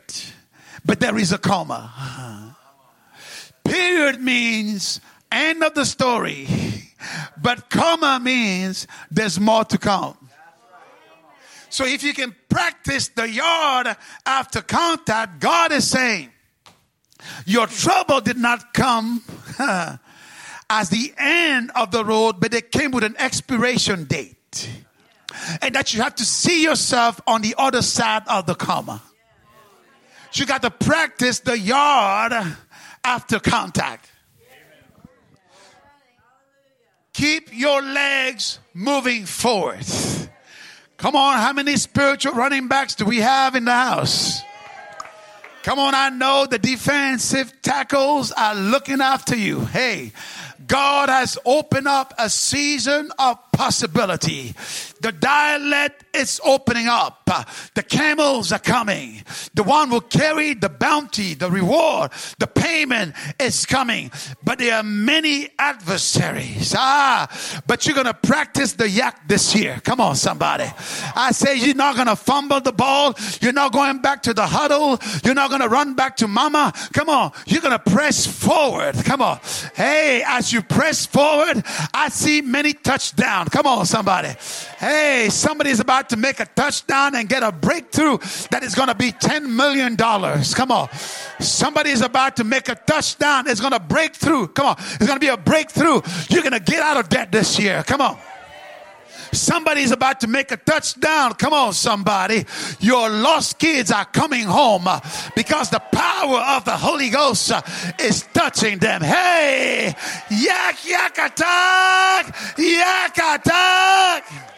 [0.84, 2.56] but there is a comma.
[3.64, 5.00] Period means
[5.30, 6.48] end of the story,
[7.40, 10.16] but comma means there's more to come.
[11.68, 13.96] So if you can practice the yard
[14.26, 16.30] after contact, God is saying,
[17.46, 19.22] your trouble did not come
[20.68, 24.36] as the end of the road, but it came with an expiration date
[25.60, 29.02] and that you have to see yourself on the other side of the comma.
[30.34, 32.32] You got to practice the yard
[33.04, 34.10] after contact.
[37.12, 39.84] Keep your legs moving forward.
[40.96, 44.40] Come on, how many spiritual running backs do we have in the house?
[45.62, 49.64] Come on, I know the defensive tackles are looking after you.
[49.64, 50.12] Hey,
[50.66, 54.54] God has opened up a season of possibility.
[55.00, 57.28] The dalet is opening up.
[57.74, 59.22] The camels are coming.
[59.54, 64.10] The one will carry the bounty, the reward, the payment is coming.
[64.42, 66.74] But there are many adversaries.
[66.76, 67.28] Ah,
[67.66, 69.80] but you're going to practice the yak this year.
[69.82, 70.66] Come on, somebody.
[71.16, 73.14] I say you're not going to fumble the ball.
[73.40, 74.98] You're not going back to the huddle.
[75.24, 76.72] You're not going to run back to mama.
[76.92, 77.32] Come on.
[77.46, 78.94] You're going to press forward.
[79.04, 79.40] Come on.
[79.74, 81.64] Hey, as you press forward,
[81.94, 83.41] I see many touchdowns.
[83.46, 84.28] Come on, somebody.
[84.78, 88.18] Hey, somebody is about to make a touchdown and get a breakthrough
[88.50, 89.96] that is going to be $10 million.
[89.96, 90.88] Come on.
[91.40, 93.48] Somebody is about to make a touchdown.
[93.48, 94.48] It's going to break through.
[94.48, 94.76] Come on.
[94.78, 96.00] It's going to be a breakthrough.
[96.28, 97.82] You're going to get out of debt this year.
[97.84, 98.18] Come on.
[99.32, 101.32] Somebody's about to make a touchdown.
[101.34, 102.44] Come on, somebody.
[102.80, 105.00] Your lost kids are coming home uh,
[105.34, 107.62] because the power of the Holy Ghost uh,
[107.98, 109.00] is touching them.
[109.00, 109.94] Hey,
[110.30, 114.52] yak, yak, attack, yak, attack.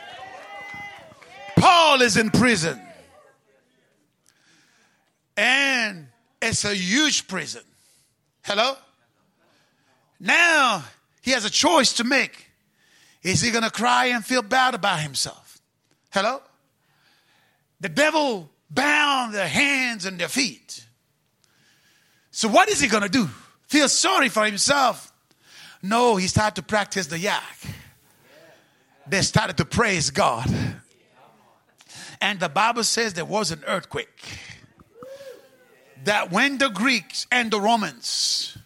[1.57, 2.81] Paul is in prison.
[5.37, 6.09] And
[6.43, 7.63] it's a huge prison.
[8.43, 8.77] Hello?
[10.19, 10.85] Now
[11.23, 12.51] he has a choice to make.
[13.25, 15.59] Is he going to cry and feel bad about himself?
[16.13, 16.43] Hello?
[17.81, 20.87] The devil bound their hands and their feet.
[22.31, 23.29] So, what is he going to do?
[23.67, 25.11] Feel sorry for himself?
[25.83, 27.59] No, he started to practice the yak.
[29.07, 30.51] They started to praise God.
[32.21, 34.39] And the Bible says there was an earthquake.
[36.05, 38.57] That when the Greeks and the Romans,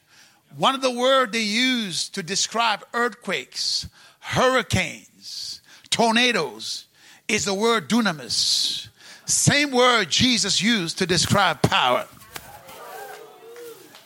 [0.56, 3.89] one of the words they used to describe earthquakes
[4.28, 6.86] hurricanes, tornadoes
[7.28, 8.88] is the word dunamis.
[9.24, 12.06] Same word Jesus used to describe power.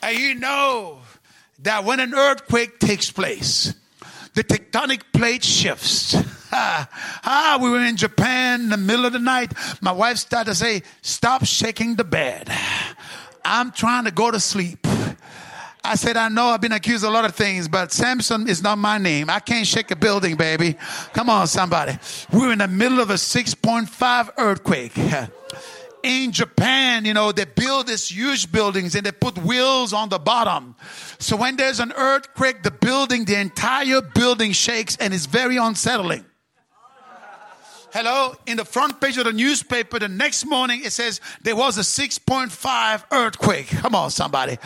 [0.00, 0.98] And you know
[1.60, 3.74] that when an earthquake takes place,
[4.34, 6.16] the tectonic plate shifts.
[6.54, 9.54] Ah, we were in Japan in the middle of the night.
[9.80, 12.52] My wife started to say, Stop shaking the bed.
[13.42, 14.86] I'm trying to go to sleep.
[15.84, 18.62] I said, I know I've been accused of a lot of things, but Samson is
[18.62, 19.28] not my name.
[19.28, 20.76] I can't shake a building, baby.
[21.12, 21.98] Come on, somebody.
[22.32, 24.92] We're in the middle of a 6.5 earthquake.
[26.02, 30.18] In Japan, you know, they build these huge buildings and they put wheels on the
[30.18, 30.74] bottom.
[31.20, 36.24] So when there's an earthquake, the building, the entire building shakes and it's very unsettling.
[37.92, 38.34] Hello?
[38.46, 41.82] In the front page of the newspaper the next morning, it says there was a
[41.82, 43.66] 6.5 earthquake.
[43.68, 44.56] Come on, somebody.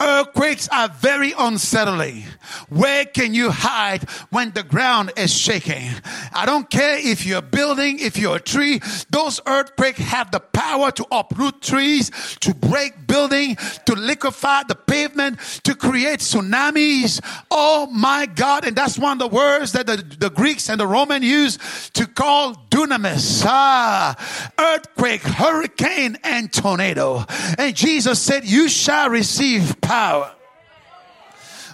[0.00, 2.24] Earthquakes are very unsettling.
[2.70, 5.90] Where can you hide when the ground is shaking?
[6.32, 8.80] I don't care if you're a building, if you're a tree.
[9.10, 15.38] Those earthquakes have the power to uproot trees, to break building, to liquefy the pavement,
[15.64, 17.20] to create tsunamis.
[17.50, 18.64] Oh my God.
[18.64, 21.60] And that's one of the words that the, the Greeks and the Roman used
[21.96, 24.16] to call dunamis, ah,
[24.58, 27.24] earthquake, hurricane, and tornado.
[27.58, 30.32] And Jesus said, You shall receive power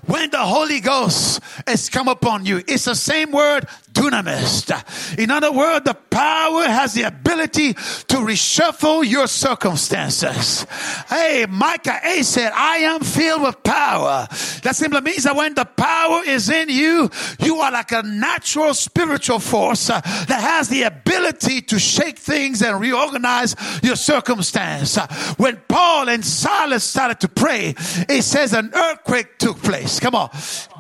[0.07, 2.63] when the Holy Ghost has come upon you.
[2.67, 3.67] It's the same word,
[3.97, 5.19] dunamis.
[5.19, 10.67] In other words, the power has the ability to reshuffle your circumstances.
[11.09, 14.29] Hey, Micah 8 said, I am filled with power.
[14.63, 17.11] That simply means that when the power is in you,
[17.41, 22.63] you are like a natural spiritual force uh, that has the ability to shake things
[22.63, 24.99] and reorganize your circumstance.
[24.99, 25.07] Uh,
[25.39, 27.75] when Paul and Silas started to pray,
[28.09, 30.01] it says an earthquake took place.
[30.01, 30.31] Come on.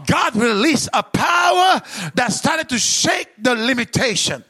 [0.06, 1.82] God released a power
[2.14, 4.44] that started to shake the limitation.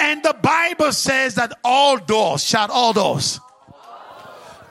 [0.00, 3.40] And the Bible says that all doors, shout all doors.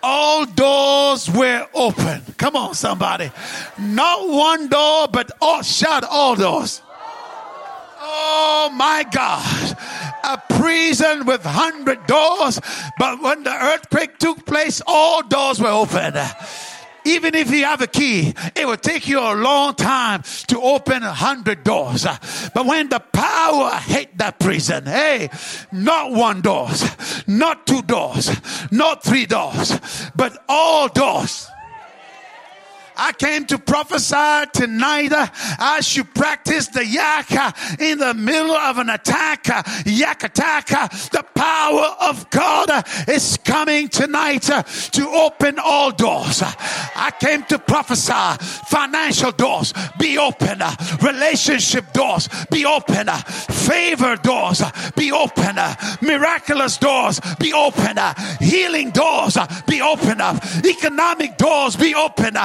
[0.03, 2.21] All doors were open.
[2.37, 3.31] Come on, somebody.
[3.77, 6.81] Not one door, but all, shout all doors.
[7.99, 9.77] Oh my God.
[10.23, 12.59] A prison with hundred doors,
[12.97, 16.13] but when the earthquake took place, all doors were open.
[17.07, 21.03] Even if you have a key, it will take you a long time to open
[21.03, 22.05] a hundred doors.
[22.53, 25.29] But when the power hit that prison, hey,
[25.71, 26.83] not one doors,
[27.25, 28.29] not two doors,
[28.71, 29.79] not three doors,
[30.15, 31.49] but all doors.
[32.97, 35.27] I came to prophesy tonight uh,
[35.59, 40.67] as you practice the yak uh, in the middle of an attack, uh, yak attack.
[40.67, 46.41] The power of God is coming tonight to open all doors.
[46.43, 48.13] I came to prophesy
[48.67, 50.61] financial doors be open,
[51.01, 53.09] relationship doors be open,
[53.67, 54.61] favor doors
[54.95, 55.55] be open,
[56.01, 57.97] miraculous doors be open,
[58.39, 59.37] healing doors
[59.67, 60.21] be open,
[60.65, 62.35] economic doors be open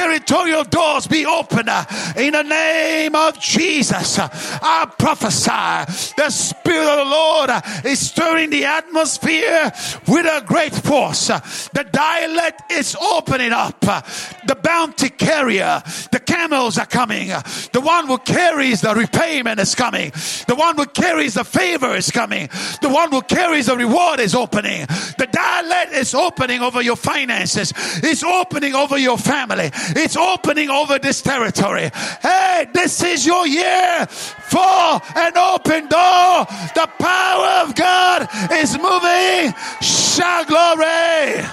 [0.00, 1.68] territorial doors be open
[2.16, 4.18] in the name of Jesus.
[4.18, 7.50] I prophesy the Spirit of the Lord
[7.84, 9.70] is stirring the atmosphere
[10.08, 11.26] with a great force.
[11.28, 13.80] The dalet is opening up.
[13.80, 15.82] The bounty carrier,
[16.12, 17.28] the camels are coming.
[17.28, 20.10] The one who carries the repayment is coming.
[20.46, 22.48] The one who carries the favor is coming.
[22.80, 24.86] The one who carries the reward is opening.
[25.18, 27.72] The dalet is opening over your finances.
[28.02, 29.70] It's opening over your family.
[29.72, 31.90] It's opening over this territory.
[32.22, 36.46] Hey, this is your year for an open door.
[36.74, 39.54] The power of God is moving.
[39.80, 41.44] Shout glory.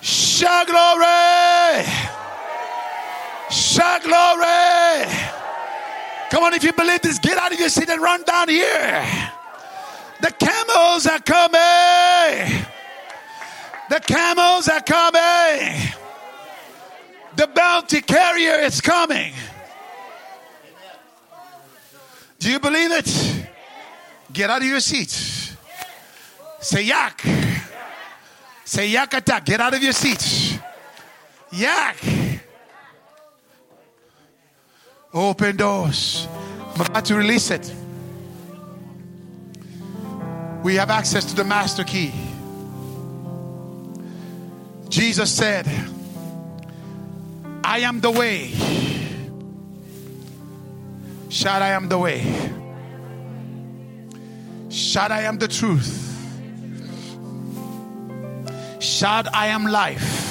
[0.00, 2.11] Shout glory.
[3.52, 5.06] Shout glory.
[6.30, 9.04] Come on, if you believe this, get out of your seat and run down here.
[10.22, 12.64] The camels are coming.
[13.90, 15.92] The camels are coming.
[17.36, 19.34] The bounty carrier is coming.
[22.38, 23.46] Do you believe it?
[24.32, 25.10] Get out of your seat.
[26.60, 27.22] Say yak.
[28.64, 29.44] Say yak attack.
[29.44, 30.58] Get out of your seat.
[31.52, 32.21] Yak.
[35.14, 36.26] Open doors.
[36.74, 37.72] I'm about to release it.
[40.62, 42.12] We have access to the master key.
[44.88, 45.66] Jesus said,
[47.64, 48.52] I am the way.
[51.28, 52.50] Shout, I am the way.
[54.68, 56.08] Shout, I am the truth.
[58.80, 60.30] Shout, I am life.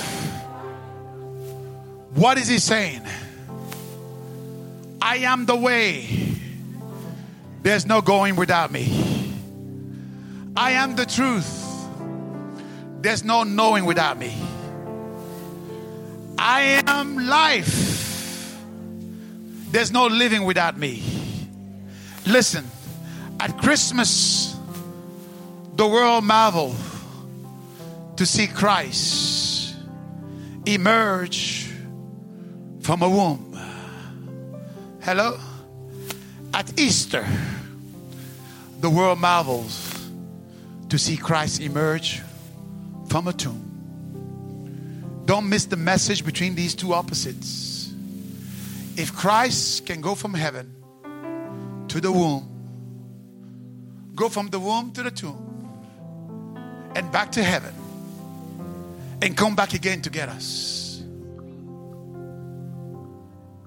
[2.15, 3.01] What is he saying?
[5.01, 6.07] I am the way.
[7.63, 9.33] There's no going without me.
[10.55, 11.67] I am the truth.
[13.01, 14.35] There's no knowing without me.
[16.37, 18.57] I am life.
[19.71, 21.03] There's no living without me.
[22.25, 22.65] Listen,
[23.39, 24.55] at Christmas,
[25.75, 26.75] the world marveled
[28.17, 29.75] to see Christ
[30.65, 31.71] emerge
[32.81, 33.50] from a womb.
[35.03, 35.39] Hello?
[36.53, 37.25] At Easter,
[38.81, 40.09] the world marvels
[40.89, 42.21] to see Christ emerge
[43.07, 45.23] from a tomb.
[45.25, 47.91] Don't miss the message between these two opposites.
[48.95, 50.71] If Christ can go from heaven
[51.87, 52.47] to the womb,
[54.13, 55.41] go from the womb to the tomb,
[56.95, 57.73] and back to heaven,
[59.23, 60.80] and come back again to get us,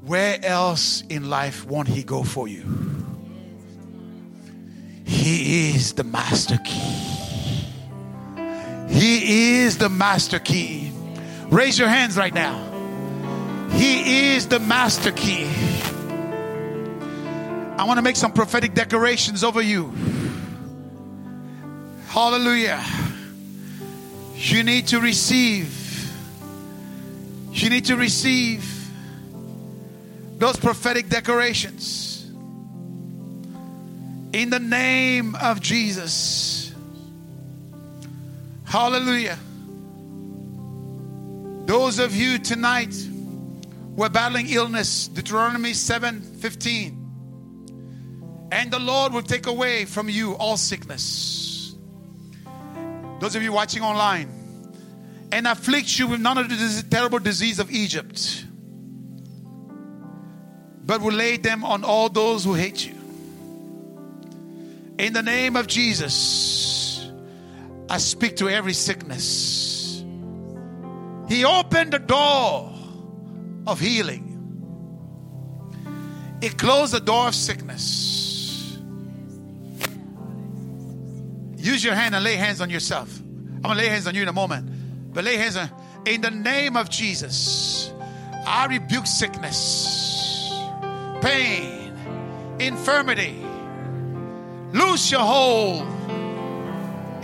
[0.06, 2.62] where else in life won't He go for you?
[5.04, 7.14] He is the master key.
[8.88, 10.92] He is the master key.
[11.48, 12.70] Raise your hands right now.
[13.72, 15.48] He is the master key.
[17.76, 19.92] I want to make some prophetic declarations over you.
[22.08, 22.84] Hallelujah.
[24.34, 25.80] You need to receive.
[27.52, 28.73] You need to receive
[30.38, 32.30] those prophetic declarations.
[34.32, 36.74] In the name of Jesus.
[38.64, 39.38] Hallelujah.
[41.66, 42.94] Those of you tonight
[43.94, 47.00] who are battling illness, Deuteronomy 7 15.
[48.50, 51.74] And the Lord will take away from you all sickness.
[53.20, 54.28] Those of you watching online,
[55.32, 58.44] and afflict you with none of the terrible disease of Egypt,
[60.86, 62.94] but will lay them on all those who hate you.
[64.98, 67.10] In the name of Jesus,
[67.88, 70.04] I speak to every sickness.
[71.28, 72.72] He opened the door
[73.66, 74.30] of healing.
[76.40, 78.78] He closed the door of sickness.
[81.56, 83.18] Use your hand and lay hands on yourself.
[83.18, 85.14] I'm gonna lay hands on you in a moment.
[85.14, 85.70] But lay hands on
[86.04, 87.90] in the name of Jesus.
[88.46, 90.13] I rebuke sickness,
[91.24, 91.90] pain,
[92.60, 93.42] infirmity.
[94.72, 95.88] Loose your hold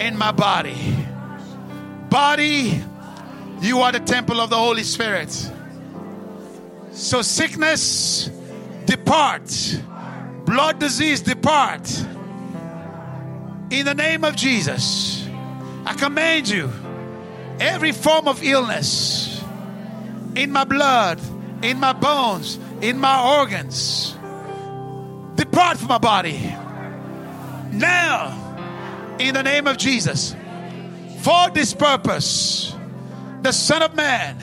[0.00, 0.96] in my body.
[2.08, 2.82] Body,
[3.60, 5.30] you are the temple of the Holy Spirit.
[6.92, 8.30] So sickness,
[8.86, 9.52] depart.
[10.46, 11.86] Blood disease, depart.
[13.70, 15.28] In the name of Jesus,
[15.84, 16.72] I command you
[17.60, 19.44] every form of illness
[20.36, 21.20] in my blood,
[21.62, 24.16] in my bones, in my organs,
[25.34, 26.38] depart from my body.
[27.72, 30.34] Now, in the name of Jesus,
[31.20, 32.74] For this purpose,
[33.42, 34.38] the Son of Man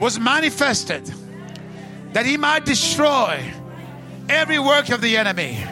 [0.00, 1.06] was manifested
[2.12, 3.40] that he might destroy
[4.28, 5.64] every work of the enemy.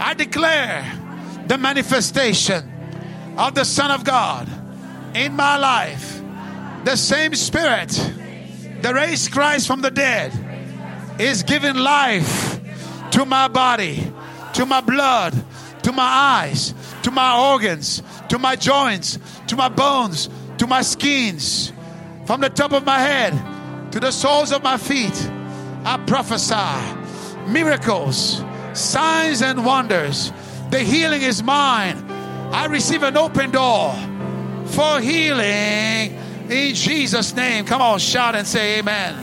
[0.00, 0.90] I declare
[1.46, 4.48] the manifestation of the Son of God
[5.14, 6.22] in my life.
[6.84, 7.90] The same Spirit
[8.80, 10.32] that raised Christ from the dead
[11.18, 12.60] is giving life
[13.12, 14.12] to my body,
[14.54, 15.34] to my blood,
[15.82, 20.28] to my eyes, to my organs, to my joints, to my bones,
[20.58, 21.72] to my skins,
[22.26, 23.32] from the top of my head
[23.94, 25.30] to the soles of my feet.
[25.84, 28.42] I prophesy miracles,
[28.72, 30.32] signs, and wonders.
[30.70, 32.04] The healing is mine.
[32.52, 33.94] I receive an open door
[34.66, 36.18] for healing
[36.50, 37.66] in Jesus' name.
[37.66, 39.14] Come on, shout and say amen.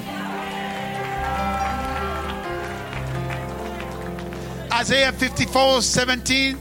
[4.73, 6.57] Isaiah 54 17.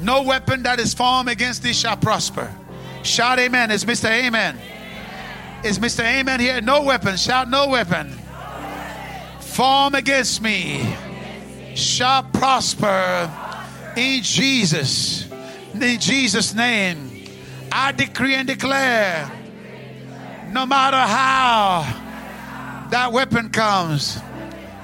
[0.00, 2.52] No weapon that is formed against thee shall prosper.
[3.02, 3.70] Shout amen.
[3.70, 4.10] Is Mr.
[4.10, 4.56] Amen?
[5.64, 6.04] Is Mr.
[6.04, 6.60] Amen here?
[6.60, 7.16] No weapon.
[7.16, 8.12] Shout no weapon.
[9.40, 10.94] Form against me
[11.74, 13.30] shall prosper
[13.96, 15.28] in Jesus.
[15.74, 17.08] In Jesus' name.
[17.70, 19.30] I decree and declare
[20.52, 24.18] no matter how that weapon comes,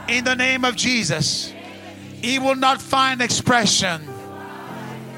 [0.08, 1.53] in the name of Jesus,
[2.24, 4.00] it will not find expression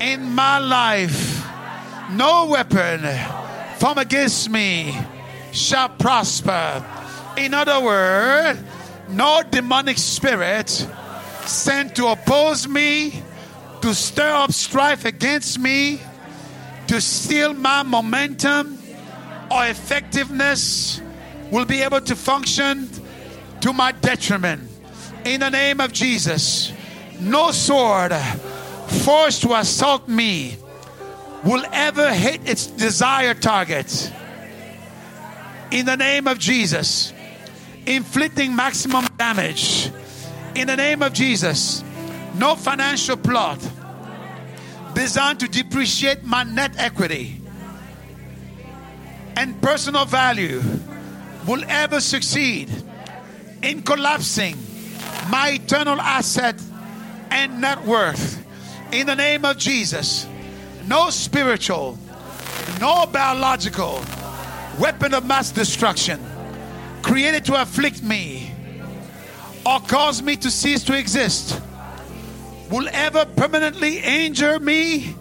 [0.00, 1.46] in my life.
[2.10, 3.06] No weapon
[3.78, 4.98] from against me
[5.52, 6.84] shall prosper.
[7.36, 8.60] In other words,
[9.08, 10.68] no demonic spirit
[11.44, 13.22] sent to oppose me,
[13.82, 16.00] to stir up strife against me,
[16.88, 18.78] to steal my momentum
[19.50, 21.00] or effectiveness
[21.52, 22.90] will be able to function
[23.60, 24.68] to my detriment.
[25.24, 26.72] In the name of Jesus,
[27.20, 28.14] no sword
[29.04, 30.56] forced to assault me
[31.44, 34.12] will ever hit its desired target.
[35.70, 37.12] In the name of Jesus,
[37.86, 39.90] inflicting maximum damage.
[40.54, 41.84] In the name of Jesus,
[42.34, 43.58] no financial plot
[44.94, 47.40] designed to depreciate my net equity
[49.36, 50.62] and personal value
[51.46, 52.70] will ever succeed
[53.62, 54.56] in collapsing
[55.28, 56.60] my eternal asset
[57.30, 58.44] and net worth.
[58.92, 60.26] In the name of Jesus,
[60.86, 61.98] no spiritual,
[62.80, 64.02] no biological
[64.78, 66.20] weapon of mass destruction
[67.02, 68.50] created to afflict me
[69.64, 71.60] or cause me to cease to exist
[72.70, 75.14] will ever permanently injure me,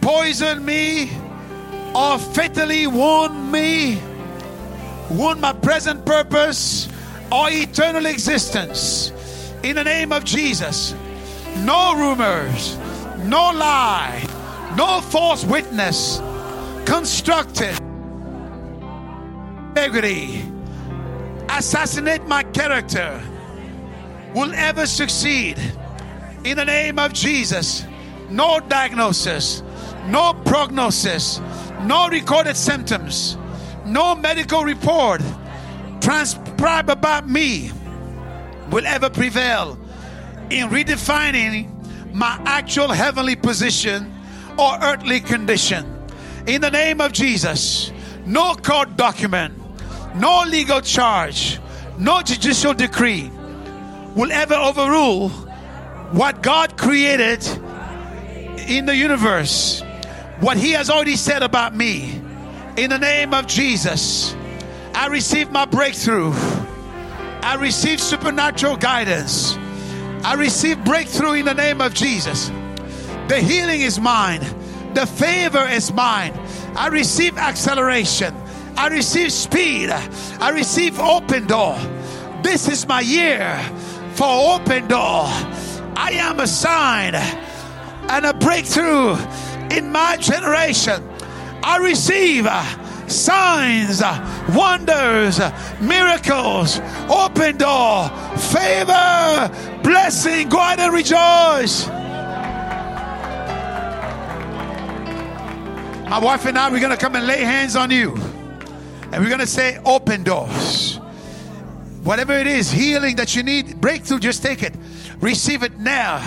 [0.00, 1.10] poison me,
[1.94, 4.00] or fatally wound me,
[5.10, 6.88] wound my present purpose
[7.30, 9.12] or eternal existence.
[9.62, 10.94] In the name of Jesus,
[11.58, 12.76] no rumors,
[13.18, 14.26] no lie,
[14.76, 16.20] no false witness
[16.84, 17.78] constructed
[19.68, 20.44] integrity,
[21.48, 23.22] assassinate my character
[24.34, 25.58] will ever succeed.
[26.44, 27.84] In the name of Jesus,
[28.30, 29.62] no diagnosis,
[30.06, 31.40] no prognosis,
[31.82, 33.36] no recorded symptoms,
[33.86, 35.22] no medical report
[36.00, 37.70] transcribed about me
[38.72, 39.78] will ever prevail
[40.50, 41.68] in redefining
[42.14, 44.12] my actual heavenly position
[44.58, 45.86] or earthly condition.
[46.46, 47.92] In the name of Jesus,
[48.26, 49.54] no court document,
[50.16, 51.60] no legal charge,
[51.98, 53.30] no judicial decree
[54.16, 55.28] will ever overrule
[56.12, 57.46] what God created
[58.68, 59.82] in the universe,
[60.40, 62.20] what He has already said about me.
[62.76, 64.34] In the name of Jesus,
[64.94, 66.32] I receive my breakthrough.
[67.42, 69.56] I receive supernatural guidance.
[70.24, 72.48] I receive breakthrough in the name of Jesus.
[73.28, 74.40] The healing is mine,
[74.94, 76.32] the favor is mine.
[76.76, 78.34] I receive acceleration.
[78.76, 79.90] I receive speed.
[79.90, 81.76] I receive open door.
[82.42, 83.58] This is my year
[84.14, 85.24] for open door.
[85.94, 89.16] I am a sign and a breakthrough
[89.70, 91.06] in my generation.
[91.62, 92.46] I receive
[93.12, 94.02] signs,
[94.54, 95.38] wonders,
[95.80, 98.08] miracles, open door,
[98.38, 100.48] favor, blessing.
[100.48, 101.86] Go out and rejoice.
[106.08, 108.14] My wife and I, we're going to come and lay hands on you.
[109.12, 110.96] And we're going to say, open doors.
[112.02, 114.74] Whatever it is, healing that you need, breakthrough, just take it.
[115.20, 116.20] Receive it now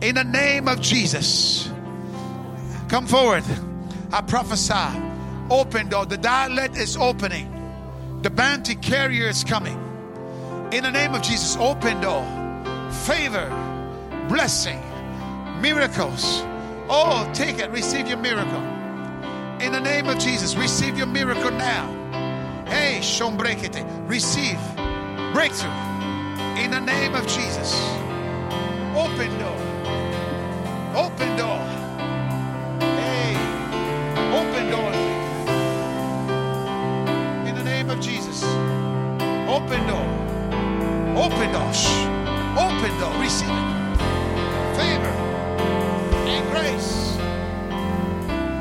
[0.00, 1.70] in the name of Jesus.
[2.88, 3.44] Come forward.
[4.12, 5.09] I prophesy
[5.50, 7.48] opened or the dalet is opening.
[8.22, 9.78] The bounty carrier is coming.
[10.72, 12.24] In the name of Jesus, open door,
[13.04, 13.48] favor,
[14.28, 14.80] blessing,
[15.60, 16.42] miracles.
[16.88, 18.62] Oh, take it, receive your miracle.
[19.60, 21.86] In the name of Jesus, receive your miracle now.
[22.66, 24.58] Hey, shombrekete, receive
[25.32, 25.70] breakthrough.
[26.62, 27.74] In the name of Jesus,
[28.94, 29.58] open door,
[30.94, 31.79] open door.
[38.00, 38.42] Jesus.
[39.48, 40.06] Open door.
[41.16, 41.86] Open doors.
[42.56, 43.12] Open door.
[43.20, 43.98] Receive it.
[44.76, 45.16] Favor
[46.26, 47.16] and grace.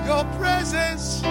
[0.05, 1.21] Your presence.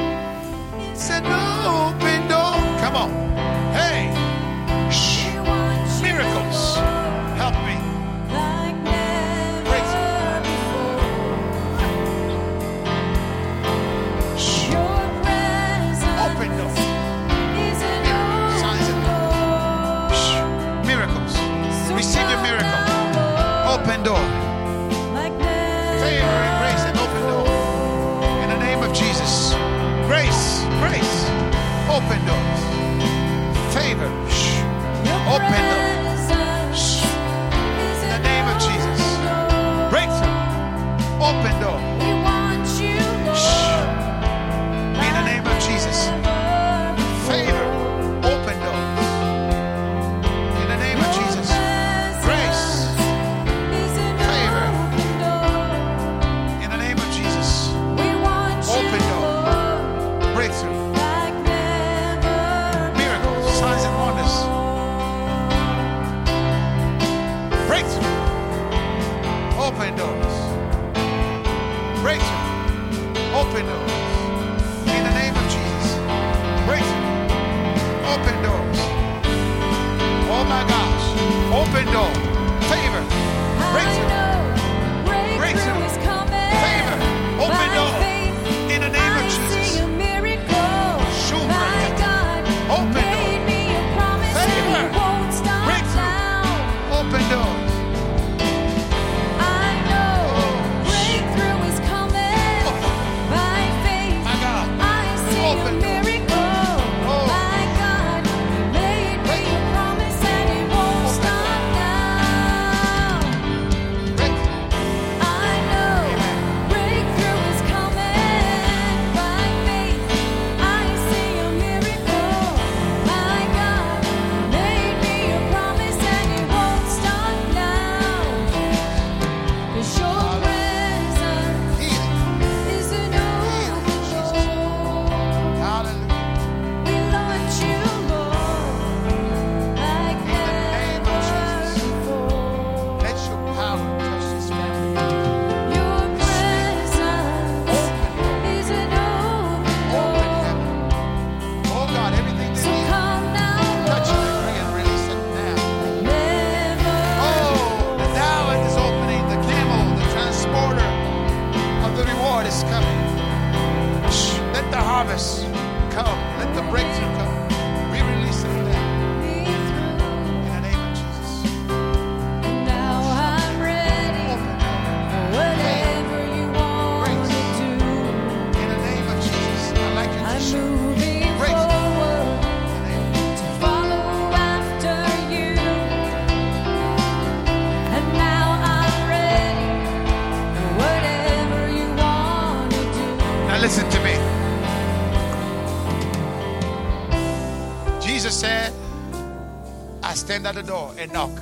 [201.12, 201.36] knock.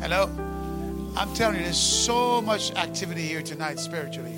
[0.00, 0.30] Hello?
[1.16, 4.34] I'm telling you, there's so much activity here tonight spiritually.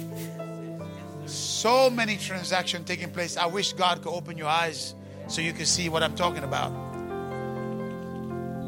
[1.27, 3.37] So many transactions taking place.
[3.37, 4.95] I wish God could open your eyes
[5.27, 6.73] so you can see what I'm talking about.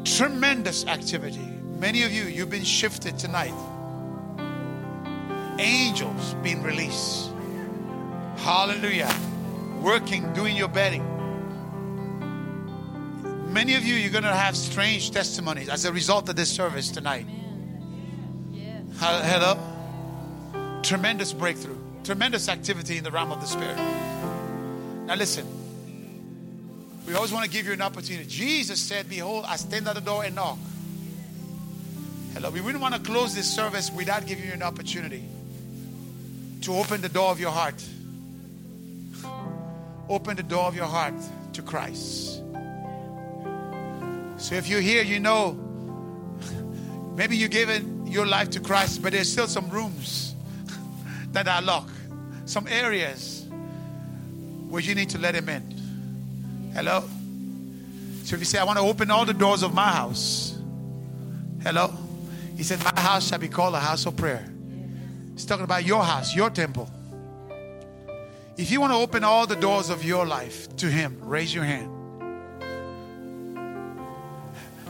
[0.05, 1.47] Tremendous activity.
[1.79, 3.53] Many of you, you've been shifted tonight.
[5.57, 7.31] Angels being released.
[8.37, 9.13] Hallelujah.
[9.81, 11.10] Working, doing your bidding.
[13.51, 16.89] Many of you, you're going to have strange testimonies as a result of this service
[16.89, 17.25] tonight.
[18.97, 19.59] Hello?
[20.83, 23.75] Tremendous breakthrough, tremendous activity in the realm of the Spirit.
[25.05, 25.45] Now, listen,
[27.05, 28.25] we always want to give you an opportunity.
[28.25, 30.57] Jesus said, Behold, I stand at the door and knock.
[32.33, 35.25] Hello, we wouldn't want to close this service without giving you an opportunity
[36.61, 37.83] to open the door of your heart.
[40.07, 41.15] Open the door of your heart
[41.51, 42.41] to Christ.
[44.41, 45.51] So if you're here, you know
[47.15, 50.33] maybe you've given your life to Christ, but there's still some rooms
[51.31, 51.93] that are locked,
[52.45, 53.45] some areas
[54.67, 56.71] where you need to let Him in.
[56.73, 57.03] Hello?
[58.23, 60.57] So if you say, I want to open all the doors of my house,
[61.61, 61.93] hello?
[62.57, 64.43] He said, My house shall be called a house of prayer.
[65.33, 66.89] He's talking about your house, your temple.
[68.57, 71.63] If you want to open all the doors of your life to Him, raise your
[71.63, 72.00] hand.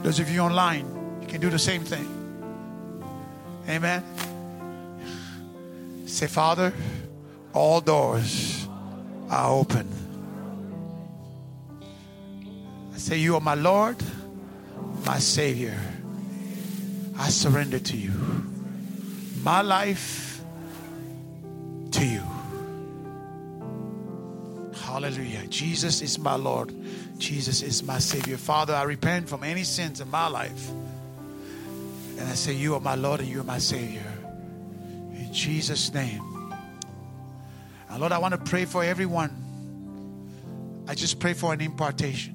[0.04, 2.08] Those of you online, you can do the same thing.
[3.70, 4.04] Amen.
[6.08, 6.74] Say, Father,
[7.54, 8.68] all doors
[9.30, 9.88] are open.
[12.94, 13.98] I say, You are my Lord,
[15.06, 15.80] my Savior.
[17.18, 18.12] I surrender to you.
[19.44, 20.42] My life
[21.92, 22.24] to you.
[24.82, 25.46] Hallelujah.
[25.48, 26.74] Jesus is my Lord.
[27.22, 28.36] Jesus is my Savior.
[28.36, 30.72] Father, I repent from any sins in my life.
[32.18, 34.02] And I say, You are my Lord and you are my Savior.
[35.14, 36.52] In Jesus' name.
[37.90, 39.30] And Lord, I want to pray for everyone.
[40.88, 42.34] I just pray for an impartation,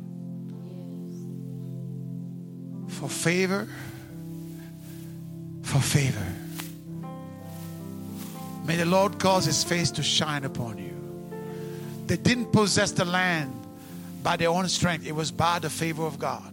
[2.89, 3.67] for favor,
[5.63, 6.27] for favor.
[8.65, 10.95] May the Lord cause his face to shine upon you.
[12.07, 13.66] They didn't possess the land
[14.27, 16.53] by their own strength, it was by the favor of God.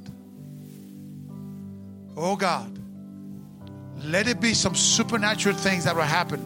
[2.15, 2.71] Oh God,
[4.03, 6.39] let it be some supernatural things that will happen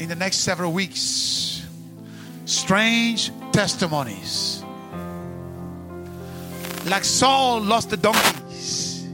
[0.00, 1.66] in the next several weeks.
[2.46, 4.64] Strange testimonies.
[6.86, 9.06] Like Saul lost the donkeys,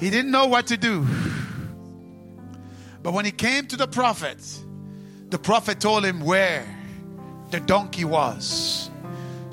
[0.00, 1.06] he didn't know what to do.
[3.04, 4.38] But when he came to the prophet,
[5.30, 6.66] the prophet told him where
[7.52, 8.90] the donkey was.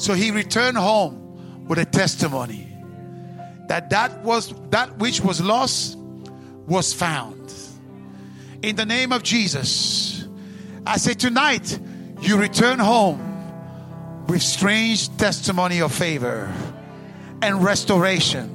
[0.04, 2.68] So he returned home with a testimony
[3.70, 5.98] that that was that which was lost
[6.68, 7.54] was found.
[8.62, 10.28] In the name of Jesus,
[10.86, 11.80] I say tonight
[12.20, 16.54] you return home with strange testimony of favor
[17.42, 18.50] and restoration.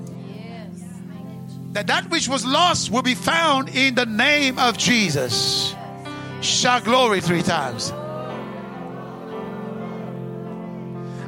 [1.73, 5.75] That that which was lost will be found in the name of Jesus.
[6.43, 7.91] Shout glory three times.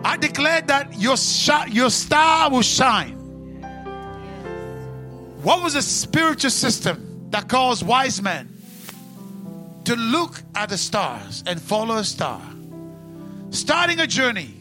[0.05, 3.16] I declare that your, sh- your star will shine.
[5.43, 8.56] What was the spiritual system that caused wise men
[9.85, 12.43] to look at the stars and follow a star?
[13.51, 14.55] Starting a journey.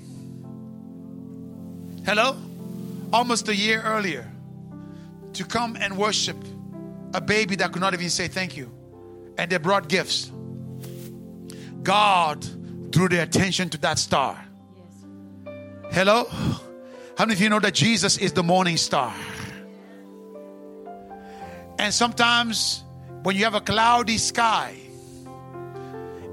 [2.06, 2.38] Hello?
[3.12, 4.30] Almost a year earlier
[5.34, 6.38] to come and worship
[7.14, 8.72] a baby that could not even say thank you.
[9.38, 10.32] And they brought gifts.
[11.84, 12.42] God
[12.92, 14.49] drew their attention to that star.
[15.92, 16.26] Hello?
[17.18, 19.12] How many of you know that Jesus is the morning star?
[21.80, 22.84] And sometimes
[23.24, 24.76] when you have a cloudy sky,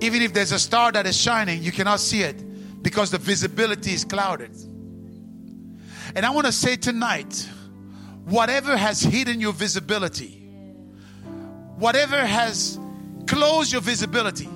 [0.00, 3.94] even if there's a star that is shining, you cannot see it because the visibility
[3.94, 4.50] is clouded.
[6.14, 7.48] And I want to say tonight
[8.26, 10.42] whatever has hidden your visibility,
[11.76, 12.78] whatever has
[13.26, 14.50] closed your visibility,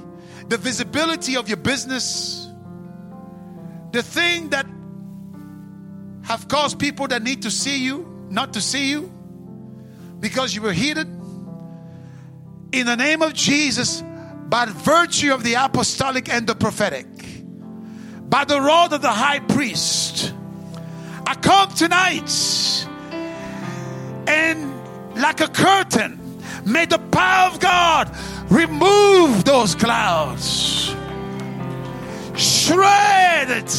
[0.48, 2.48] the visibility of your business,
[3.92, 4.66] the thing that
[6.22, 9.12] have caused people that need to see you not to see you
[10.20, 11.16] because you were hidden
[12.72, 14.02] in the name of Jesus
[14.48, 17.06] by virtue of the apostolic and the prophetic
[18.28, 20.34] by the rod of the high priest
[21.26, 22.30] I come tonight
[24.26, 26.20] and like a curtain
[26.64, 28.10] may the power of God
[28.50, 30.94] remove those clouds.
[32.36, 33.70] Shred it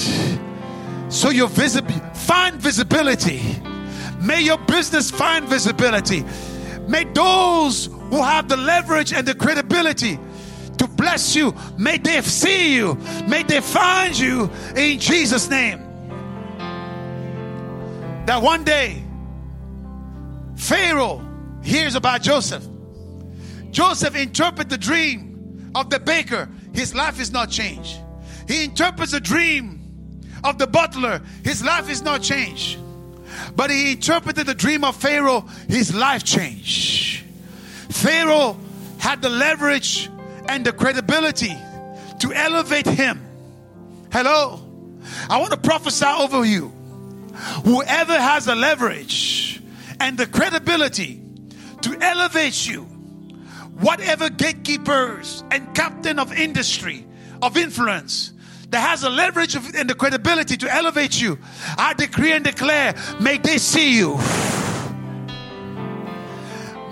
[1.12, 3.41] so your visible find visibility.
[4.22, 6.23] May your business find visibility.
[6.88, 10.19] May those who have the leverage and the credibility
[10.77, 12.95] to bless you may they see you
[13.27, 15.80] may they find you in jesus name.
[18.26, 19.03] That one day
[20.56, 21.22] pharaoh
[21.64, 22.68] hears about joseph.
[23.72, 26.49] Joseph interpret the dream of the baker.
[26.73, 27.98] His life is not changed.
[28.48, 29.81] He interprets a dream
[30.44, 32.80] of the butler, his life is not changed.
[33.56, 37.24] But he interpreted the dream of Pharaoh, his life changed.
[37.90, 38.58] Pharaoh
[39.00, 40.10] had the leverage
[40.48, 41.56] and the credibility
[42.20, 43.22] to elevate him.
[44.12, 44.60] Hello?
[45.30, 46.70] I want to prophesy over you.
[47.64, 49.62] Whoever has the leverage
[50.00, 51.22] and the credibility
[51.82, 52.84] to elevate you,
[53.80, 57.06] whatever gatekeepers and captain of industry,
[57.42, 58.34] of influence,
[58.72, 61.38] that has the leverage and the credibility to elevate you,
[61.77, 64.18] I decree and declare, may they see you.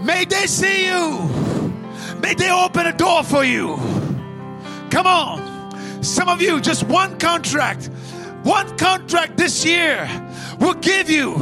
[0.03, 1.19] May they see you.
[2.22, 3.77] May they open a door for you.
[4.91, 6.03] Come on.
[6.03, 7.85] Some of you, just one contract,
[8.43, 10.07] one contract this year
[10.60, 11.35] will give you,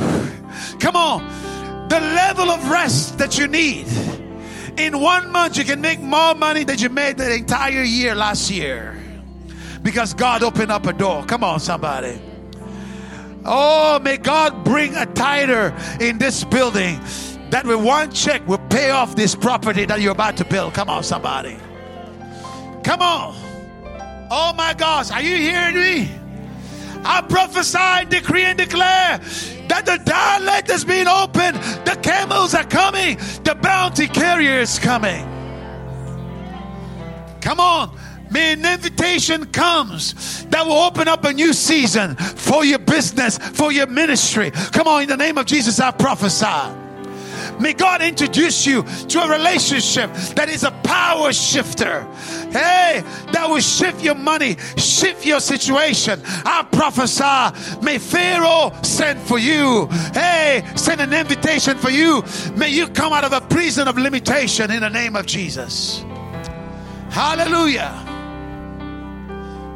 [0.79, 3.87] come on, the level of rest that you need.
[4.77, 8.51] In one month, you can make more money than you made the entire year last
[8.51, 8.95] year
[9.87, 11.23] because God opened up a door.
[11.23, 12.19] Come on, somebody.
[13.45, 16.99] Oh, may God bring a tither in this building
[17.51, 20.73] that with one check will pay off this property that you're about to build.
[20.73, 21.55] Come on, somebody.
[22.83, 23.33] Come on.
[24.29, 26.11] Oh my gosh, are you hearing me?
[27.05, 29.19] I prophesy, decree, and declare
[29.69, 31.55] that the dalet is being opened,
[31.85, 33.15] the camels are coming,
[33.45, 35.23] the bounty carrier is coming.
[37.39, 37.97] Come on.
[38.31, 43.71] May an invitation comes that will open up a new season for your business, for
[43.71, 44.51] your ministry.
[44.51, 46.85] Come on, in the name of Jesus, I prophesy.
[47.59, 52.03] May God introduce you to a relationship that is a power shifter.
[52.51, 56.21] Hey, that will shift your money, shift your situation.
[56.25, 57.81] I prophesy.
[57.81, 59.87] May Pharaoh send for you.
[60.13, 62.23] Hey, send an invitation for you.
[62.55, 66.05] May you come out of a prison of limitation in the name of Jesus.
[67.09, 68.06] Hallelujah.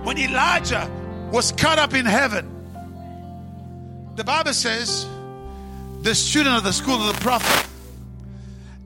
[0.03, 0.89] When Elijah
[1.31, 2.47] was caught up in heaven,
[4.15, 5.07] the Bible says
[6.01, 7.67] the student of the school of the prophet,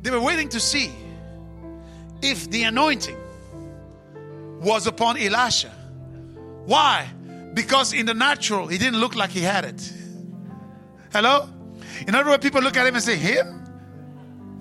[0.02, 0.92] they were waiting to see
[2.22, 3.18] if the anointing
[4.62, 5.70] was upon Elisha.
[6.66, 7.08] Why?
[7.54, 9.94] Because in the natural, he didn't look like he had it.
[11.14, 11.48] Hello?
[12.08, 13.66] In other words, people look at him and say, Him?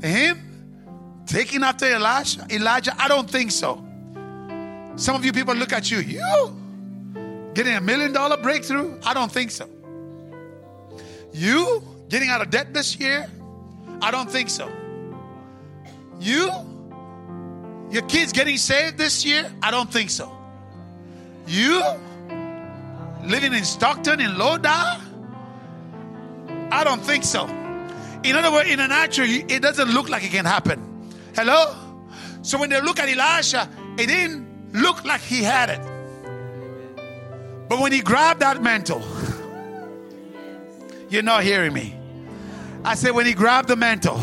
[0.00, 1.24] Him?
[1.26, 2.46] Taking after Elijah?
[2.50, 2.94] Elijah?
[2.96, 3.83] I don't think so.
[4.96, 6.56] Some of you people look at you, you
[7.54, 8.98] getting a million dollar breakthrough?
[9.04, 9.68] I don't think so.
[11.32, 13.28] You getting out of debt this year?
[14.00, 14.70] I don't think so.
[16.20, 16.50] You?
[17.90, 19.50] Your kids getting saved this year?
[19.62, 20.32] I don't think so.
[21.46, 21.82] You?
[23.24, 24.68] Living in Stockton, in Lodi?
[26.70, 27.46] I don't think so.
[28.24, 31.10] In other words, in a natural, it doesn't look like it can happen.
[31.34, 31.74] Hello?
[32.42, 33.68] So when they look at Elisha,
[33.98, 34.43] it didn't
[34.74, 35.80] look like he had it.
[37.68, 39.02] But when he grabbed that mantle,
[41.08, 41.96] you're not hearing me.
[42.84, 44.20] I said, when he grabbed the mantle,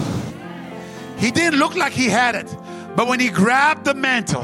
[1.17, 2.55] he didn't look like he had it.
[2.95, 4.43] But when he grabbed the mantle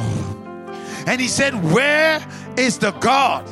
[1.07, 2.25] and he said, Where
[2.55, 3.47] is the God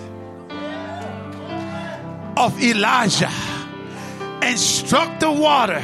[2.38, 3.32] of Elijah?
[4.42, 5.82] And struck the water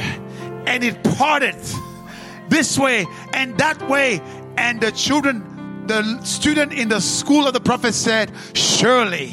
[0.66, 1.56] and it parted
[2.48, 4.20] this way and that way.
[4.56, 5.42] And the children,
[5.92, 9.26] the student in the school of the prophet said, Surely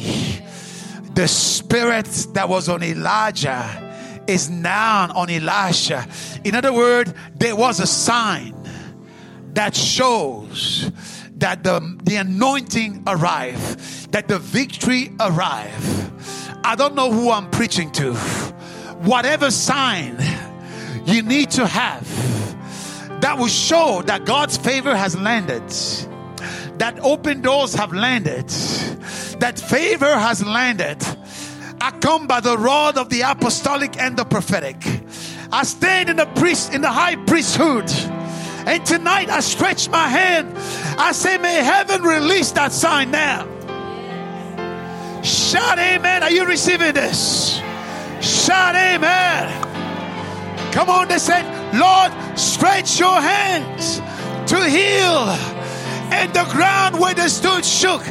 [1.14, 6.06] the spirit that was on Elijah is now on Elisha.
[6.44, 8.54] In other words, there was a sign
[9.54, 10.92] that shows
[11.38, 16.12] that the, the anointing arrived, that the victory arrived.
[16.66, 18.14] I don't know who I'm preaching to.
[19.04, 20.18] Whatever sign
[21.06, 22.06] you need to have
[23.22, 25.64] that will show that God's favor has landed,
[26.80, 28.48] that open doors have landed,
[29.40, 30.98] that favor has landed.
[31.82, 34.78] I come by the rod of the apostolic and the prophetic.
[35.52, 37.90] I stand in the priest in the high priesthood.
[38.66, 40.56] And tonight I stretch my hand.
[41.00, 43.48] I say, may heaven release that sign now.
[45.24, 46.24] Shout amen.
[46.24, 47.58] Are you receiving this?
[48.22, 49.66] Shout amen.
[50.72, 51.46] Come on, they said,
[51.76, 54.00] Lord, stretch your hands
[54.52, 55.59] to heal.
[56.12, 58.04] And the ground where they stood shook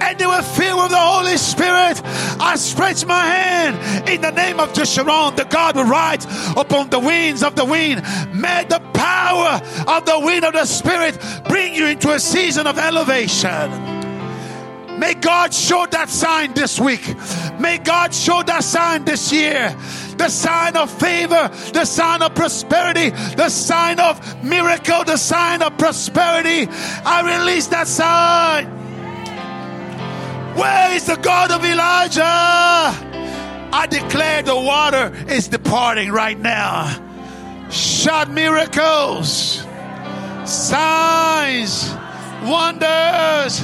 [0.00, 2.00] and they were filled with the Holy Spirit.
[2.40, 6.26] I stretch my hand in the name of Jeshurun, the God who rides
[6.56, 8.02] upon the wings of the wind.
[8.34, 12.78] May the power of the wind of the Spirit bring you into a season of
[12.78, 13.96] elevation.
[14.98, 17.14] May God show that sign this week.
[17.60, 19.76] May God show that sign this year.
[20.16, 25.76] The sign of favor, the sign of prosperity, the sign of miracle, the sign of
[25.78, 26.66] prosperity.
[27.04, 28.66] I release that sign.
[30.56, 32.22] Where is the God of Elijah?
[33.72, 37.02] I declare the water is departing right now.
[37.70, 39.66] Shout miracles,
[40.46, 41.90] signs,
[42.42, 43.62] wonders.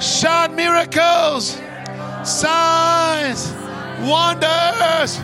[0.00, 1.60] Shout miracles,
[2.24, 3.52] signs,
[4.08, 5.20] wonders.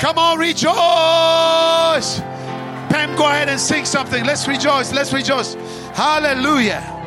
[0.00, 2.20] Come on, rejoice.
[2.88, 4.24] Pam, go ahead and sing something.
[4.24, 4.94] Let's rejoice.
[4.94, 5.52] Let's rejoice.
[5.92, 6.99] Hallelujah.